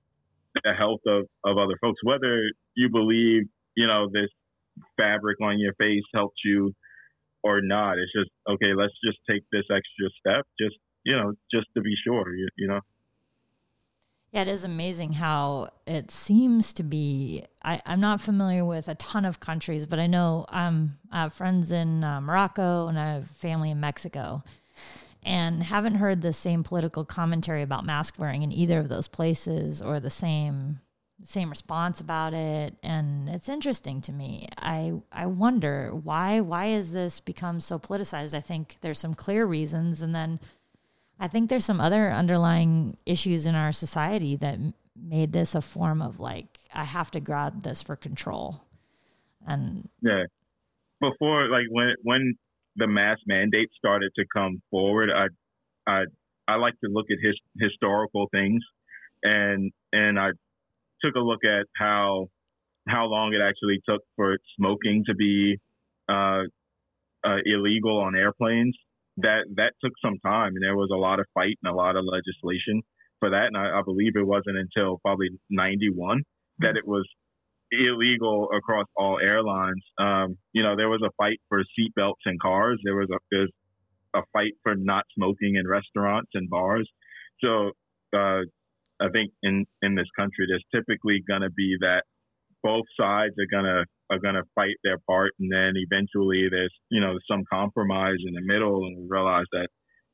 the 0.63 0.74
health 0.78 1.00
of, 1.08 1.26
of 1.45 1.58
other 1.58 1.78
folks, 1.80 2.00
whether 2.04 2.43
you 2.76 2.89
believe, 2.91 3.43
you 3.76 3.88
know, 3.88 4.10
this 4.12 4.30
fabric 4.97 5.38
on 5.41 5.60
your 5.60 5.74
face 5.76 6.04
helps 6.13 6.38
you 6.43 6.74
or 7.43 7.62
not. 7.62 7.93
It's 7.97 8.12
just, 8.13 8.30
okay, 8.50 8.74
let's 8.76 8.93
just 9.04 9.19
take 9.30 9.43
this 9.52 9.63
extra 9.71 10.10
step, 10.19 10.45
just, 10.60 10.76
you 11.06 11.15
know, 11.15 11.34
just 11.54 11.67
to 11.76 11.82
be 11.82 11.95
sure, 12.06 12.36
you, 12.36 12.47
you 12.58 12.67
know? 12.67 12.82
Yeah, 14.32 14.44
it 14.44 14.48
is 14.48 14.63
amazing 14.63 15.13
how 15.13 15.70
it 15.86 16.10
seems 16.10 16.72
to 16.74 16.84
be. 16.84 17.44
I, 17.63 17.82
am 17.86 18.00
not 18.00 18.22
familiar 18.22 18.63
with 18.63 18.88
a 18.88 18.96
ton 18.96 19.26
of 19.26 19.41
countries, 19.41 19.86
but 19.86 20.00
I 20.00 20.08
know 20.08 20.46
um, 20.48 20.98
I 21.12 21.24
have 21.24 21.34
friends 21.34 21.74
in 21.74 22.06
uh, 22.06 22.22
Morocco 22.22 22.88
and 22.88 22.98
I 22.98 23.13
have 23.15 23.28
family 23.28 23.72
in 23.72 23.82
Mexico. 23.82 24.44
And 25.24 25.62
haven't 25.62 25.96
heard 25.96 26.22
the 26.22 26.34
same 26.34 26.63
political 26.63 27.06
commentary 27.06 27.62
about 27.62 27.86
mask 27.86 28.15
wearing 28.17 28.41
in 28.41 28.52
either 28.52 28.80
of 28.80 28.89
those 28.89 29.08
places 29.08 29.80
or 29.82 30.00
the 30.00 30.10
same 30.10 30.80
same 31.24 31.52
response 31.52 32.00
about 32.00 32.34
it. 32.34 32.76
And 32.82 33.30
it's 33.30 33.48
interesting 33.48 34.02
to 34.02 34.12
me. 34.12 34.48
I 34.58 34.94
i 35.12 35.28
wonder 35.28 35.91
why 35.94 36.39
why 36.39 36.67
has 36.67 36.91
this 36.91 37.20
become 37.20 37.60
so 37.60 37.78
politicized? 37.78 38.34
I 38.34 38.39
think 38.39 38.78
there's 38.82 38.98
some 38.98 39.13
clear 39.13 39.46
reasons 39.46 40.02
and 40.02 40.15
then 40.15 40.39
i 41.21 41.27
think 41.27 41.49
there's 41.49 41.65
some 41.65 41.79
other 41.79 42.12
underlying 42.12 42.97
issues 43.05 43.45
in 43.45 43.55
our 43.55 43.71
society 43.71 44.36
that 44.36 44.60
made 45.01 45.31
this 45.31 45.55
a 45.55 45.62
form 45.62 46.01
of 46.01 46.19
like 46.19 46.60
i 46.73 46.84
have 46.84 47.10
to 47.10 47.21
grab 47.21 47.63
this 47.63 47.81
for 47.81 47.95
control 47.95 48.62
and 49.47 49.88
yeah 50.01 50.23
before 50.99 51.47
like 51.49 51.65
when 51.69 51.95
when 52.03 52.36
the 52.75 52.88
mask 52.88 53.21
mandate 53.27 53.69
started 53.77 54.12
to 54.15 54.23
come 54.34 54.62
forward, 54.69 55.10
I 55.10 55.27
I 55.89 56.03
I 56.47 56.55
like 56.55 56.73
to 56.84 56.89
look 56.89 57.07
at 57.12 57.17
his 57.21 57.38
historical 57.60 58.27
things, 58.31 58.62
and 59.23 59.71
and 59.91 60.19
I 60.19 60.29
took 61.03 61.15
a 61.15 61.19
look 61.19 61.43
at 61.43 61.65
how 61.75 62.27
how 62.88 63.05
long 63.05 63.34
it 63.34 63.41
actually 63.41 63.79
took 63.88 64.01
for 64.15 64.38
smoking 64.57 65.03
to 65.07 65.15
be 65.15 65.57
uh, 66.10 66.43
uh, 67.23 67.38
illegal 67.45 67.99
on 67.99 68.15
airplanes. 68.15 68.75
That 69.17 69.43
that 69.56 69.74
took 69.84 69.93
some 70.04 70.17
time, 70.26 70.56
and 70.56 70.63
there 70.63 70.76
was 70.76 70.89
a 70.93 70.97
lot 70.97 71.19
of 71.19 71.26
fight 71.34 71.58
and 71.63 71.71
a 71.71 71.76
lot 71.76 71.95
of 71.95 72.06
legislation 72.06 72.82
for 73.19 73.30
that. 73.30 73.47
And 73.47 73.58
I, 73.58 73.80
I 73.80 73.82
believe 73.84 74.13
it 74.15 74.26
wasn't 74.26 74.58
until 74.58 75.00
probably 75.04 75.30
'91 75.50 76.24
that 76.60 76.78
it 76.78 76.88
was 76.88 77.08
illegal 77.71 78.50
across 78.56 78.86
all 78.95 79.19
airlines. 79.21 79.84
Um, 80.00 80.38
you 80.54 80.63
know, 80.63 80.76
there 80.76 80.89
was 80.89 81.02
a 81.06 81.12
fight 81.17 81.39
for 81.50 81.62
seatbelts 81.62 82.24
in 82.26 82.38
cars. 82.41 82.80
There 82.84 82.95
was 82.95 83.10
a 83.12 83.17
there's 83.32 83.52
a 84.13 84.21
fight 84.34 84.54
for 84.63 84.76
not 84.76 85.06
smoking 85.17 85.56
in 85.56 85.67
restaurants 85.67 86.32
and 86.34 86.50
bars. 86.50 86.89
So 87.43 87.71
uh, 88.13 88.43
I 89.00 89.10
think 89.12 89.32
in 89.43 89.65
in 89.82 89.95
this 89.95 90.10
country, 90.17 90.45
there's 90.47 90.65
typically 90.74 91.24
going 91.28 91.41
to 91.41 91.52
be 91.52 91.78
that 91.80 92.04
both 92.63 92.86
sides 93.00 93.34
are 93.39 93.50
going 93.50 93.65
to 93.65 93.86
are 94.12 94.19
going 94.19 94.36
to 94.36 94.43
fight 94.54 94.76
their 94.84 94.97
part, 95.08 95.32
and 95.39 95.52
then 95.52 95.74
eventually 95.76 96.47
there's 96.52 96.74
you 96.89 97.02
know 97.02 97.17
some 97.30 97.43
compromise 97.52 98.19
in 98.28 98.34
the 98.34 98.41
middle, 98.43 98.86
and 98.86 98.97
we 98.97 99.06
realize 99.10 99.45
that 99.52 99.67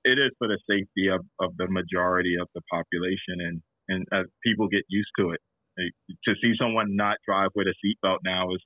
it 0.04 0.18
is 0.20 0.32
for 0.38 0.48
the 0.48 0.60
safety 0.70 1.08
of, 1.10 1.26
of 1.40 1.52
the 1.58 1.68
majority 1.68 2.36
of 2.40 2.48
the 2.56 2.62
population, 2.72 3.42
and 3.42 3.62
and 3.90 4.06
as 4.14 4.26
people 4.44 4.68
get 4.68 4.84
used 4.90 5.10
to 5.20 5.32
it, 5.32 5.42
like, 5.78 5.94
to 6.26 6.34
see 6.42 6.54
someone 6.60 6.96
not 6.96 7.18
drive 7.28 7.50
with 7.56 7.68
a 7.68 7.76
seatbelt 7.84 8.20
now 8.24 8.54
is 8.54 8.62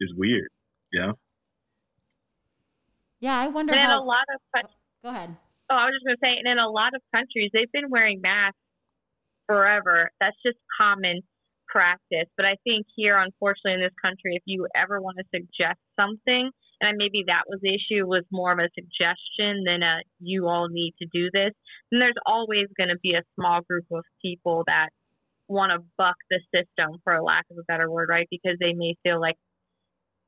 is 0.00 0.12
weird, 0.16 0.48
Yeah. 0.92 1.12
Yeah, 3.20 3.38
I 3.38 3.48
wonder 3.48 3.74
And 3.74 3.80
in 3.80 3.86
how. 3.86 4.02
a 4.02 4.04
lot 4.04 4.24
of 4.34 4.40
oh, 4.56 4.68
Go 5.04 5.08
ahead. 5.10 5.36
Oh, 5.70 5.74
I 5.76 5.84
was 5.84 5.94
just 5.94 6.04
going 6.06 6.16
to 6.16 6.20
say, 6.24 6.38
and 6.38 6.50
in 6.50 6.58
a 6.58 6.68
lot 6.68 6.94
of 6.94 7.02
countries, 7.14 7.50
they've 7.52 7.70
been 7.70 7.90
wearing 7.90 8.20
masks 8.22 8.56
forever. 9.46 10.10
That's 10.20 10.36
just 10.44 10.56
common 10.80 11.20
practice. 11.70 12.28
But 12.36 12.46
I 12.46 12.56
think 12.64 12.86
here, 12.96 13.16
unfortunately, 13.18 13.74
in 13.74 13.86
this 13.86 13.96
country, 14.02 14.34
if 14.36 14.42
you 14.44 14.66
ever 14.74 15.00
want 15.00 15.18
to 15.18 15.24
suggest 15.34 15.80
something, 15.98 16.50
and 16.80 16.96
maybe 16.96 17.24
that 17.26 17.44
was 17.46 17.60
the 17.62 17.74
issue, 17.74 18.06
was 18.06 18.24
more 18.32 18.52
of 18.52 18.58
a 18.58 18.68
suggestion 18.74 19.64
than 19.64 19.82
a 19.82 20.00
you 20.18 20.48
all 20.48 20.68
need 20.68 20.94
to 21.00 21.06
do 21.12 21.30
this, 21.32 21.52
then 21.90 22.00
there's 22.00 22.20
always 22.26 22.66
going 22.76 22.88
to 22.88 22.98
be 23.02 23.14
a 23.14 23.22
small 23.36 23.60
group 23.62 23.84
of 23.92 24.04
people 24.22 24.64
that 24.66 24.88
want 25.46 25.72
to 25.72 25.84
buck 25.98 26.16
the 26.30 26.40
system, 26.54 26.98
for 27.04 27.20
lack 27.22 27.44
of 27.50 27.58
a 27.58 27.64
better 27.66 27.90
word, 27.90 28.08
right? 28.08 28.28
Because 28.30 28.56
they 28.60 28.72
may 28.72 28.94
feel 29.02 29.20
like, 29.20 29.36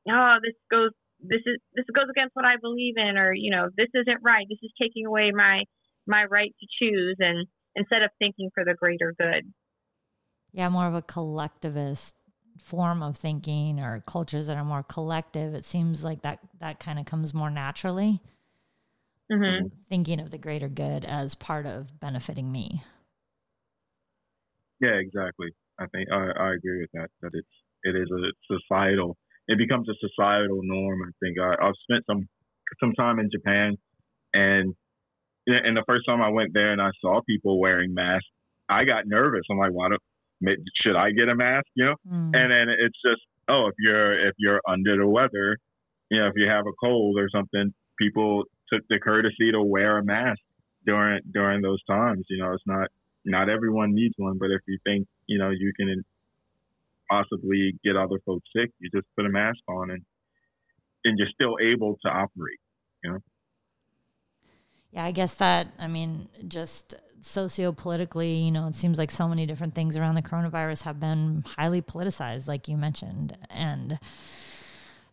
oh, 0.09 0.37
this 0.43 0.55
goes 0.69 0.91
this 1.23 1.41
is 1.45 1.57
this 1.73 1.85
goes 1.95 2.11
against 2.11 2.35
what 2.35 2.45
I 2.45 2.57
believe 2.61 2.95
in, 2.97 3.17
or 3.17 3.33
you 3.33 3.51
know, 3.51 3.69
this 3.75 3.89
isn't 3.93 4.19
right. 4.21 4.45
This 4.49 4.59
is 4.61 4.71
taking 4.79 5.05
away 5.05 5.31
my 5.33 5.63
my 6.05 6.25
right 6.25 6.53
to 6.59 6.67
choose, 6.79 7.15
and 7.19 7.47
instead 7.75 8.03
of 8.03 8.11
thinking 8.19 8.49
for 8.53 8.63
the 8.65 8.75
greater 8.75 9.13
good. 9.17 9.51
Yeah, 10.53 10.69
more 10.69 10.87
of 10.87 10.93
a 10.93 11.01
collectivist 11.01 12.15
form 12.63 13.01
of 13.03 13.17
thinking 13.17 13.83
or 13.83 14.01
cultures 14.05 14.47
that 14.47 14.55
are 14.55 14.63
more 14.63 14.83
collective. 14.83 15.53
It 15.53 15.65
seems 15.65 16.03
like 16.03 16.21
that 16.21 16.39
that 16.59 16.79
kind 16.79 16.99
of 16.99 17.05
comes 17.05 17.33
more 17.33 17.49
naturally. 17.49 18.21
hmm 19.31 19.67
Thinking 19.89 20.19
of 20.19 20.29
the 20.31 20.37
greater 20.37 20.69
good 20.69 21.05
as 21.05 21.35
part 21.35 21.65
of 21.65 21.99
benefiting 21.99 22.51
me. 22.51 22.83
Yeah, 24.79 24.95
exactly. 24.99 25.49
I 25.79 25.85
think 25.87 26.09
I, 26.11 26.29
I 26.37 26.53
agree 26.53 26.81
with 26.81 26.91
that. 26.93 27.09
That 27.21 27.31
it's 27.33 27.47
it 27.83 27.95
is 27.95 28.09
a 28.11 28.57
societal. 28.59 29.17
It 29.47 29.57
becomes 29.57 29.87
a 29.89 29.93
societal 29.99 30.59
norm. 30.63 31.01
I 31.03 31.11
think 31.19 31.37
I, 31.39 31.55
I've 31.65 31.73
spent 31.89 32.05
some 32.09 32.27
some 32.79 32.93
time 32.93 33.19
in 33.19 33.29
Japan, 33.31 33.75
and 34.33 34.73
and 35.47 35.75
the 35.77 35.83
first 35.87 36.05
time 36.07 36.21
I 36.21 36.29
went 36.29 36.53
there 36.53 36.71
and 36.71 36.81
I 36.81 36.91
saw 37.01 37.21
people 37.27 37.59
wearing 37.59 37.93
masks, 37.93 38.27
I 38.69 38.85
got 38.85 39.07
nervous. 39.07 39.43
I'm 39.51 39.57
like, 39.57 39.71
why 39.71 39.89
don't 39.89 40.01
should 40.81 40.95
I 40.95 41.11
get 41.11 41.29
a 41.29 41.35
mask? 41.35 41.67
You 41.75 41.85
know, 41.85 41.95
Mm. 42.07 42.31
and 42.35 42.51
then 42.51 42.69
it's 42.69 42.99
just 43.05 43.21
oh, 43.47 43.67
if 43.67 43.75
you're 43.79 44.27
if 44.27 44.35
you're 44.37 44.61
under 44.67 44.97
the 44.97 45.07
weather, 45.07 45.57
you 46.09 46.19
know, 46.19 46.27
if 46.27 46.33
you 46.35 46.47
have 46.47 46.65
a 46.67 46.73
cold 46.83 47.17
or 47.17 47.29
something, 47.29 47.73
people 47.99 48.43
took 48.71 48.81
the 48.89 48.99
courtesy 48.99 49.51
to 49.51 49.61
wear 49.61 49.97
a 49.97 50.03
mask 50.03 50.39
during 50.85 51.21
during 51.31 51.61
those 51.61 51.83
times. 51.83 52.25
You 52.29 52.37
know, 52.43 52.53
it's 52.53 52.63
not 52.65 52.89
not 53.25 53.49
everyone 53.49 53.93
needs 53.93 54.15
one, 54.17 54.37
but 54.37 54.51
if 54.51 54.61
you 54.67 54.77
think 54.83 55.07
you 55.27 55.37
know 55.37 55.49
you 55.49 55.71
can 55.77 56.03
possibly 57.09 57.75
get 57.83 57.95
other 57.95 58.19
folks 58.25 58.47
sick, 58.55 58.71
you 58.79 58.89
just 58.93 59.07
put 59.15 59.25
a 59.25 59.29
mask 59.29 59.59
on 59.67 59.91
and 59.91 60.03
and 61.05 61.17
you're 61.19 61.27
still 61.33 61.57
able 61.61 61.97
to 62.05 62.09
operate. 62.09 62.59
Yeah, 64.93 65.05
I 65.05 65.11
guess 65.11 65.33
that, 65.35 65.69
I 65.79 65.87
mean, 65.87 66.29
just 66.47 66.93
sociopolitically, 67.21 68.45
you 68.45 68.51
know, 68.51 68.67
it 68.67 68.75
seems 68.75 68.99
like 68.99 69.09
so 69.09 69.27
many 69.27 69.47
different 69.47 69.73
things 69.73 69.97
around 69.97 70.13
the 70.15 70.21
coronavirus 70.21 70.83
have 70.83 70.99
been 70.99 71.43
highly 71.57 71.81
politicized, 71.81 72.47
like 72.47 72.67
you 72.67 72.77
mentioned. 72.77 73.35
And 73.49 73.99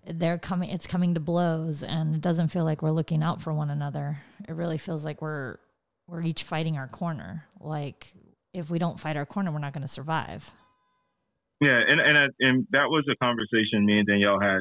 they're 0.06 0.36
coming, 0.36 0.68
it's 0.68 0.86
coming 0.86 1.14
to 1.14 1.20
blows, 1.20 1.82
and 1.82 2.14
it 2.14 2.20
doesn't 2.20 2.48
feel 2.48 2.64
like 2.64 2.82
we're 2.82 2.90
looking 2.90 3.22
out 3.22 3.40
for 3.40 3.54
one 3.54 3.70
another. 3.70 4.18
It 4.46 4.52
really 4.52 4.76
feels 4.76 5.02
like 5.04 5.22
we're, 5.22 5.56
we're 6.06 6.22
each 6.22 6.42
fighting 6.42 6.76
our 6.76 6.88
corner. 6.88 7.46
Like, 7.58 8.12
if 8.52 8.68
we 8.68 8.78
don't 8.78 9.00
fight 9.00 9.16
our 9.16 9.24
corner, 9.24 9.50
we're 9.50 9.60
not 9.60 9.72
going 9.72 9.82
to 9.82 9.88
survive. 9.88 10.50
Yeah, 11.60 11.78
and 11.86 12.00
and 12.00 12.18
uh, 12.18 12.28
and 12.40 12.66
that 12.72 12.88
was 12.88 13.04
a 13.10 13.16
conversation 13.16 13.84
me 13.84 13.98
and 13.98 14.06
Danielle 14.06 14.40
had 14.40 14.60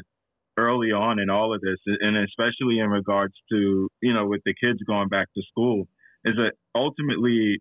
early 0.56 0.92
on 0.92 1.18
in 1.18 1.30
all 1.30 1.54
of 1.54 1.60
this, 1.60 1.78
and 1.86 2.16
especially 2.16 2.78
in 2.78 2.88
regards 2.90 3.34
to 3.50 3.88
you 4.02 4.14
know 4.14 4.26
with 4.26 4.42
the 4.44 4.54
kids 4.62 4.78
going 4.86 5.08
back 5.08 5.28
to 5.34 5.42
school, 5.50 5.86
is 6.24 6.34
that 6.36 6.52
ultimately 6.74 7.58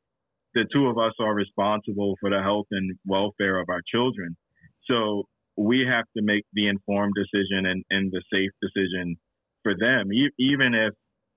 the 0.54 0.66
two 0.74 0.88
of 0.88 0.98
us 0.98 1.14
are 1.20 1.34
responsible 1.34 2.16
for 2.20 2.30
the 2.30 2.42
health 2.42 2.68
and 2.72 2.98
welfare 3.06 3.60
of 3.60 3.70
our 3.70 3.82
children. 3.94 4.36
So 4.90 5.24
we 5.56 5.86
have 5.88 6.06
to 6.18 6.24
make 6.24 6.46
the 6.54 6.68
informed 6.68 7.14
decision 7.16 7.66
and, 7.66 7.84
and 7.90 8.12
the 8.12 8.24
safe 8.34 8.52
decision 8.62 9.18
for 9.64 9.74
them, 9.78 10.12
e- 10.12 10.32
even 10.40 10.74
if 10.74 10.94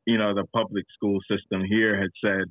you 0.07 0.19
know 0.19 0.35
the 0.35 0.47
public 0.55 0.85
school 0.95 1.19
system 1.31 1.63
here 1.69 2.01
had 2.01 2.11
said, 2.25 2.45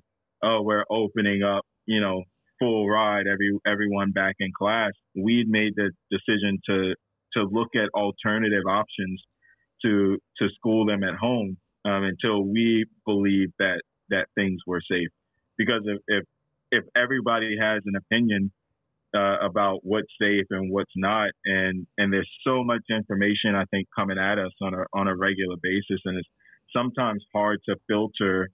"Oh, 0.43 0.61
we're 0.61 0.85
opening 0.89 1.43
up," 1.43 1.65
you 1.85 2.01
know, 2.01 2.23
full 2.59 2.89
ride, 2.89 3.25
every 3.27 3.57
everyone 3.65 4.11
back 4.11 4.35
in 4.39 4.51
class, 4.57 4.91
we'd 5.15 5.47
made 5.49 5.73
the 5.75 5.91
decision 6.11 6.59
to 6.67 6.95
to 7.33 7.43
look 7.43 7.69
at 7.75 7.89
alternative 7.93 8.63
options 8.69 9.21
to 9.83 10.17
to 10.37 10.49
school 10.55 10.85
them 10.85 11.03
at 11.03 11.15
home 11.15 11.57
um, 11.85 12.03
until 12.03 12.43
we 12.43 12.85
believe 13.05 13.49
that 13.59 13.81
that 14.09 14.27
things 14.35 14.59
were 14.67 14.81
safe. 14.89 15.09
Because 15.57 15.81
if 15.85 15.99
if, 16.07 16.23
if 16.71 16.83
everybody 16.95 17.57
has 17.59 17.81
an 17.85 17.95
opinion 17.95 18.51
uh, 19.15 19.37
about 19.41 19.79
what's 19.83 20.11
safe 20.19 20.45
and 20.49 20.71
what's 20.71 20.91
not, 20.95 21.29
and 21.45 21.87
and 21.97 22.13
there's 22.13 22.29
so 22.45 22.63
much 22.63 22.81
information 22.89 23.55
I 23.55 23.65
think 23.71 23.87
coming 23.97 24.17
at 24.17 24.39
us 24.39 24.51
on 24.61 24.73
a 24.73 24.83
on 24.93 25.07
a 25.07 25.15
regular 25.15 25.55
basis, 25.61 26.01
and 26.05 26.17
it's 26.17 26.29
sometimes 26.75 27.23
hard 27.33 27.59
to 27.67 27.75
filter, 27.87 28.49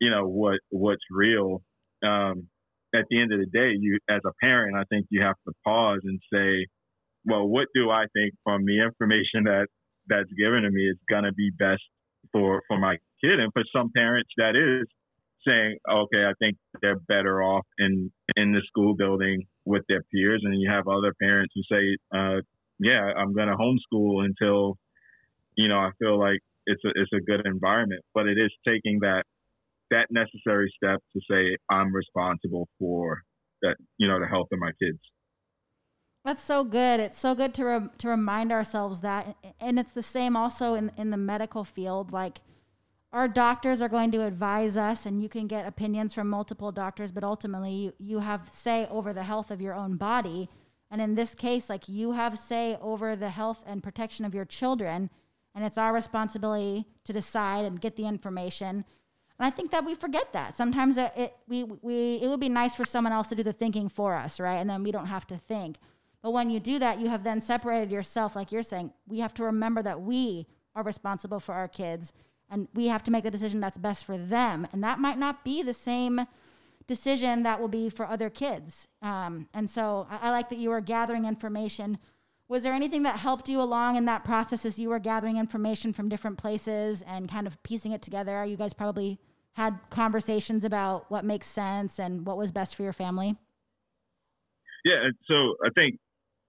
you 0.00 0.10
know, 0.10 0.26
what 0.26 0.60
what's 0.70 1.04
real. 1.10 1.62
Um, 2.04 2.48
at 2.94 3.06
the 3.10 3.20
end 3.20 3.32
of 3.32 3.40
the 3.40 3.46
day, 3.46 3.72
you 3.78 3.98
as 4.08 4.20
a 4.24 4.32
parent, 4.40 4.76
I 4.76 4.84
think 4.88 5.06
you 5.10 5.22
have 5.22 5.36
to 5.48 5.54
pause 5.64 6.00
and 6.04 6.20
say, 6.32 6.66
well, 7.24 7.46
what 7.46 7.68
do 7.74 7.90
I 7.90 8.04
think 8.14 8.34
from 8.44 8.64
the 8.64 8.82
information 8.82 9.44
that 9.44 9.66
that's 10.08 10.30
given 10.38 10.62
to 10.62 10.70
me 10.70 10.88
is 10.88 10.98
gonna 11.10 11.32
be 11.32 11.50
best 11.58 11.82
for 12.32 12.62
for 12.68 12.78
my 12.78 12.96
kid? 13.22 13.40
And 13.40 13.52
for 13.52 13.62
some 13.74 13.90
parents, 13.94 14.30
that 14.36 14.56
is 14.56 14.86
saying, 15.46 15.78
okay, 15.90 16.24
I 16.24 16.32
think 16.38 16.56
they're 16.80 17.00
better 17.08 17.42
off 17.42 17.66
in 17.78 18.10
in 18.36 18.52
the 18.52 18.62
school 18.66 18.94
building 18.94 19.44
with 19.64 19.82
their 19.88 20.02
peers, 20.12 20.42
and 20.44 20.60
you 20.60 20.70
have 20.70 20.88
other 20.88 21.14
parents 21.20 21.54
who 21.54 21.62
say, 21.70 21.96
uh, 22.14 22.40
yeah, 22.78 23.12
I'm 23.16 23.34
gonna 23.34 23.56
homeschool 23.56 24.24
until 24.24 24.76
you 25.56 25.68
know 25.68 25.78
I 25.78 25.90
feel 25.98 26.18
like 26.18 26.40
it's 26.66 26.82
a 26.84 26.90
it's 26.94 27.12
a 27.12 27.20
good 27.20 27.46
environment, 27.46 28.02
but 28.14 28.26
it 28.26 28.38
is 28.38 28.52
taking 28.66 29.00
that 29.00 29.24
that 29.90 30.06
necessary 30.10 30.72
step 30.76 31.00
to 31.12 31.20
say 31.30 31.56
I'm 31.70 31.94
responsible 31.94 32.68
for 32.78 33.22
that, 33.62 33.76
you 33.98 34.08
know, 34.08 34.20
the 34.20 34.26
health 34.26 34.48
of 34.52 34.58
my 34.58 34.72
kids. 34.82 34.98
That's 36.24 36.42
so 36.42 36.64
good. 36.64 37.00
It's 37.00 37.20
so 37.20 37.34
good 37.34 37.52
to 37.54 37.64
re- 37.64 37.88
to 37.98 38.08
remind 38.08 38.50
ourselves 38.50 39.00
that, 39.00 39.36
and 39.60 39.78
it's 39.78 39.92
the 39.92 40.02
same 40.02 40.36
also 40.36 40.74
in 40.74 40.90
in 40.96 41.10
the 41.10 41.18
medical 41.18 41.64
field. 41.64 42.12
Like 42.12 42.40
our 43.12 43.28
doctors 43.28 43.82
are 43.82 43.88
going 43.88 44.10
to 44.12 44.24
advise 44.24 44.76
us, 44.76 45.04
and 45.04 45.22
you 45.22 45.28
can 45.28 45.46
get 45.46 45.66
opinions 45.66 46.14
from 46.14 46.30
multiple 46.30 46.72
doctors, 46.72 47.12
but 47.12 47.24
ultimately 47.24 47.72
you, 47.72 47.92
you 47.98 48.18
have 48.20 48.50
say 48.54 48.88
over 48.90 49.12
the 49.12 49.24
health 49.24 49.50
of 49.50 49.60
your 49.60 49.74
own 49.74 49.96
body. 49.96 50.48
And 50.90 51.02
in 51.02 51.14
this 51.14 51.34
case, 51.34 51.68
like 51.68 51.88
you 51.88 52.12
have 52.12 52.38
say 52.38 52.78
over 52.80 53.16
the 53.16 53.30
health 53.30 53.62
and 53.66 53.82
protection 53.82 54.24
of 54.24 54.34
your 54.34 54.44
children, 54.44 55.10
and 55.54 55.64
it's 55.64 55.78
our 55.78 55.92
responsibility 55.92 56.86
to 57.04 57.12
decide 57.12 57.66
and 57.66 57.80
get 57.80 57.96
the 57.96 58.06
information. 58.06 58.84
And 59.38 59.46
I 59.46 59.50
think 59.50 59.72
that 59.72 59.84
we 59.84 59.94
forget 59.94 60.32
that 60.32 60.56
sometimes 60.56 60.96
it, 60.96 61.12
it 61.16 61.36
we 61.46 61.64
we 61.64 62.14
it 62.22 62.28
would 62.28 62.40
be 62.40 62.48
nice 62.48 62.74
for 62.74 62.86
someone 62.86 63.12
else 63.12 63.26
to 63.26 63.34
do 63.34 63.42
the 63.42 63.52
thinking 63.52 63.90
for 63.90 64.14
us, 64.14 64.40
right? 64.40 64.56
And 64.56 64.70
then 64.70 64.82
we 64.82 64.90
don't 64.90 65.06
have 65.06 65.26
to 65.26 65.36
think. 65.36 65.76
But 66.24 66.32
when 66.32 66.48
you 66.48 66.58
do 66.58 66.78
that, 66.78 67.00
you 67.00 67.10
have 67.10 67.22
then 67.22 67.42
separated 67.42 67.90
yourself, 67.92 68.34
like 68.34 68.50
you're 68.50 68.62
saying. 68.62 68.94
We 69.06 69.18
have 69.18 69.34
to 69.34 69.44
remember 69.44 69.82
that 69.82 70.00
we 70.00 70.46
are 70.74 70.82
responsible 70.82 71.38
for 71.38 71.52
our 71.52 71.68
kids, 71.68 72.14
and 72.50 72.66
we 72.72 72.86
have 72.86 73.02
to 73.04 73.10
make 73.10 73.24
the 73.24 73.30
decision 73.30 73.60
that's 73.60 73.76
best 73.76 74.06
for 74.06 74.16
them. 74.16 74.66
And 74.72 74.82
that 74.82 74.98
might 74.98 75.18
not 75.18 75.44
be 75.44 75.62
the 75.62 75.74
same 75.74 76.26
decision 76.86 77.42
that 77.42 77.60
will 77.60 77.68
be 77.68 77.90
for 77.90 78.06
other 78.06 78.30
kids. 78.30 78.88
Um, 79.02 79.48
and 79.52 79.68
so 79.68 80.06
I, 80.10 80.28
I 80.28 80.30
like 80.30 80.48
that 80.48 80.56
you 80.56 80.70
were 80.70 80.80
gathering 80.80 81.26
information. 81.26 81.98
Was 82.48 82.62
there 82.62 82.72
anything 82.72 83.02
that 83.02 83.18
helped 83.18 83.50
you 83.50 83.60
along 83.60 83.96
in 83.96 84.06
that 84.06 84.24
process 84.24 84.64
as 84.64 84.78
you 84.78 84.88
were 84.88 84.98
gathering 84.98 85.36
information 85.36 85.92
from 85.92 86.08
different 86.08 86.38
places 86.38 87.02
and 87.06 87.30
kind 87.30 87.46
of 87.46 87.62
piecing 87.64 87.92
it 87.92 88.00
together? 88.00 88.42
You 88.46 88.56
guys 88.56 88.72
probably 88.72 89.18
had 89.52 89.78
conversations 89.90 90.64
about 90.64 91.10
what 91.10 91.22
makes 91.22 91.48
sense 91.48 91.98
and 91.98 92.24
what 92.24 92.38
was 92.38 92.50
best 92.50 92.74
for 92.74 92.82
your 92.82 92.94
family. 92.94 93.36
Yeah, 94.86 95.08
so 95.26 95.54
I 95.64 95.70
think 95.74 95.98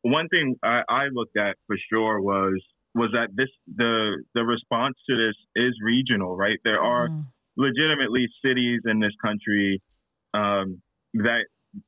one 0.05 0.27
thing 0.29 0.55
I, 0.63 0.81
I 0.87 1.03
looked 1.11 1.37
at 1.37 1.57
for 1.67 1.77
sure 1.91 2.21
was 2.21 2.61
was 2.93 3.09
that 3.13 3.29
this 3.35 3.49
the 3.75 4.23
the 4.33 4.43
response 4.43 4.95
to 5.09 5.15
this 5.15 5.35
is 5.55 5.73
regional, 5.83 6.35
right? 6.37 6.59
There 6.63 6.81
are 6.81 7.09
Mm. 7.09 7.25
legitimately 7.57 8.27
cities 8.43 8.81
in 8.85 8.99
this 8.99 9.13
country 9.23 9.81
um, 10.33 10.81
that 11.13 11.45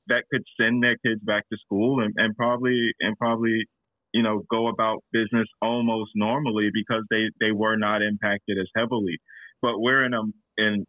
that 0.08 0.24
could 0.32 0.44
send 0.60 0.84
their 0.84 0.98
kids 1.06 1.22
back 1.24 1.44
to 1.50 1.58
school 1.66 2.02
and, 2.04 2.14
and 2.18 2.36
probably 2.36 2.94
and 3.00 3.18
probably 3.18 3.66
you 4.14 4.24
know, 4.24 4.44
go 4.50 4.68
about 4.68 5.04
business 5.12 5.48
almost 5.62 6.12
normally 6.16 6.70
because 6.74 7.04
they, 7.10 7.24
they 7.40 7.52
were 7.52 7.76
not 7.76 8.02
impacted 8.02 8.58
as 8.58 8.68
heavily. 8.76 9.18
But 9.62 9.80
we're 9.80 10.06
in 10.06 10.14
a 10.14 10.22
in 10.58 10.86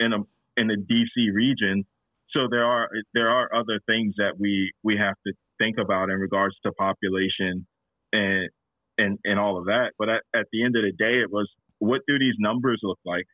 in 0.00 0.12
a 0.12 0.18
in 0.56 0.66
the 0.68 0.76
DC 0.76 1.34
region, 1.34 1.84
so 2.30 2.46
there 2.50 2.64
are 2.64 2.88
there 3.14 3.30
are 3.30 3.52
other 3.54 3.80
things 3.86 4.14
that 4.18 4.38
we 4.38 4.72
we 4.82 4.96
have 4.96 5.14
to 5.26 5.32
think 5.58 5.76
about 5.78 6.10
in 6.10 6.18
regards 6.18 6.56
to 6.64 6.72
population 6.72 7.66
and 8.12 8.48
and 8.96 9.18
and 9.24 9.38
all 9.38 9.58
of 9.58 9.66
that. 9.66 9.92
But 9.98 10.08
at, 10.08 10.22
at 10.34 10.46
the 10.52 10.64
end 10.64 10.76
of 10.76 10.82
the 10.82 10.92
day, 10.92 11.20
it 11.20 11.30
was 11.30 11.48
what 11.78 12.00
do 12.06 12.18
these 12.18 12.34
numbers 12.38 12.80
look 12.82 12.98
like, 13.04 13.26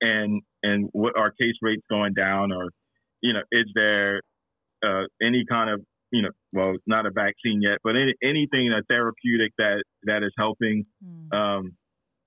and 0.00 0.42
and 0.62 0.88
what 0.92 1.16
are 1.16 1.30
case 1.30 1.56
rates 1.62 1.82
going 1.90 2.14
down, 2.14 2.52
or 2.52 2.70
you 3.20 3.32
know, 3.32 3.42
is 3.52 3.66
there 3.74 4.20
uh, 4.84 5.04
any 5.22 5.44
kind 5.48 5.70
of 5.70 5.80
you 6.12 6.22
know, 6.22 6.30
well, 6.52 6.74
not 6.86 7.06
a 7.06 7.10
vaccine 7.10 7.62
yet, 7.62 7.78
but 7.84 7.90
any, 7.90 8.14
anything 8.22 8.72
a 8.72 8.82
therapeutic 8.88 9.52
that 9.58 9.82
that 10.04 10.22
is 10.22 10.32
helping. 10.36 10.84
Mm. 11.04 11.36
Um, 11.36 11.72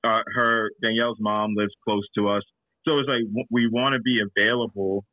uh, 0.06 0.22
her 0.36 0.70
Danielle's 0.82 1.18
mom 1.20 1.54
lives 1.56 1.74
close 1.84 2.06
to 2.18 2.30
us, 2.30 2.44
so 2.86 3.00
it's 3.00 3.08
like 3.08 3.46
we 3.50 3.68
want 3.68 3.94
to 3.94 4.02
be 4.02 4.20
available 4.20 5.06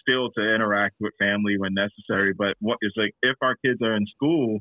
still 0.00 0.30
to 0.36 0.54
interact 0.54 0.96
with 1.00 1.12
family 1.18 1.58
when 1.58 1.74
necessary. 1.74 2.32
But 2.36 2.54
what 2.60 2.78
is 2.82 2.92
like 2.96 3.12
if 3.22 3.36
our 3.42 3.56
kids 3.64 3.80
are 3.82 3.94
in 3.94 4.06
school, 4.06 4.60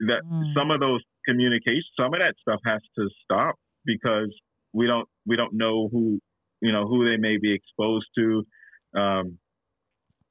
that 0.00 0.22
mm. 0.24 0.54
some 0.56 0.70
of 0.70 0.80
those 0.80 1.00
communications, 1.26 1.88
some 1.98 2.14
of 2.14 2.20
that 2.20 2.34
stuff 2.40 2.60
has 2.64 2.80
to 2.98 3.08
stop 3.24 3.56
because 3.84 4.34
we 4.72 4.86
don't 4.86 5.08
we 5.26 5.36
don't 5.36 5.54
know 5.54 5.88
who 5.90 6.18
you 6.60 6.72
know 6.72 6.86
who 6.86 7.08
they 7.08 7.16
may 7.16 7.38
be 7.40 7.54
exposed 7.54 8.06
to. 8.18 8.44
Um, 8.96 9.38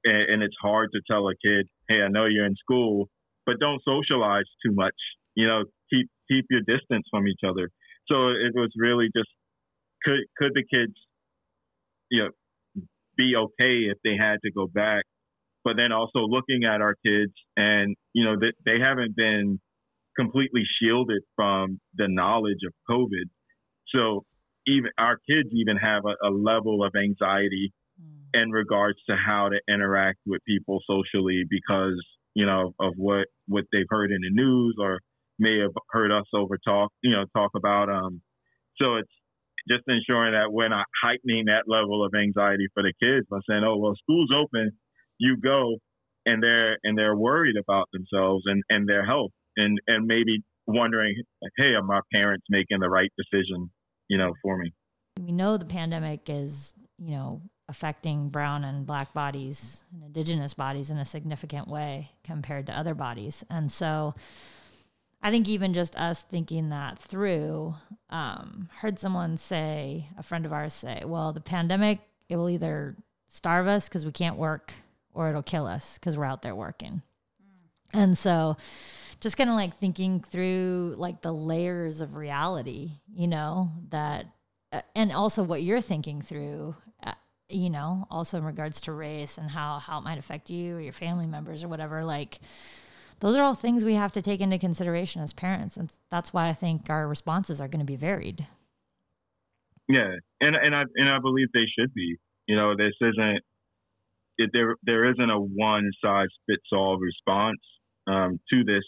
and, 0.05 0.33
and 0.33 0.43
it's 0.43 0.55
hard 0.61 0.89
to 0.93 1.01
tell 1.09 1.27
a 1.27 1.33
kid, 1.43 1.67
"Hey, 1.87 2.01
I 2.01 2.09
know 2.09 2.25
you're 2.25 2.45
in 2.45 2.55
school, 2.55 3.09
but 3.45 3.59
don't 3.59 3.81
socialize 3.83 4.45
too 4.65 4.73
much. 4.73 4.95
You 5.35 5.47
know, 5.47 5.63
keep 5.89 6.07
keep 6.29 6.45
your 6.49 6.61
distance 6.61 7.05
from 7.09 7.27
each 7.27 7.41
other." 7.47 7.69
So 8.07 8.29
it 8.29 8.53
was 8.53 8.69
really 8.77 9.09
just 9.15 9.29
could 10.03 10.19
could 10.37 10.51
the 10.53 10.63
kids, 10.63 10.93
you 12.11 12.23
know, 12.23 12.29
be 13.17 13.33
okay 13.35 13.89
if 13.91 13.97
they 14.03 14.15
had 14.17 14.37
to 14.43 14.51
go 14.51 14.67
back, 14.67 15.03
but 15.63 15.75
then 15.77 15.91
also 15.91 16.19
looking 16.19 16.63
at 16.63 16.81
our 16.81 16.95
kids 17.05 17.33
and 17.55 17.95
you 18.13 18.23
know 18.23 18.35
that 18.39 18.53
they, 18.65 18.73
they 18.73 18.79
haven't 18.79 19.15
been 19.15 19.59
completely 20.17 20.63
shielded 20.79 21.23
from 21.35 21.79
the 21.95 22.07
knowledge 22.07 22.59
of 22.65 22.73
COVID. 22.89 23.25
So 23.87 24.25
even 24.67 24.91
our 24.97 25.17
kids 25.29 25.49
even 25.51 25.77
have 25.77 26.03
a, 26.05 26.27
a 26.27 26.31
level 26.31 26.83
of 26.83 26.93
anxiety 26.95 27.73
in 28.33 28.49
regards 28.49 28.97
to 29.09 29.15
how 29.15 29.49
to 29.49 29.59
interact 29.71 30.19
with 30.25 30.41
people 30.45 30.79
socially 30.87 31.43
because 31.49 31.95
you 32.33 32.45
know 32.45 32.73
of 32.79 32.93
what 32.97 33.27
what 33.47 33.65
they've 33.71 33.85
heard 33.89 34.11
in 34.11 34.21
the 34.21 34.31
news 34.31 34.75
or 34.79 34.99
may 35.39 35.59
have 35.59 35.71
heard 35.91 36.11
us 36.11 36.25
over 36.33 36.57
talk 36.57 36.91
you 37.03 37.11
know 37.11 37.25
talk 37.35 37.51
about 37.55 37.89
um 37.89 38.21
so 38.77 38.95
it's 38.95 39.11
just 39.69 39.83
ensuring 39.87 40.33
that 40.33 40.51
we're 40.51 40.69
not 40.69 40.85
heightening 41.01 41.45
that 41.45 41.63
level 41.67 42.05
of 42.05 42.13
anxiety 42.13 42.67
for 42.73 42.83
the 42.83 42.93
kids 43.01 43.25
by 43.29 43.37
saying 43.49 43.63
oh 43.63 43.77
well 43.77 43.95
school's 44.01 44.31
open 44.35 44.71
you 45.17 45.37
go 45.37 45.75
and 46.25 46.41
they're 46.41 46.77
and 46.83 46.97
they're 46.97 47.15
worried 47.15 47.55
about 47.57 47.87
themselves 47.93 48.43
and 48.45 48.63
and 48.69 48.87
their 48.87 49.05
health 49.05 49.31
and 49.57 49.79
and 49.87 50.05
maybe 50.05 50.43
wondering 50.67 51.15
hey 51.57 51.73
are 51.73 51.83
my 51.83 51.99
parents 52.13 52.45
making 52.49 52.79
the 52.79 52.89
right 52.89 53.11
decision 53.17 53.69
you 54.07 54.17
know 54.17 54.33
for 54.41 54.57
me 54.57 54.73
we 55.21 55.31
know 55.31 55.57
the 55.57 55.65
pandemic 55.65 56.21
is 56.27 56.75
you 56.97 57.11
know 57.11 57.41
affecting 57.69 58.29
brown 58.29 58.63
and 58.63 58.85
black 58.85 59.13
bodies 59.13 59.83
and 59.93 60.03
indigenous 60.03 60.53
bodies 60.53 60.89
in 60.89 60.97
a 60.97 61.05
significant 61.05 61.67
way 61.67 62.11
compared 62.23 62.67
to 62.67 62.77
other 62.77 62.93
bodies. 62.93 63.43
And 63.49 63.71
so 63.71 64.15
I 65.23 65.31
think 65.31 65.47
even 65.47 65.73
just 65.73 65.95
us 65.95 66.21
thinking 66.21 66.69
that 66.69 66.99
through, 66.99 67.75
um, 68.09 68.69
heard 68.79 68.99
someone 68.99 69.37
say, 69.37 70.09
a 70.17 70.23
friend 70.23 70.45
of 70.45 70.51
ours 70.51 70.73
say, 70.73 71.03
well, 71.05 71.31
the 71.31 71.39
pandemic, 71.39 71.99
it 72.27 72.35
will 72.35 72.49
either 72.49 72.97
starve 73.29 73.67
us 73.67 73.87
because 73.87 74.05
we 74.05 74.11
can't 74.11 74.35
work 74.35 74.73
or 75.13 75.29
it'll 75.29 75.41
kill 75.41 75.65
us 75.65 75.97
because 75.97 76.17
we're 76.17 76.25
out 76.25 76.41
there 76.41 76.53
working. 76.53 77.01
Mm. 77.41 78.01
And 78.01 78.17
so 78.17 78.57
just 79.21 79.37
kind 79.37 79.49
of 79.49 79.55
like 79.55 79.77
thinking 79.77 80.19
through 80.19 80.95
like 80.97 81.21
the 81.21 81.33
layers 81.33 82.01
of 82.01 82.15
reality, 82.15 82.91
you 83.11 83.27
know, 83.27 83.71
that, 83.89 84.25
uh, 84.73 84.81
and 84.93 85.13
also 85.13 85.41
what 85.41 85.63
you're 85.63 85.81
thinking 85.81 86.21
through 86.21 86.75
you 87.49 87.69
know, 87.69 88.07
also 88.09 88.37
in 88.37 88.43
regards 88.43 88.81
to 88.81 88.91
race 88.91 89.37
and 89.37 89.49
how 89.49 89.79
how 89.79 89.99
it 89.99 90.03
might 90.03 90.17
affect 90.17 90.49
you 90.49 90.77
or 90.77 90.81
your 90.81 90.93
family 90.93 91.27
members 91.27 91.63
or 91.63 91.67
whatever, 91.67 92.03
like 92.03 92.39
those 93.23 93.37
are 93.37 93.43
all 93.43 93.55
things 93.55 93.85
we 93.85 93.95
have 93.95 94.11
to 94.11 94.21
take 94.21 94.41
into 94.41 94.59
consideration 94.59 95.21
as 95.21 95.31
parents, 95.31 95.77
and 95.77 95.89
that's 96.11 96.33
why 96.33 96.49
I 96.49 96.53
think 96.53 96.89
our 96.89 97.07
responses 97.07 97.61
are 97.61 97.69
going 97.69 97.79
to 97.79 97.85
be 97.85 97.95
varied. 97.95 98.45
Yeah, 99.87 100.11
and 100.41 100.55
and 100.57 100.75
I 100.75 100.83
and 100.95 101.09
I 101.09 101.19
believe 101.19 101.47
they 101.53 101.65
should 101.79 101.93
be. 101.93 102.17
You 102.47 102.57
know, 102.57 102.75
this 102.75 102.93
isn't 102.99 103.39
it, 104.37 104.49
there. 104.51 104.75
There 104.83 105.09
isn't 105.09 105.29
a 105.29 105.39
one 105.39 105.89
size 106.03 106.27
fits 106.47 106.67
all 106.73 106.97
response 106.97 107.59
um, 108.07 108.41
to 108.51 108.63
this, 108.65 108.83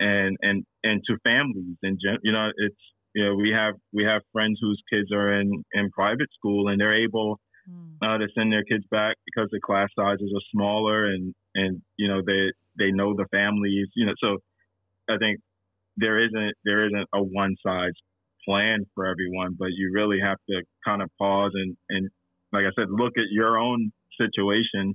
and 0.00 0.36
and 0.42 0.66
and 0.82 1.00
to 1.06 1.16
families 1.22 1.76
and 1.82 1.98
you 2.22 2.32
know 2.32 2.50
it's 2.56 2.76
you 3.14 3.24
know 3.24 3.34
we 3.36 3.50
have 3.50 3.74
we 3.92 4.04
have 4.04 4.22
friends 4.32 4.58
whose 4.60 4.82
kids 4.92 5.12
are 5.12 5.40
in 5.40 5.64
in 5.72 5.90
private 5.90 6.28
school 6.36 6.68
and 6.68 6.80
they're 6.80 7.04
able 7.04 7.38
mm. 7.68 7.96
uh, 8.02 8.18
to 8.18 8.26
send 8.34 8.52
their 8.52 8.64
kids 8.64 8.84
back 8.90 9.16
because 9.26 9.48
the 9.50 9.60
class 9.60 9.88
sizes 9.98 10.32
are 10.34 10.46
smaller 10.52 11.06
and 11.06 11.34
and 11.54 11.82
you 11.96 12.08
know 12.08 12.22
they 12.26 12.52
they 12.78 12.90
know 12.90 13.14
the 13.14 13.26
families 13.30 13.88
you 13.94 14.06
know 14.06 14.14
so 14.22 14.38
I 15.08 15.18
think 15.18 15.40
there 15.96 16.18
isn't 16.24 16.54
there 16.64 16.86
isn't 16.86 17.08
a 17.14 17.22
one 17.22 17.56
size 17.64 17.92
plan 18.44 18.84
for 18.94 19.06
everyone 19.06 19.56
but 19.58 19.68
you 19.72 19.90
really 19.92 20.18
have 20.22 20.38
to 20.48 20.62
kind 20.84 21.02
of 21.02 21.10
pause 21.18 21.52
and 21.54 21.76
and 21.90 22.08
like 22.52 22.64
I 22.64 22.72
said 22.76 22.90
look 22.90 23.12
at 23.16 23.30
your 23.30 23.58
own 23.58 23.92
situation 24.20 24.94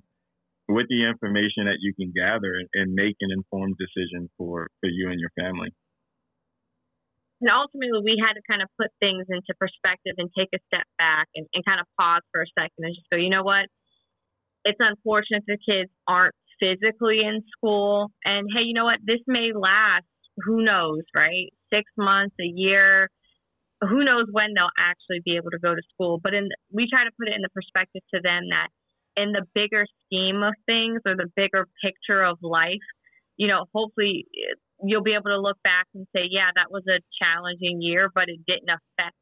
with 0.67 0.87
the 0.89 1.07
information 1.07 1.65
that 1.65 1.77
you 1.79 1.93
can 1.93 2.11
gather 2.13 2.55
and, 2.55 2.67
and 2.73 2.93
make 2.93 3.15
an 3.21 3.31
informed 3.31 3.75
decision 3.77 4.29
for 4.37 4.67
for 4.81 4.89
you 4.89 5.09
and 5.09 5.19
your 5.19 5.31
family 5.39 5.69
and 7.41 7.49
ultimately 7.49 8.01
we 8.03 8.17
had 8.17 8.33
to 8.33 8.43
kind 8.49 8.61
of 8.61 8.69
put 8.79 8.89
things 8.99 9.25
into 9.29 9.53
perspective 9.59 10.17
and 10.17 10.29
take 10.37 10.49
a 10.55 10.61
step 10.67 10.85
back 10.97 11.27
and, 11.35 11.45
and 11.53 11.65
kind 11.65 11.79
of 11.79 11.85
pause 11.99 12.25
for 12.33 12.41
a 12.41 12.49
second 12.57 12.81
and 12.81 12.95
just 12.95 13.09
go, 13.11 13.17
you 13.17 13.29
know 13.29 13.43
what? 13.43 13.69
It's 14.65 14.81
unfortunate 14.81 15.43
the 15.45 15.57
kids 15.61 15.91
aren't 16.07 16.35
physically 16.59 17.21
in 17.21 17.45
school. 17.55 18.09
And 18.25 18.49
hey, 18.53 18.65
you 18.65 18.73
know 18.73 18.85
what? 18.85 18.99
This 19.05 19.21
may 19.27 19.53
last, 19.53 20.09
who 20.43 20.63
knows, 20.63 21.05
right? 21.15 21.53
Six 21.71 21.85
months, 21.97 22.35
a 22.41 22.49
year. 22.49 23.09
Who 23.81 24.03
knows 24.03 24.25
when 24.31 24.53
they'll 24.55 24.73
actually 24.77 25.21
be 25.23 25.37
able 25.37 25.51
to 25.51 25.61
go 25.61 25.75
to 25.75 25.81
school? 25.93 26.19
But 26.21 26.33
in 26.33 26.49
we 26.73 26.89
try 26.89 27.05
to 27.05 27.13
put 27.17 27.29
it 27.29 27.35
in 27.35 27.45
the 27.45 27.53
perspective 27.53 28.01
to 28.13 28.19
them 28.21 28.49
that 28.49 28.69
in 29.15 29.31
the 29.31 29.45
bigger 29.53 29.85
scheme 30.05 30.41
of 30.41 30.53
things 30.65 31.01
or 31.05 31.15
the 31.15 31.29
bigger 31.35 31.67
picture 31.83 32.23
of 32.23 32.37
life, 32.41 32.85
you 33.37 33.47
know, 33.47 33.65
hopefully 33.73 34.25
you'll 34.83 35.03
be 35.03 35.13
able 35.13 35.31
to 35.31 35.39
look 35.39 35.57
back 35.63 35.87
and 35.95 36.05
say, 36.15 36.29
yeah, 36.29 36.49
that 36.55 36.69
was 36.69 36.83
a 36.87 37.01
challenging 37.17 37.81
year, 37.81 38.09
but 38.13 38.29
it 38.29 38.39
didn't 38.45 38.69
affect 38.69 39.15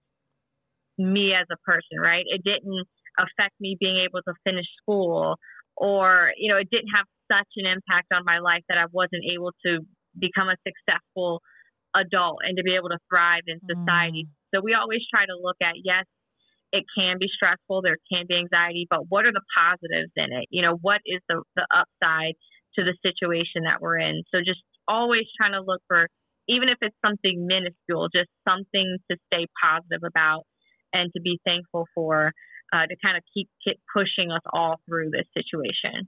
me 0.97 1.33
as 1.33 1.47
a 1.51 1.57
person, 1.63 1.99
right? 1.99 2.25
It 2.27 2.43
didn't 2.43 2.85
affect 3.17 3.55
me 3.59 3.77
being 3.79 4.03
able 4.03 4.21
to 4.27 4.33
finish 4.43 4.65
school 4.81 5.37
or, 5.77 6.31
you 6.37 6.51
know, 6.51 6.57
it 6.57 6.69
didn't 6.71 6.91
have 6.95 7.05
such 7.31 7.47
an 7.57 7.65
impact 7.65 8.11
on 8.13 8.23
my 8.25 8.39
life 8.39 8.63
that 8.69 8.77
I 8.77 8.85
wasn't 8.91 9.23
able 9.31 9.51
to 9.65 9.79
become 10.19 10.47
a 10.47 10.55
successful 10.63 11.41
adult 11.95 12.39
and 12.43 12.57
to 12.57 12.63
be 12.63 12.75
able 12.75 12.89
to 12.89 12.99
thrive 13.09 13.47
in 13.47 13.59
society. 13.63 14.27
Mm. 14.27 14.31
So 14.53 14.61
we 14.63 14.73
always 14.73 15.01
try 15.11 15.25
to 15.25 15.35
look 15.39 15.57
at, 15.61 15.75
yes, 15.83 16.03
it 16.71 16.83
can 16.97 17.17
be 17.19 17.27
stressful, 17.31 17.81
there 17.81 17.97
can 18.11 18.25
be 18.27 18.35
anxiety, 18.35 18.87
but 18.89 19.07
what 19.07 19.25
are 19.25 19.31
the 19.31 19.43
positives 19.55 20.11
in 20.15 20.35
it? 20.35 20.47
You 20.49 20.61
know, 20.61 20.75
what 20.81 20.99
is 21.05 21.21
the, 21.27 21.43
the 21.55 21.65
upside 21.71 22.35
to 22.75 22.83
the 22.83 22.95
situation 22.99 23.63
that 23.63 23.79
we're 23.79 23.99
in? 23.99 24.23
So 24.31 24.39
just 24.39 24.59
always 24.87 25.23
trying 25.37 25.53
to 25.53 25.61
look 25.61 25.81
for, 25.87 26.07
even 26.47 26.69
if 26.69 26.77
it's 26.81 26.95
something 27.05 27.47
minuscule, 27.47 28.07
just 28.13 28.29
something 28.47 28.97
to 29.09 29.17
stay 29.31 29.45
positive 29.61 30.03
about 30.05 30.43
and 30.93 31.11
to 31.13 31.21
be 31.21 31.39
thankful 31.45 31.85
for 31.93 32.31
uh, 32.73 32.85
to 32.87 32.95
kind 33.03 33.17
of 33.17 33.23
keep, 33.33 33.49
keep 33.63 33.79
pushing 33.93 34.31
us 34.31 34.41
all 34.53 34.79
through 34.87 35.11
this 35.11 35.27
situation. 35.33 36.07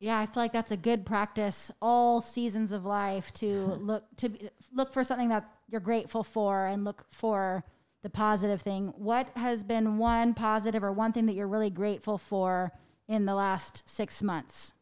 Yeah, 0.00 0.18
I 0.18 0.24
feel 0.24 0.42
like 0.42 0.52
that's 0.52 0.72
a 0.72 0.78
good 0.78 1.04
practice 1.04 1.70
all 1.82 2.22
seasons 2.22 2.72
of 2.72 2.86
life 2.86 3.32
to 3.34 3.46
look 3.80 4.04
to 4.16 4.30
look 4.72 4.94
for 4.94 5.04
something 5.04 5.28
that 5.28 5.48
you're 5.68 5.80
grateful 5.80 6.24
for 6.24 6.66
and 6.66 6.84
look 6.84 7.04
for 7.10 7.62
the 8.02 8.08
positive 8.08 8.62
thing. 8.62 8.94
What 8.96 9.28
has 9.36 9.62
been 9.62 9.98
one 9.98 10.32
positive 10.32 10.82
or 10.82 10.90
one 10.90 11.12
thing 11.12 11.26
that 11.26 11.34
you're 11.34 11.46
really 11.46 11.68
grateful 11.68 12.16
for 12.16 12.72
in 13.08 13.26
the 13.26 13.34
last 13.34 13.88
6 13.90 14.22
months? 14.22 14.72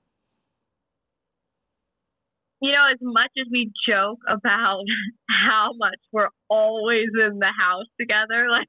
You 2.60 2.72
know, 2.72 2.90
as 2.90 2.98
much 3.00 3.30
as 3.38 3.46
we 3.50 3.70
joke 3.86 4.18
about 4.26 4.82
how 5.30 5.70
much 5.78 6.00
we're 6.12 6.34
always 6.50 7.08
in 7.14 7.38
the 7.38 7.54
house 7.54 7.86
together, 8.00 8.48
like 8.50 8.68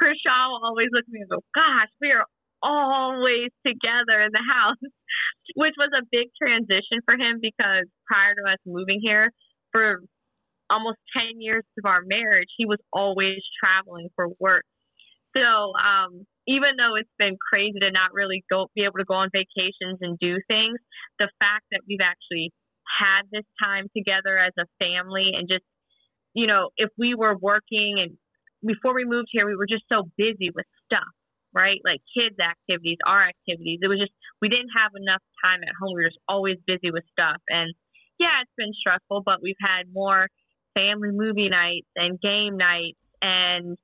Krishon 0.00 0.62
always 0.62 0.88
look 0.92 1.04
at 1.06 1.12
me 1.12 1.20
and 1.20 1.30
go, 1.30 1.42
"Gosh, 1.54 1.90
we 2.00 2.12
are 2.12 2.26
always 2.62 3.50
together 3.66 4.24
in 4.24 4.32
the 4.32 4.46
house, 4.46 4.80
which 5.56 5.74
was 5.76 5.90
a 5.92 6.06
big 6.10 6.32
transition 6.40 7.04
for 7.04 7.14
him 7.14 7.38
because 7.42 7.84
prior 8.06 8.34
to 8.34 8.50
us 8.50 8.58
moving 8.64 9.00
here, 9.02 9.30
for 9.70 10.00
almost 10.70 10.98
10 11.12 11.40
years 11.40 11.62
of 11.78 11.84
our 11.84 12.00
marriage, 12.06 12.48
he 12.56 12.64
was 12.64 12.78
always 12.92 13.42
traveling 13.60 14.08
for 14.16 14.28
work. 14.40 14.64
So, 15.36 15.74
um, 15.76 16.24
even 16.46 16.76
though 16.78 16.94
it's 16.94 17.10
been 17.18 17.36
crazy 17.40 17.78
to 17.80 17.90
not 17.90 18.14
really 18.14 18.44
go 18.50 18.68
be 18.74 18.84
able 18.84 19.00
to 19.00 19.04
go 19.04 19.14
on 19.14 19.30
vacations 19.32 19.98
and 20.00 20.16
do 20.20 20.38
things, 20.46 20.78
the 21.18 21.28
fact 21.40 21.64
that 21.72 21.80
we've 21.88 22.04
actually 22.04 22.52
had 22.86 23.22
this 23.32 23.44
time 23.62 23.86
together 23.96 24.38
as 24.38 24.52
a 24.58 24.66
family 24.78 25.32
and 25.34 25.48
just 25.48 25.64
you 26.34 26.48
know, 26.48 26.70
if 26.76 26.90
we 26.98 27.14
were 27.14 27.36
working 27.38 28.02
and 28.02 28.18
before 28.66 28.94
we 28.94 29.04
moved 29.04 29.28
here, 29.30 29.46
we 29.46 29.56
were 29.56 29.66
just 29.66 29.84
so 29.88 30.10
busy 30.18 30.50
with 30.54 30.66
stuff, 30.84 31.08
right? 31.54 31.80
Like 31.84 32.00
kids' 32.10 32.36
activities, 32.42 32.98
our 33.06 33.22
activities. 33.22 33.78
It 33.82 33.88
was 33.88 34.00
just, 34.00 34.12
we 34.42 34.48
didn't 34.48 34.74
have 34.76 34.90
enough 34.96 35.22
time 35.44 35.62
at 35.62 35.74
home. 35.80 35.94
We 35.94 36.02
were 36.02 36.10
just 36.10 36.20
always 36.28 36.56
busy 36.66 36.90
with 36.90 37.04
stuff. 37.12 37.40
And 37.48 37.72
yeah, 38.18 38.42
it's 38.42 38.50
been 38.58 38.74
stressful, 38.74 39.22
but 39.24 39.42
we've 39.42 39.60
had 39.60 39.92
more 39.92 40.28
family 40.74 41.10
movie 41.12 41.48
nights 41.48 41.88
and 41.94 42.20
game 42.20 42.56
nights. 42.56 42.98
And 43.22 43.78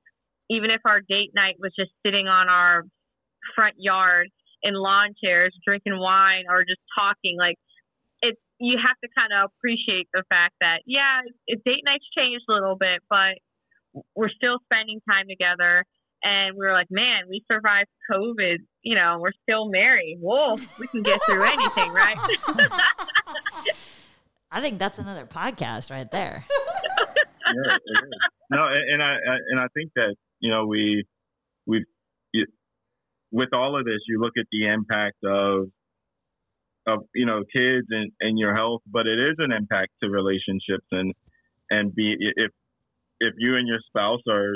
even 0.49 0.71
if 0.71 0.81
our 0.85 0.99
date 0.99 1.31
night 1.33 1.55
was 1.59 1.71
just 1.77 1.91
sitting 2.05 2.27
on 2.27 2.49
our 2.49 2.83
front 3.55 3.75
yard 3.77 4.27
in 4.63 4.73
lawn 4.73 5.15
chairs, 5.23 5.55
drinking 5.65 5.97
wine 5.97 6.45
or 6.49 6.65
just 6.65 6.81
talking, 6.97 7.37
like 7.37 7.55
you 8.61 8.77
have 8.77 8.97
to 9.03 9.09
kind 9.17 9.33
of 9.33 9.49
appreciate 9.49 10.07
the 10.13 10.23
fact 10.29 10.55
that 10.61 10.81
yeah, 10.85 11.21
it, 11.47 11.63
date 11.65 11.81
nights 11.83 12.05
changed 12.15 12.45
a 12.49 12.53
little 12.53 12.75
bit, 12.75 13.01
but 13.09 13.41
we're 14.15 14.29
still 14.29 14.59
spending 14.65 15.01
time 15.09 15.27
together. 15.27 15.83
And 16.23 16.55
we 16.55 16.63
were 16.65 16.71
like, 16.71 16.87
man, 16.91 17.23
we 17.27 17.43
survived 17.51 17.89
COVID. 18.11 18.57
You 18.83 18.95
know, 18.95 19.17
we're 19.19 19.33
still 19.41 19.69
married. 19.69 20.19
Whoa, 20.21 20.59
we 20.79 20.87
can 20.87 21.01
get 21.01 21.19
through 21.25 21.43
anything, 21.43 21.91
right? 21.91 22.17
I 24.51 24.61
think 24.61 24.77
that's 24.77 24.99
another 24.99 25.25
podcast 25.25 25.89
right 25.89 26.09
there. 26.11 26.45
yeah, 26.51 27.77
no, 28.51 28.67
and, 28.67 28.93
and 28.93 29.03
I, 29.03 29.13
I 29.13 29.35
and 29.49 29.59
I 29.59 29.67
think 29.73 29.91
that 29.95 30.15
you 30.39 30.51
know 30.51 30.67
we 30.67 31.05
we 31.65 31.83
with 33.31 33.49
all 33.53 33.79
of 33.79 33.85
this, 33.85 33.99
you 34.07 34.19
look 34.19 34.33
at 34.37 34.45
the 34.51 34.67
impact 34.67 35.17
of 35.23 35.67
of 36.87 36.99
you 37.13 37.25
know 37.25 37.43
kids 37.53 37.87
and, 37.89 38.11
and 38.19 38.39
your 38.39 38.55
health, 38.55 38.81
but 38.87 39.07
it 39.07 39.19
is 39.19 39.35
an 39.39 39.51
impact 39.51 39.91
to 40.03 40.09
relationships 40.09 40.85
and 40.91 41.13
and 41.69 41.93
be 41.93 42.15
if 42.19 42.51
if 43.19 43.33
you 43.37 43.55
and 43.55 43.67
your 43.67 43.79
spouse 43.87 44.21
are 44.29 44.55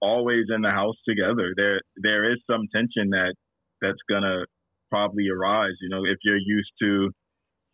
always 0.00 0.44
in 0.54 0.62
the 0.62 0.70
house 0.70 0.96
together, 1.08 1.52
there 1.56 1.80
there 1.96 2.30
is 2.30 2.38
some 2.50 2.62
tension 2.74 3.10
that 3.10 3.34
that's 3.80 3.98
gonna 4.08 4.44
probably 4.90 5.28
arise. 5.28 5.74
You 5.80 5.88
know, 5.88 6.04
if 6.04 6.18
you're 6.22 6.36
used 6.36 6.72
to 6.82 7.10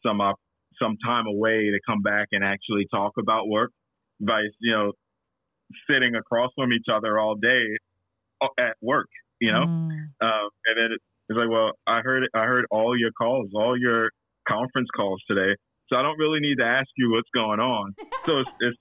some 0.04 0.20
op, 0.20 0.36
some 0.80 0.96
time 1.04 1.26
away 1.26 1.70
to 1.70 1.78
come 1.86 2.02
back 2.02 2.28
and 2.32 2.44
actually 2.44 2.86
talk 2.90 3.12
about 3.18 3.48
work, 3.48 3.70
vice 4.20 4.54
you 4.60 4.72
know 4.72 4.92
sitting 5.90 6.14
across 6.14 6.50
from 6.54 6.72
each 6.72 6.86
other 6.92 7.18
all 7.18 7.34
day 7.34 7.64
uh, 8.40 8.48
at 8.58 8.76
work. 8.80 9.08
You 9.40 9.52
know, 9.52 9.64
mm. 9.66 10.04
uh, 10.20 10.48
and 10.66 10.76
then 10.76 10.98
He's 11.28 11.36
like, 11.36 11.50
well, 11.50 11.72
I 11.86 12.00
heard 12.00 12.24
I 12.34 12.44
heard 12.44 12.66
all 12.70 12.98
your 12.98 13.12
calls, 13.12 13.50
all 13.54 13.78
your 13.78 14.10
conference 14.48 14.88
calls 14.94 15.22
today, 15.28 15.54
so 15.88 15.96
I 15.96 16.02
don't 16.02 16.18
really 16.18 16.40
need 16.40 16.56
to 16.58 16.64
ask 16.64 16.88
you 16.96 17.12
what's 17.12 17.28
going 17.34 17.60
on. 17.60 17.94
so 18.24 18.40
it's, 18.40 18.50
it's 18.60 18.78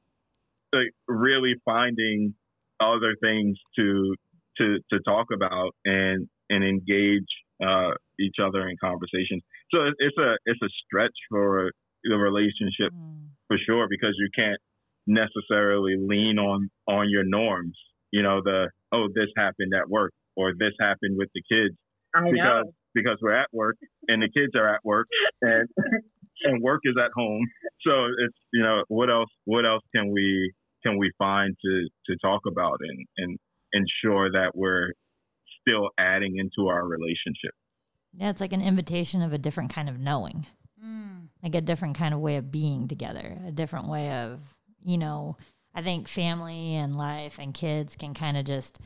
like 0.73 0.91
really 1.07 1.53
finding 1.65 2.33
other 2.79 3.15
things 3.21 3.57
to 3.77 4.15
to 4.57 4.77
to 4.91 4.99
talk 5.05 5.27
about 5.33 5.71
and 5.85 6.27
and 6.49 6.63
engage 6.63 7.27
uh, 7.63 7.91
each 8.19 8.35
other 8.43 8.67
in 8.67 8.75
conversations. 8.81 9.41
So 9.73 9.79
it's 9.99 10.17
a 10.17 10.35
it's 10.45 10.61
a 10.61 10.69
stretch 10.85 11.15
for 11.29 11.71
the 12.03 12.17
relationship 12.17 12.91
mm. 12.93 13.27
for 13.47 13.57
sure 13.65 13.87
because 13.89 14.15
you 14.17 14.29
can't 14.35 14.59
necessarily 15.07 15.95
lean 15.97 16.37
on 16.39 16.69
on 16.87 17.09
your 17.09 17.23
norms. 17.23 17.77
You 18.11 18.23
know, 18.23 18.41
the 18.43 18.69
oh 18.91 19.07
this 19.13 19.29
happened 19.37 19.73
at 19.79 19.89
work 19.89 20.11
or 20.35 20.53
this 20.57 20.73
happened 20.79 21.17
with 21.17 21.29
the 21.33 21.41
kids. 21.49 21.75
I 22.15 22.21
because 22.23 22.65
know. 22.65 22.71
because 22.93 23.17
we're 23.21 23.35
at 23.35 23.47
work 23.53 23.77
and 24.07 24.21
the 24.21 24.29
kids 24.29 24.53
are 24.55 24.73
at 24.73 24.81
work 24.83 25.07
and 25.41 25.67
and 26.43 26.61
work 26.61 26.81
is 26.83 26.95
at 27.03 27.11
home. 27.15 27.45
So 27.81 27.91
it's 28.25 28.37
you 28.53 28.63
know 28.63 28.83
what 28.87 29.09
else 29.09 29.29
what 29.45 29.65
else 29.65 29.83
can 29.95 30.11
we 30.11 30.51
can 30.83 30.97
we 30.97 31.11
find 31.17 31.55
to 31.63 31.87
to 32.07 32.17
talk 32.21 32.41
about 32.47 32.79
and 32.81 33.05
and 33.17 33.39
ensure 33.73 34.31
that 34.31 34.51
we're 34.53 34.91
still 35.61 35.89
adding 35.97 36.37
into 36.37 36.67
our 36.69 36.85
relationship. 36.85 37.53
Yeah, 38.13 38.29
it's 38.29 38.41
like 38.41 38.53
an 38.53 38.61
invitation 38.61 39.21
of 39.21 39.33
a 39.33 39.37
different 39.37 39.73
kind 39.73 39.87
of 39.87 39.99
knowing. 39.99 40.47
Mm. 40.83 41.27
Like 41.41 41.55
a 41.55 41.61
different 41.61 41.97
kind 41.97 42.13
of 42.13 42.19
way 42.19 42.37
of 42.37 42.51
being 42.51 42.87
together, 42.87 43.37
a 43.47 43.51
different 43.51 43.87
way 43.87 44.11
of, 44.11 44.41
you 44.83 44.97
know, 44.97 45.37
I 45.73 45.81
think 45.81 46.07
family 46.07 46.75
and 46.75 46.95
life 46.95 47.37
and 47.39 47.53
kids 47.53 47.95
can 47.95 48.13
kind 48.13 48.35
of 48.35 48.45
just 48.45 48.79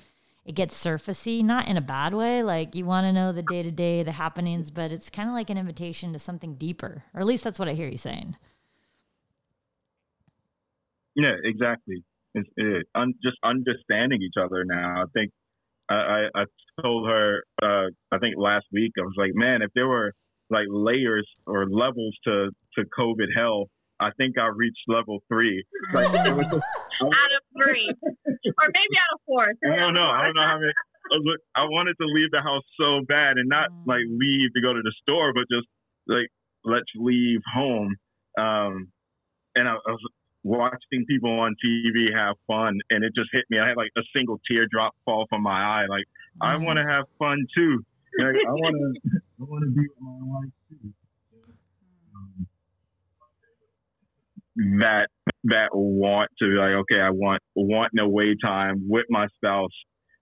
it 0.46 0.54
gets 0.54 0.82
surfacey, 0.82 1.44
not 1.44 1.68
in 1.68 1.76
a 1.76 1.82
bad 1.82 2.14
way. 2.14 2.44
Like 2.44 2.76
you 2.76 2.86
want 2.86 3.06
to 3.06 3.12
know 3.12 3.32
the 3.32 3.44
day 3.44 3.64
to 3.64 3.72
day, 3.72 4.04
the 4.04 4.12
happenings, 4.12 4.70
but 4.72 4.92
it's 4.92 5.10
kind 5.10 5.28
of 5.28 5.34
like 5.34 5.50
an 5.50 5.58
invitation 5.58 6.14
to 6.14 6.20
something 6.20 6.56
deeper, 6.56 7.04
or 7.14 7.20
at 7.20 7.26
least 7.26 7.44
that's 7.44 7.58
what 7.58 7.68
I 7.68 7.74
hear 7.74 7.88
you 7.88 7.98
saying. 7.98 8.38
Yeah, 11.16 11.36
exactly. 11.44 12.04
It's 12.36 12.50
it, 12.58 12.86
just 13.24 13.38
understanding 13.44 14.22
each 14.22 14.36
other 14.40 14.64
now. 14.66 15.02
I 15.02 15.06
think 15.14 15.32
I, 15.90 15.96
I, 15.96 16.42
I 16.42 16.44
told 16.82 17.08
her, 17.08 17.44
uh, 17.62 17.88
I 18.12 18.18
think 18.20 18.36
last 18.38 18.66
week, 18.72 18.92
I 19.00 19.04
was 19.04 19.14
like, 19.18 19.32
man, 19.34 19.62
if 19.62 19.72
there 19.74 19.88
were 19.88 20.14
like 20.50 20.66
layers 20.70 21.28
or 21.48 21.68
levels 21.70 22.16
to, 22.26 22.50
to 22.78 22.86
COVID 22.98 23.28
hell, 23.36 23.66
I 24.00 24.10
think 24.18 24.38
I 24.38 24.48
reached 24.48 24.84
level 24.88 25.20
three. 25.28 25.64
Like, 25.94 26.12
just, 26.12 26.38
out 26.54 27.32
of 27.32 27.44
three, 27.56 27.94
or 28.04 28.68
maybe 28.68 28.96
out 29.00 29.14
of 29.16 29.22
four. 29.26 29.48
I 29.48 29.76
don't 29.80 29.94
know. 29.94 30.10
I 30.10 30.24
don't 30.24 30.36
know 30.36 30.48
how 30.48 30.60
many. 30.60 30.74
I 31.56 31.64
wanted 31.64 31.96
to 32.02 32.08
leave 32.08 32.32
the 32.32 32.42
house 32.42 32.64
so 32.80 33.02
bad, 33.08 33.38
and 33.38 33.48
not 33.48 33.70
like 33.86 34.04
leave 34.10 34.52
to 34.56 34.62
go 34.62 34.74
to 34.74 34.82
the 34.82 34.94
store, 35.04 35.34
but 35.34 35.46
just 35.52 35.68
like 36.08 36.28
let's 36.64 36.90
leave 36.96 37.42
home. 37.54 37.96
Um, 38.38 38.92
and 39.56 39.70
I, 39.70 39.74
I 39.74 39.92
was 39.92 40.04
watching 40.44 41.06
people 41.08 41.32
on 41.40 41.56
TV 41.64 42.14
have 42.14 42.36
fun, 42.48 42.80
and 42.90 43.04
it 43.04 43.14
just 43.16 43.30
hit 43.32 43.46
me. 43.50 43.60
I 43.60 43.70
had 43.70 43.78
like 43.78 43.92
a 43.98 44.02
single 44.16 44.40
teardrop 44.48 44.94
fall 45.06 45.26
from 45.30 45.44
my 45.44 45.62
eye. 45.62 45.86
Like 45.90 46.06
mm. 46.42 46.48
I 46.48 46.58
want 46.58 46.78
to 46.78 46.86
have 46.86 47.06
fun 47.18 47.46
too. 47.56 47.80
Like, 48.20 48.36
I 48.36 48.52
want 48.52 48.76
to. 48.76 49.20
I 49.42 49.44
want 49.44 49.64
to 49.64 49.72
be 49.72 49.82
with 49.82 50.00
my 50.00 50.20
wife 50.22 50.52
too. 50.70 50.94
That 54.56 55.08
that 55.46 55.70
want 55.74 56.30
to 56.40 56.46
be 56.46 56.56
like, 56.56 56.72
okay, 56.72 57.00
I 57.02 57.10
want 57.10 57.42
want 57.56 57.92
an 57.94 58.00
away 58.00 58.36
time 58.42 58.86
with 58.88 59.06
my 59.10 59.28
spouse 59.36 59.72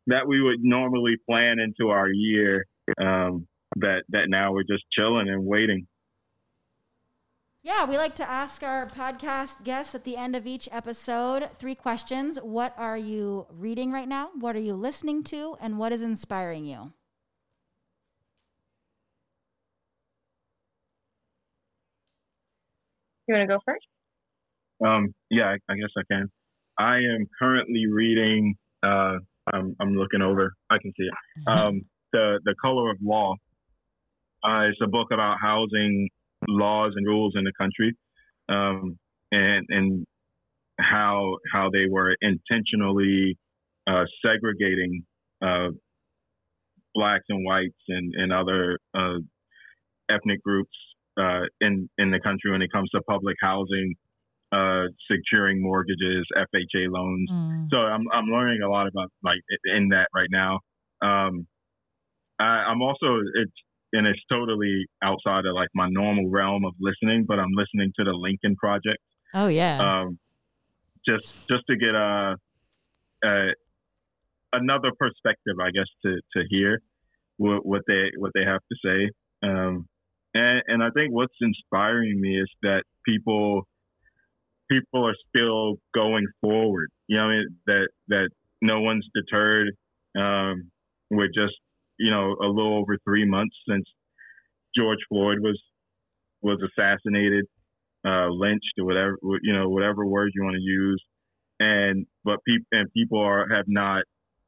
that 0.08 0.28
we 0.28 0.42
would 0.42 0.60
normally 0.62 1.16
plan 1.30 1.60
into 1.60 1.90
our 1.92 2.10
year. 2.12 2.66
Um, 3.00 3.48
that 3.78 4.04
that 4.10 4.26
now 4.28 4.52
we're 4.54 4.64
just 4.64 4.84
chilling 4.92 5.30
and 5.30 5.46
waiting. 5.46 5.88
Yeah, 7.64 7.86
we 7.86 7.98
like 7.98 8.16
to 8.16 8.30
ask 8.30 8.62
our 8.62 8.86
podcast 8.86 9.64
guests 9.64 9.96
at 9.96 10.04
the 10.04 10.18
end 10.18 10.36
of 10.36 10.46
each 10.46 10.68
episode 10.72 11.50
three 11.58 11.76
questions. 11.76 12.38
What 12.38 12.74
are 12.78 12.98
you 12.98 13.48
reading 13.50 13.92
right 13.92 14.08
now? 14.08 14.32
What 14.38 14.56
are 14.58 14.60
you 14.60 14.74
listening 14.74 15.24
to? 15.26 15.56
And 15.62 15.78
what 15.78 15.94
is 15.94 16.02
inspiring 16.02 16.66
you? 16.66 16.92
You 23.28 23.36
want 23.36 23.50
to 23.50 23.56
go 23.56 23.60
first? 23.66 23.86
Um, 24.86 25.14
yeah, 25.30 25.56
I, 25.56 25.72
I, 25.72 25.76
guess 25.76 25.90
I 25.98 26.02
can. 26.12 26.30
I 26.78 26.98
am 26.98 27.28
currently 27.40 27.86
reading. 27.88 28.56
Uh, 28.82 29.18
I'm, 29.54 29.76
I'm 29.80 29.96
looking 29.96 30.22
over. 30.22 30.54
I 30.70 30.78
can 30.82 30.92
see 30.98 31.04
it. 31.04 31.14
Mm-hmm. 31.48 31.60
Um, 31.60 31.82
the 32.12 32.40
the 32.46 32.56
Color 32.62 32.92
of 32.92 32.98
Law. 33.02 33.36
Uh, 34.44 34.68
it's 34.70 34.80
a 34.84 34.88
book 34.88 35.08
about 35.12 35.38
housing 35.42 36.10
laws 36.48 36.94
and 36.96 37.06
rules 37.08 37.34
in 37.36 37.44
the 37.44 37.54
country, 37.58 37.96
um, 38.50 38.98
and 39.32 39.66
and 39.70 40.06
how 40.80 41.38
how 41.52 41.70
they 41.72 41.86
were 41.90 42.16
intentionally 42.22 43.38
uh, 43.88 44.04
segregating 44.24 45.06
uh, 45.42 45.70
blacks 46.94 47.26
and 47.30 47.46
whites 47.46 47.74
and 47.88 48.14
and 48.16 48.34
other 48.34 48.78
uh, 48.94 49.18
ethnic 50.10 50.44
groups 50.44 50.76
uh, 51.18 51.42
in 51.62 51.90
in 51.98 52.12
the 52.12 52.20
country 52.20 52.52
when 52.52 52.62
it 52.62 52.72
comes 52.72 52.90
to 52.92 53.02
public 53.02 53.38
housing 53.42 53.96
uh, 54.54 54.84
securing 55.10 55.62
mortgages, 55.62 56.26
FHA 56.38 56.90
loans. 56.90 57.30
Mm. 57.32 57.68
So 57.72 57.78
I'm 57.78 58.06
I'm 58.14 58.26
learning 58.26 58.62
a 58.62 58.70
lot 58.70 58.88
about 58.88 59.10
like 59.24 59.40
in 59.66 59.90
that 59.90 60.08
right 60.14 60.30
now. 60.32 60.60
Um, 61.02 61.48
I, 62.40 62.70
I'm 62.70 62.82
also 62.82 63.20
it's 63.36 63.52
and 63.94 64.08
it's 64.08 64.22
totally 64.32 64.86
outside 65.04 65.46
of 65.46 65.56
like 65.56 65.70
my 65.74 65.88
normal 65.90 66.30
realm 66.30 66.66
of 66.66 66.74
listening, 66.80 67.26
but 67.28 67.40
I'm 67.40 67.52
listening 67.56 67.92
to 67.98 68.04
the 68.04 68.12
Lincoln 68.14 68.56
Project. 68.56 69.00
Oh 69.34 69.48
yeah. 69.48 69.80
Um, 69.80 70.20
just 71.08 71.34
just 71.50 71.64
to 71.70 71.76
get 71.76 71.96
a, 71.96 72.36
a 73.24 73.50
another 74.54 74.92
perspective, 74.98 75.56
I 75.62 75.72
guess, 75.72 75.88
to 76.06 76.20
to 76.36 76.44
hear. 76.50 76.80
what, 77.38 77.66
what 77.66 77.82
they 77.88 78.12
what 78.18 78.32
they 78.34 78.44
have 78.46 78.62
to 78.72 78.78
say. 78.84 79.12
Um, 79.48 79.88
and 80.34 80.62
and 80.68 80.84
I 80.84 80.90
think 80.92 81.12
what's 81.12 81.34
inspiring 81.42 82.20
me 82.20 82.40
is 82.40 82.50
that 82.62 82.84
people 83.06 83.68
people 84.74 85.08
are 85.08 85.16
still 85.30 85.76
going 85.94 86.26
forward. 86.42 86.90
You 87.08 87.18
know, 87.18 87.24
I 87.24 87.30
mean, 87.30 87.48
that 87.68 87.88
that 88.10 88.30
no 88.62 88.82
one's 88.82 89.08
deterred. 89.16 89.70
Um, 90.18 90.72
we're 91.10 91.28
just 91.28 91.56
you 92.00 92.12
know 92.12 92.36
a 92.42 92.48
little 92.48 92.78
over 92.78 92.98
three 93.06 93.28
months 93.28 93.56
since 93.70 93.86
George 94.76 95.00
Floyd 95.10 95.40
was 95.42 95.60
was 96.42 96.60
assassinated, 96.62 97.46
uh, 98.06 98.28
lynched, 98.30 98.74
or 98.80 98.86
whatever 98.86 99.18
you 99.42 99.54
know 99.54 99.70
whatever 99.70 100.06
word 100.06 100.32
you 100.36 100.44
want 100.44 100.56
to 100.56 100.62
use, 100.62 101.04
and 101.60 102.06
but 102.24 102.40
people 102.46 102.68
and 102.72 102.92
people 102.94 103.20
are 103.20 103.48
have 103.54 103.66
not 103.68 104.04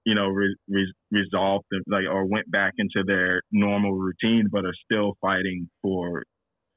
you 0.05 0.13
know, 0.13 0.27
re- 0.27 0.55
re- 0.69 0.93
resolved 1.11 1.65
like 1.87 2.05
or 2.09 2.25
went 2.25 2.49
back 2.51 2.73
into 2.77 3.03
their 3.05 3.41
normal 3.51 3.93
routine, 3.93 4.47
but 4.51 4.63
are 4.63 4.73
still 4.85 5.17
fighting 5.19 5.67
for 5.81 6.23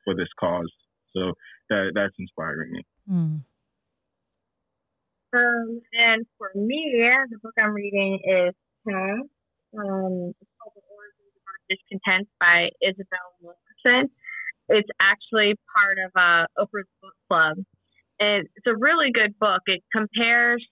for 0.05 0.15
this 0.15 0.29
cause. 0.41 0.73
So 1.15 1.33
that 1.71 1.93
that's 1.95 2.15
inspiring 2.19 2.73
me. 2.73 2.83
Mm. 3.11 3.41
Um, 5.35 5.81
and 5.93 6.27
for 6.39 6.51
me, 6.55 6.95
the 7.31 7.39
book 7.43 7.53
I'm 7.59 7.73
reading 7.73 8.21
is 8.25 8.55
Um, 9.77 10.33
it's 10.41 10.51
called 10.57 10.73
The 10.75 10.83
Origins 10.89 11.33
of 11.37 11.45
Our 11.45 11.61
Discontent 11.69 12.29
by 12.41 12.71
Isabel 12.81 13.37
Wilkerson. 13.43 14.11
It's 14.69 14.89
actually 15.01 15.55
part 15.77 15.99
of 15.99 16.11
uh, 16.17 16.47
Oprah's 16.57 16.89
Book 17.03 17.13
Club. 17.29 17.59
And 18.21 18.49
it's 18.57 18.67
a 18.67 18.77
really 18.77 19.13
good 19.13 19.39
book. 19.39 19.63
It 19.67 19.83
compares, 19.93 20.65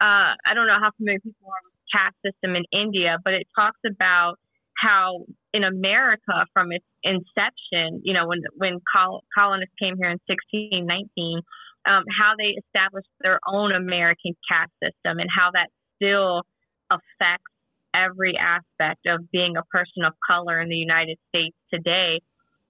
uh, 0.00 0.32
I 0.40 0.54
don't 0.54 0.66
know 0.66 0.80
how 0.80 0.90
familiar 0.96 1.20
people 1.20 1.46
are 1.46 1.62
with 1.64 1.76
caste 1.92 2.16
system 2.24 2.56
in 2.56 2.64
India, 2.72 3.18
but 3.22 3.34
it 3.34 3.46
talks 3.54 3.80
about 3.86 4.38
how 4.78 5.24
in 5.52 5.64
America 5.64 6.46
from 6.52 6.72
its 6.72 6.84
inception, 7.02 8.02
you 8.04 8.14
know, 8.14 8.26
when 8.26 8.42
when 8.56 8.78
col- 8.94 9.24
colonists 9.36 9.74
came 9.80 9.96
here 9.98 10.10
in 10.10 10.18
1619, 10.26 11.40
um, 11.86 12.04
how 12.18 12.32
they 12.38 12.54
established 12.54 13.08
their 13.20 13.40
own 13.46 13.72
American 13.72 14.34
caste 14.48 14.72
system 14.82 15.18
and 15.18 15.28
how 15.34 15.50
that 15.52 15.68
still 15.96 16.42
affects 16.90 17.50
every 17.94 18.34
aspect 18.36 19.06
of 19.06 19.30
being 19.32 19.56
a 19.56 19.64
person 19.64 20.04
of 20.04 20.12
color 20.26 20.60
in 20.60 20.68
the 20.68 20.76
United 20.76 21.18
States 21.28 21.56
today. 21.72 22.20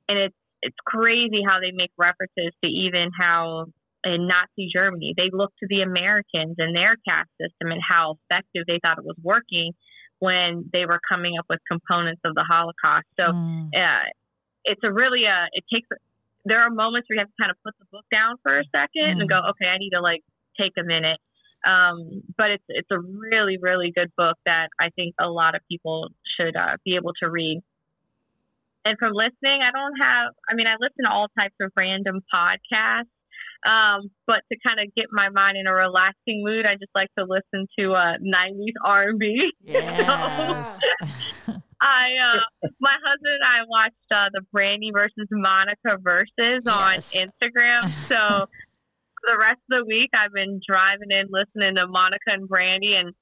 And 0.09 0.19
it's 0.19 0.37
it's 0.63 0.77
crazy 0.87 1.43
how 1.47 1.61
they 1.61 1.71
make 1.73 1.93
references 1.97 2.53
to 2.65 2.69
even 2.69 3.11
how 3.19 3.67
in 4.05 4.29
Nazi 4.29 4.71
Germany. 4.73 5.15
They 5.17 5.31
looked 5.33 5.59
to 5.59 5.67
the 5.69 5.83
Americans 5.83 6.57
and 6.59 6.75
their 6.75 6.97
caste 7.07 7.31
system 7.41 7.71
and 7.71 7.81
how 7.87 8.17
effective 8.31 8.65
they 8.67 8.79
thought 8.83 8.99
it 8.99 9.05
was 9.05 9.17
working 9.23 9.73
when 10.19 10.69
they 10.73 10.87
were 10.87 11.01
coming 11.09 11.35
up 11.39 11.47
with 11.49 11.61
components 11.71 12.21
of 12.25 12.35
the 12.35 12.45
Holocaust. 12.45 13.07
So 13.19 13.33
mm. 13.33 13.69
uh, 13.75 14.11
it's 14.64 14.81
a 14.85 14.93
really 14.93 15.25
a 15.25 15.47
it 15.53 15.64
takes. 15.73 15.89
There 16.45 16.61
are 16.61 16.71
moments 16.71 17.09
where 17.09 17.16
you 17.16 17.21
have 17.21 17.29
to 17.29 17.41
kind 17.41 17.51
of 17.51 17.57
put 17.64 17.75
the 17.79 17.87
book 17.93 18.05
down 18.11 18.37
for 18.43 18.59
a 18.59 18.64
second 18.75 19.19
mm. 19.19 19.21
and 19.21 19.29
go, 19.29 19.41
okay, 19.51 19.66
I 19.66 19.79
need 19.79 19.91
to 19.91 20.01
like 20.01 20.23
take 20.59 20.73
a 20.79 20.85
minute. 20.85 21.19
Um, 21.66 22.23
but 22.37 22.51
it's 22.53 22.64
it's 22.69 22.91
a 22.91 22.99
really 22.99 23.59
really 23.61 23.93
good 23.95 24.12
book 24.16 24.37
that 24.47 24.69
I 24.81 24.91
think 24.91 25.14
a 25.21 25.29
lot 25.29 25.55
of 25.55 25.62
people 25.71 26.09
should 26.39 26.57
uh, 26.57 26.77
be 26.85 26.97
able 26.97 27.12
to 27.23 27.29
read. 27.29 27.62
And 28.85 28.97
from 28.99 29.12
listening, 29.12 29.61
I 29.61 29.71
don't 29.71 29.97
have. 30.01 30.33
I 30.49 30.55
mean, 30.55 30.66
I 30.66 30.75
listen 30.81 31.05
to 31.05 31.11
all 31.11 31.29
types 31.37 31.57
of 31.61 31.73
random 31.77 32.23
podcasts. 32.33 33.11
Um, 33.67 34.11
but 34.27 34.41
to 34.53 34.59
kind 34.65 34.79
of 34.79 34.95
get 34.95 35.07
my 35.11 35.31
mind 35.31 35.59
in 35.59 35.67
a 35.67 35.75
relaxing 35.75 36.45
mood, 36.45 36.65
I 36.65 36.75
just 36.75 36.93
like 36.95 37.09
to 37.19 37.25
listen 37.25 37.67
to 37.79 37.93
uh, 37.93 38.15
90s 38.23 38.79
R&B. 38.85 39.51
Yes. 39.65 40.79
so, 41.47 41.53
I, 41.81 42.07
uh, 42.19 42.69
my 42.81 42.95
husband 43.05 43.35
and 43.35 43.45
I 43.45 43.67
watched 43.67 44.09
uh, 44.11 44.31
the 44.33 44.43
Brandy 44.53 44.91
versus 44.93 45.27
Monica 45.31 45.99
Verzuz 46.01 46.63
yes. 46.65 46.67
on 46.67 47.29
Instagram. 47.29 47.91
So 48.07 48.47
the 49.27 49.39
rest 49.39 49.61
of 49.71 49.81
the 49.81 49.85
week, 49.87 50.11
I've 50.15 50.33
been 50.33 50.61
driving 50.67 51.11
in 51.11 51.27
listening 51.31 51.77
to 51.77 51.87
Monica 51.87 52.31
and 52.35 52.49
Brandy 52.49 52.95
and 52.95 53.15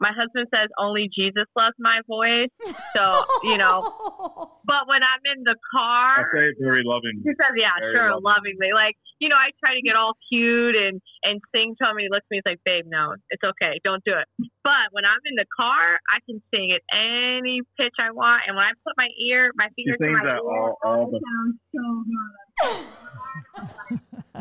my 0.00 0.14
husband 0.14 0.46
says 0.54 0.70
only 0.78 1.10
Jesus 1.10 1.46
loves 1.58 1.74
my 1.78 2.00
voice. 2.06 2.54
So, 2.94 3.04
you 3.42 3.58
know, 3.58 3.82
but 4.64 4.86
when 4.86 5.02
I'm 5.02 5.22
in 5.34 5.42
the 5.42 5.58
car, 5.74 6.22
I 6.22 6.34
say 6.34 6.44
it 6.54 6.58
very 6.62 6.82
loving. 6.86 7.18
He 7.26 7.34
says, 7.34 7.54
yeah, 7.58 7.74
very 7.78 7.94
sure, 7.94 8.10
loving. 8.22 8.54
lovingly. 8.54 8.70
Like, 8.74 8.94
you 9.18 9.28
know, 9.28 9.36
I 9.36 9.50
try 9.58 9.74
to 9.74 9.82
get 9.82 9.98
all 9.98 10.14
cute 10.30 10.78
and, 10.78 11.02
and 11.26 11.42
sing 11.50 11.74
to 11.78 11.82
him. 11.82 11.98
And 11.98 12.06
he 12.06 12.10
looks 12.10 12.26
at 12.26 12.30
me, 12.30 12.38
he's 12.38 12.46
like, 12.46 12.62
babe, 12.62 12.86
no, 12.86 13.18
it's 13.30 13.42
okay. 13.42 13.82
Don't 13.82 14.02
do 14.06 14.14
it. 14.14 14.26
But 14.62 14.94
when 14.94 15.02
I'm 15.02 15.22
in 15.26 15.34
the 15.34 15.46
car, 15.50 15.98
I 16.06 16.22
can 16.22 16.38
sing 16.54 16.70
at 16.70 16.82
any 16.94 17.66
pitch 17.74 17.94
I 17.98 18.14
want. 18.14 18.46
And 18.46 18.54
when 18.54 18.64
I 18.64 18.74
put 18.86 18.94
my 18.94 19.10
ear, 19.18 19.50
my 19.58 19.66
fingers 19.74 19.98
in 19.98 20.14
my 20.14 20.22
ear, 20.22 20.38
all, 20.38 20.78
all 20.86 21.06
oh, 21.06 21.10
the- 21.10 21.22
sounds 21.26 21.58
so 21.74 21.84
good. 22.06 22.86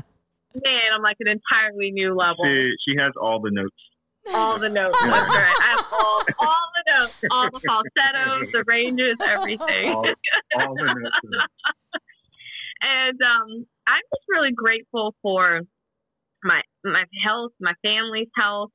Man, 0.57 0.89
I'm 0.95 1.03
like 1.03 1.17
an 1.19 1.27
entirely 1.29 1.91
new 1.91 2.15
level. 2.17 2.41
She, 2.43 2.73
she 2.81 2.97
has 2.97 3.13
all 3.21 3.39
the 3.39 3.51
notes 3.51 3.77
all 4.33 4.59
the 4.59 4.69
notes. 4.69 4.97
That's 5.01 5.29
right. 5.29 5.55
I 5.61 5.69
have 5.71 5.85
all, 5.91 6.21
all 6.39 6.65
the 6.75 6.83
notes, 6.99 7.17
all 7.31 7.49
the 7.51 7.61
falsettos, 7.65 8.49
the 8.51 8.63
ranges, 8.67 9.17
everything. 9.21 9.91
All, 9.93 10.05
all 10.55 10.75
the 10.75 10.85
notes. 10.85 11.47
and 12.81 13.19
um, 13.21 13.65
I'm 13.87 14.05
just 14.13 14.25
really 14.29 14.51
grateful 14.55 15.15
for 15.21 15.61
my 16.43 16.61
my 16.83 17.03
health, 17.25 17.51
my 17.59 17.73
family's 17.83 18.29
health, 18.35 18.71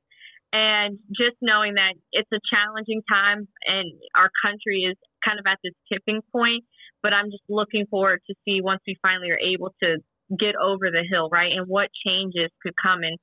and 0.51 0.99
just 1.09 1.37
knowing 1.41 1.75
that 1.75 1.93
it's 2.11 2.29
a 2.33 2.39
challenging 2.51 3.01
time 3.09 3.47
and 3.67 3.91
our 4.15 4.29
country 4.45 4.85
is 4.89 4.97
kind 5.25 5.39
of 5.39 5.45
at 5.47 5.59
this 5.63 5.73
tipping 5.91 6.21
point. 6.31 6.63
But 7.01 7.13
I'm 7.13 7.31
just 7.31 7.43
looking 7.49 7.85
forward 7.89 8.21
to 8.27 8.35
see 8.45 8.61
once 8.61 8.81
we 8.87 8.95
finally 9.01 9.29
are 9.31 9.39
able 9.39 9.75
to 9.83 9.97
get 10.39 10.55
over 10.55 10.89
the 10.89 11.03
hill, 11.09 11.29
right? 11.29 11.51
And 11.51 11.67
what 11.67 11.89
changes 12.05 12.49
could 12.61 12.73
come 12.81 13.03
and 13.03 13.17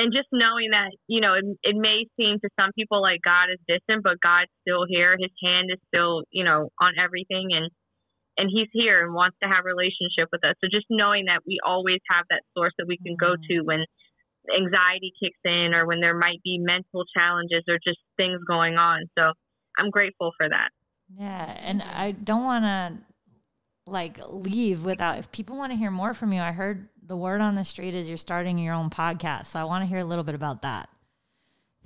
and 0.00 0.16
just 0.16 0.32
knowing 0.32 0.72
that 0.72 0.96
you 1.06 1.20
know 1.20 1.36
it, 1.36 1.44
it 1.62 1.76
may 1.76 2.08
seem 2.16 2.40
to 2.40 2.48
some 2.58 2.72
people 2.72 3.02
like 3.02 3.20
god 3.20 3.52
is 3.52 3.60
distant 3.68 4.02
but 4.02 4.16
god's 4.24 4.50
still 4.64 4.88
here. 4.88 5.16
His 5.20 5.30
hand 5.44 5.68
is 5.68 5.78
still 5.92 6.24
you 6.32 6.44
know 6.44 6.72
on 6.80 6.96
everything 6.96 7.52
and 7.52 7.68
and 8.38 8.48
he's 8.48 8.72
here 8.72 9.04
and 9.04 9.12
wants 9.12 9.36
to 9.42 9.48
have 9.48 9.68
relationship 9.68 10.32
with 10.32 10.40
us. 10.44 10.54
So 10.64 10.68
just 10.72 10.86
knowing 10.88 11.26
that 11.26 11.44
we 11.46 11.60
always 11.60 12.00
have 12.08 12.24
that 12.30 12.40
source 12.56 12.72
that 12.78 12.88
we 12.88 12.96
can 12.96 13.16
go 13.20 13.36
mm-hmm. 13.36 13.60
to 13.60 13.66
when 13.68 13.84
anxiety 14.48 15.12
kicks 15.20 15.42
in 15.44 15.74
or 15.76 15.84
when 15.84 16.00
there 16.00 16.16
might 16.16 16.40
be 16.42 16.56
mental 16.56 17.04
challenges 17.12 17.64
or 17.68 17.76
just 17.84 18.00
things 18.16 18.40
going 18.48 18.76
on. 18.76 19.04
So 19.18 19.32
i'm 19.78 19.90
grateful 19.90 20.32
for 20.36 20.48
that. 20.48 20.70
Yeah 21.12 21.56
and 21.60 21.82
i 21.82 22.12
don't 22.12 22.44
want 22.44 22.64
to 22.64 23.09
like 23.90 24.18
leave 24.28 24.84
without 24.84 25.18
if 25.18 25.30
people 25.32 25.56
want 25.56 25.72
to 25.72 25.76
hear 25.76 25.90
more 25.90 26.14
from 26.14 26.32
you 26.32 26.40
i 26.40 26.52
heard 26.52 26.88
the 27.10 27.16
word 27.16 27.40
on 27.40 27.56
the 27.56 27.64
street 27.64 27.92
is 27.92 28.08
you're 28.08 28.16
starting 28.16 28.56
your 28.56 28.72
own 28.72 28.88
podcast. 28.88 29.46
So 29.46 29.58
I 29.58 29.64
want 29.64 29.82
to 29.82 29.86
hear 29.86 29.98
a 29.98 30.04
little 30.04 30.22
bit 30.22 30.36
about 30.36 30.62
that. 30.62 30.88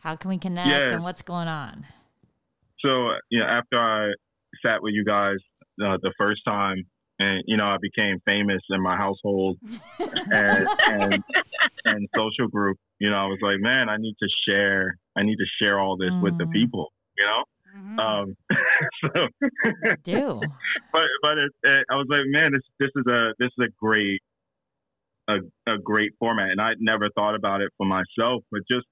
How 0.01 0.17
can 0.17 0.29
we 0.29 0.37
connect 0.37 0.69
yeah. 0.69 0.93
and 0.93 1.03
what's 1.03 1.23
going 1.23 1.49
on? 1.49 1.87
So, 2.81 3.09
you 3.31 3.41
know, 3.41 3.47
after 3.47 3.79
I 3.79 4.13
sat 4.63 4.83
with 4.83 4.93
you 4.93 5.03
guys 5.03 5.37
uh, 5.83 5.97
the 6.03 6.13
first 6.19 6.43
time, 6.47 6.77
and 7.19 7.43
you 7.47 7.57
know, 7.57 7.65
I 7.65 7.79
became 7.81 8.21
famous 8.27 8.61
in 8.69 8.83
my 8.83 8.97
household 8.97 9.57
and, 9.99 10.69
and, 10.89 11.25
and 11.87 12.09
social 12.15 12.49
group. 12.49 12.77
You 12.99 13.09
know, 13.09 13.17
I 13.17 13.25
was 13.25 13.39
like, 13.41 13.61
man, 13.61 13.89
I 13.89 13.97
need 13.97 14.17
to 14.21 14.29
share. 14.47 14.95
I 15.17 15.23
need 15.23 15.37
to 15.37 15.47
share 15.59 15.81
all 15.81 15.97
this 15.97 16.11
mm. 16.11 16.23
with 16.23 16.37
the 16.37 16.45
mm. 16.45 16.53
people. 16.53 16.93
You 17.17 17.25
know. 17.25 17.45
Mm-hmm. 17.77 17.99
Um, 17.99 18.37
so, 19.03 19.97
do. 20.03 20.41
But 20.93 21.03
but 21.23 21.39
it, 21.39 21.51
it, 21.65 21.87
I 21.91 21.97
was 21.97 22.07
like, 22.09 22.23
man, 22.27 22.53
this 22.53 22.63
this 22.79 22.91
is 22.95 23.07
a 23.07 23.33
this 23.39 23.51
is 23.59 23.67
a 23.67 23.73
great 23.81 24.21
a, 25.29 25.39
a 25.69 25.79
great 25.83 26.13
format, 26.19 26.51
and 26.51 26.61
I 26.61 26.73
never 26.79 27.09
thought 27.15 27.35
about 27.35 27.61
it 27.61 27.71
for 27.77 27.87
myself. 27.87 28.43
But 28.51 28.61
just 28.71 28.87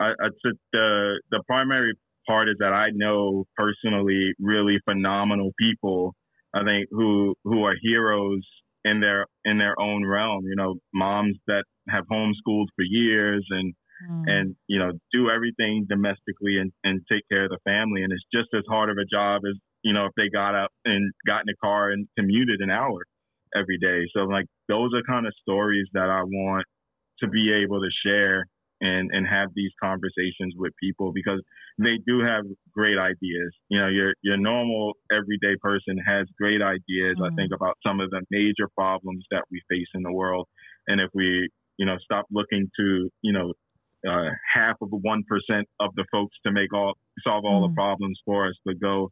I, 0.00 0.12
I 0.20 0.28
the 0.72 1.20
the 1.30 1.42
primary 1.46 1.94
part 2.26 2.48
is 2.48 2.56
that 2.60 2.72
I 2.72 2.88
know 2.92 3.44
personally 3.56 4.32
really 4.38 4.78
phenomenal 4.84 5.52
people. 5.58 6.14
I 6.54 6.64
think 6.64 6.88
who 6.90 7.34
who 7.44 7.64
are 7.64 7.74
heroes 7.82 8.42
in 8.84 9.00
their 9.00 9.26
in 9.44 9.58
their 9.58 9.78
own 9.78 10.06
realm. 10.06 10.44
You 10.44 10.56
know, 10.56 10.76
moms 10.94 11.36
that 11.46 11.64
have 11.88 12.04
homeschooled 12.10 12.68
for 12.74 12.82
years 12.82 13.44
and 13.50 13.74
mm. 14.10 14.24
and 14.26 14.56
you 14.68 14.78
know 14.78 14.92
do 15.12 15.30
everything 15.30 15.86
domestically 15.88 16.58
and 16.58 16.72
and 16.84 17.02
take 17.10 17.22
care 17.30 17.44
of 17.44 17.50
the 17.50 17.58
family. 17.64 18.02
And 18.02 18.12
it's 18.12 18.24
just 18.32 18.48
as 18.54 18.64
hard 18.68 18.90
of 18.90 18.96
a 18.96 19.04
job 19.04 19.42
as 19.48 19.56
you 19.82 19.92
know 19.92 20.06
if 20.06 20.12
they 20.16 20.28
got 20.32 20.54
up 20.54 20.70
and 20.84 21.12
got 21.26 21.42
in 21.42 21.48
a 21.48 21.56
car 21.64 21.90
and 21.90 22.08
commuted 22.18 22.60
an 22.60 22.70
hour 22.70 23.04
every 23.56 23.78
day. 23.78 24.06
So 24.14 24.20
like 24.24 24.46
those 24.68 24.90
are 24.94 25.02
kind 25.02 25.26
of 25.26 25.32
stories 25.42 25.86
that 25.92 26.10
I 26.10 26.22
want 26.22 26.64
to 27.20 27.28
be 27.28 27.52
able 27.52 27.80
to 27.80 27.88
share 28.04 28.46
and 28.80 29.10
and 29.12 29.26
have 29.26 29.48
these 29.54 29.70
conversations 29.82 30.54
with 30.56 30.72
people 30.80 31.12
because 31.12 31.40
they 31.78 31.98
do 32.06 32.20
have 32.20 32.44
great 32.72 32.98
ideas. 32.98 33.52
You 33.68 33.80
know, 33.80 33.88
your 33.88 34.14
your 34.22 34.36
normal 34.36 34.92
everyday 35.12 35.56
person 35.60 35.96
has 36.06 36.26
great 36.38 36.62
ideas. 36.62 37.16
Mm-hmm. 37.16 37.24
I 37.24 37.34
think 37.36 37.52
about 37.54 37.78
some 37.86 38.00
of 38.00 38.10
the 38.10 38.22
major 38.30 38.68
problems 38.76 39.24
that 39.30 39.44
we 39.50 39.62
face 39.70 39.88
in 39.94 40.02
the 40.02 40.12
world, 40.12 40.46
and 40.86 41.00
if 41.00 41.10
we 41.14 41.48
you 41.78 41.86
know 41.86 41.96
stop 42.04 42.26
looking 42.30 42.68
to 42.78 43.08
you 43.22 43.32
know 43.32 43.52
uh, 44.08 44.30
half 44.54 44.76
of 44.82 44.88
one 44.90 45.22
percent 45.28 45.66
of 45.80 45.90
the 45.96 46.04
folks 46.12 46.36
to 46.44 46.52
make 46.52 46.72
all 46.74 46.94
solve 47.26 47.44
all 47.44 47.62
mm-hmm. 47.62 47.72
the 47.72 47.74
problems 47.74 48.18
for 48.24 48.48
us, 48.48 48.54
but 48.64 48.74
go 48.80 49.10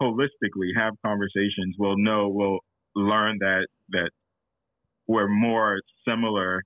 holistically 0.00 0.70
have 0.76 0.94
conversations 1.04 1.74
We'll 1.78 1.98
know 1.98 2.28
we'll 2.28 2.60
learn 2.94 3.38
that 3.40 3.66
that 3.90 4.10
we're 5.06 5.28
more 5.28 5.80
similar 6.06 6.62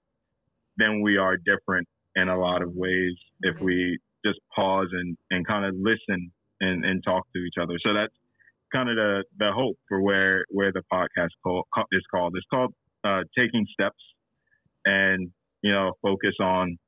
than 0.77 1.01
we 1.03 1.16
are 1.16 1.37
different 1.37 1.87
in 2.16 2.29
a 2.29 2.39
lot 2.39 2.62
of 2.62 2.75
ways 2.75 3.14
if 3.41 3.61
we 3.61 3.99
just 4.25 4.39
pause 4.55 4.89
and, 4.93 5.16
and 5.31 5.47
kind 5.47 5.64
of 5.64 5.75
listen 5.77 6.31
and, 6.61 6.85
and 6.85 7.03
talk 7.05 7.27
to 7.35 7.41
each 7.41 7.55
other. 7.61 7.75
So 7.85 7.95
that's 7.95 8.14
kind 8.73 8.89
of 8.89 8.97
the, 8.97 9.25
the 9.39 9.53
hope 9.55 9.77
for 9.89 10.01
where, 10.01 10.45
where 10.49 10.73
the 10.73 10.83
podcast 10.93 11.31
call, 11.43 11.64
is 11.93 12.03
called. 12.11 12.35
It's 12.37 12.47
called 12.53 12.75
uh, 13.05 13.23
Taking 13.37 13.66
Steps 13.73 14.03
and, 14.85 15.31
you 15.62 15.73
know, 15.73 15.93
focus 16.03 16.35
on, 16.41 16.79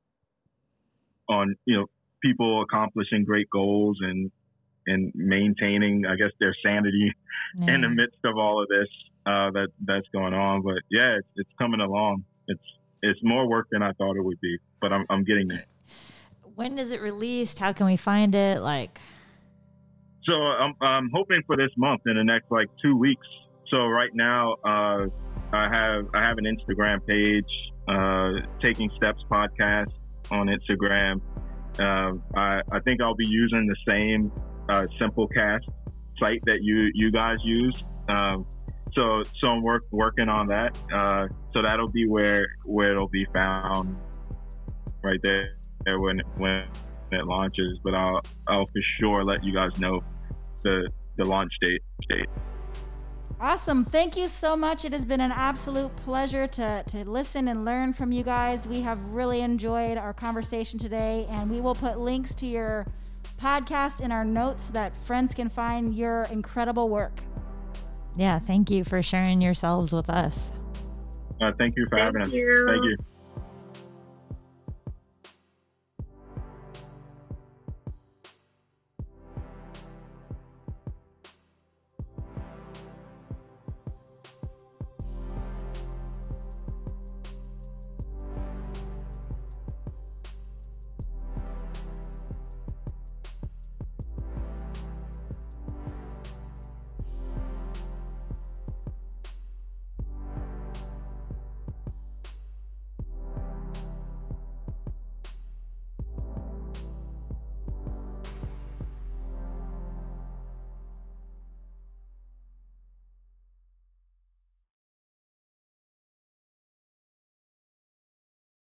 on, 1.29 1.55
you 1.65 1.77
know, 1.77 1.85
people 2.21 2.61
accomplishing 2.61 3.23
great 3.23 3.49
goals 3.49 3.97
and, 4.01 4.31
and 4.87 5.11
maintaining, 5.15 6.05
I 6.05 6.15
guess, 6.15 6.31
their 6.39 6.55
sanity 6.63 7.13
yeah. 7.57 7.73
in 7.73 7.81
the 7.81 7.89
midst 7.89 8.19
of 8.23 8.37
all 8.37 8.61
of 8.61 8.67
this 8.67 8.87
uh, 9.25 9.51
that 9.51 9.67
that's 9.85 10.07
going 10.13 10.33
on. 10.33 10.61
But 10.61 10.81
yeah, 10.89 11.17
it's, 11.17 11.27
it's 11.35 11.49
coming 11.59 11.79
along. 11.79 12.23
It's 12.47 12.61
it's 13.01 13.19
more 13.23 13.47
work 13.47 13.67
than 13.71 13.81
I 13.81 13.91
thought 13.93 14.15
it 14.15 14.23
would 14.23 14.39
be, 14.41 14.57
but 14.81 14.93
I'm 14.93 15.05
I'm 15.09 15.23
getting 15.23 15.47
there. 15.47 15.65
When 16.55 16.77
is 16.77 16.91
it 16.91 17.01
released? 17.01 17.59
How 17.59 17.73
can 17.73 17.85
we 17.85 17.97
find 17.97 18.33
it? 18.33 18.61
Like, 18.61 18.99
so 20.25 20.33
I'm 20.33 20.75
I'm 20.81 21.09
hoping 21.13 21.41
for 21.45 21.57
this 21.57 21.71
month 21.77 22.01
in 22.05 22.15
the 22.15 22.23
next 22.23 22.51
like 22.51 22.67
two 22.81 22.95
weeks. 22.95 23.27
So 23.69 23.87
right 23.87 24.13
now, 24.13 24.53
uh, 24.63 25.07
I 25.53 25.69
have 25.71 26.05
I 26.13 26.21
have 26.21 26.37
an 26.37 26.45
Instagram 26.45 27.05
page, 27.05 27.45
uh, 27.87 28.45
Taking 28.61 28.91
Steps 28.97 29.23
Podcast 29.29 29.91
on 30.31 30.47
Instagram. 30.47 31.21
Uh, 31.79 32.17
I 32.37 32.61
I 32.71 32.79
think 32.81 33.01
I'll 33.01 33.15
be 33.15 33.27
using 33.27 33.67
the 33.67 33.75
same 33.87 34.31
uh, 34.69 34.85
Simplecast 34.99 35.61
site 36.21 36.41
that 36.45 36.59
you 36.61 36.89
you 36.93 37.11
guys 37.11 37.37
use. 37.43 37.83
Um, 38.07 38.45
so 38.93 39.23
so 39.39 39.47
I'm 39.47 39.61
work, 39.61 39.83
working 39.91 40.29
on 40.29 40.47
that. 40.47 40.77
Uh, 40.93 41.27
so 41.53 41.61
that'll 41.61 41.89
be 41.89 42.07
where 42.07 42.45
where 42.63 42.91
it'll 42.91 43.09
be 43.09 43.25
found 43.33 43.97
right 45.03 45.19
there 45.21 45.49
when 45.99 46.21
when 46.37 46.63
it 47.11 47.25
launches. 47.25 47.79
But 47.83 47.95
I'll 47.95 48.21
I'll 48.47 48.65
for 48.65 48.81
sure 48.99 49.23
let 49.23 49.43
you 49.43 49.53
guys 49.53 49.77
know 49.79 50.01
the 50.63 50.89
the 51.17 51.25
launch 51.25 51.51
date 51.61 51.81
date. 52.09 52.29
Awesome. 53.39 53.83
Thank 53.83 54.15
you 54.15 54.29
so 54.29 54.55
much. 54.55 54.85
It 54.85 54.93
has 54.93 55.03
been 55.03 55.19
an 55.19 55.31
absolute 55.31 55.93
pleasure 55.97 56.47
to, 56.47 56.83
to 56.87 57.09
listen 57.09 57.49
and 57.49 57.65
learn 57.65 57.91
from 57.93 58.11
you 58.11 58.23
guys. 58.23 58.65
We 58.65 58.81
have 58.81 58.99
really 59.09 59.41
enjoyed 59.41 59.97
our 59.97 60.13
conversation 60.13 60.79
today, 60.79 61.27
and 61.29 61.51
we 61.51 61.59
will 61.59 61.75
put 61.75 61.99
links 61.99 62.33
to 62.35 62.45
your 62.45 62.85
podcast 63.37 63.99
in 63.99 64.11
our 64.11 64.23
notes 64.23 64.65
so 64.65 64.73
that 64.73 64.95
friends 65.03 65.33
can 65.33 65.49
find 65.49 65.93
your 65.93 66.23
incredible 66.31 66.87
work. 66.87 67.19
Yeah, 68.15 68.39
thank 68.39 68.71
you 68.71 68.85
for 68.85 69.01
sharing 69.01 69.41
yourselves 69.41 69.91
with 69.91 70.09
us. 70.09 70.53
Uh, 71.41 71.51
thank 71.57 71.75
you 71.75 71.85
for 71.89 71.97
thank 71.97 72.15
having 72.15 72.33
you. 72.33 72.67
us. 72.69 72.73
Thank 72.73 72.85
you. 72.85 73.14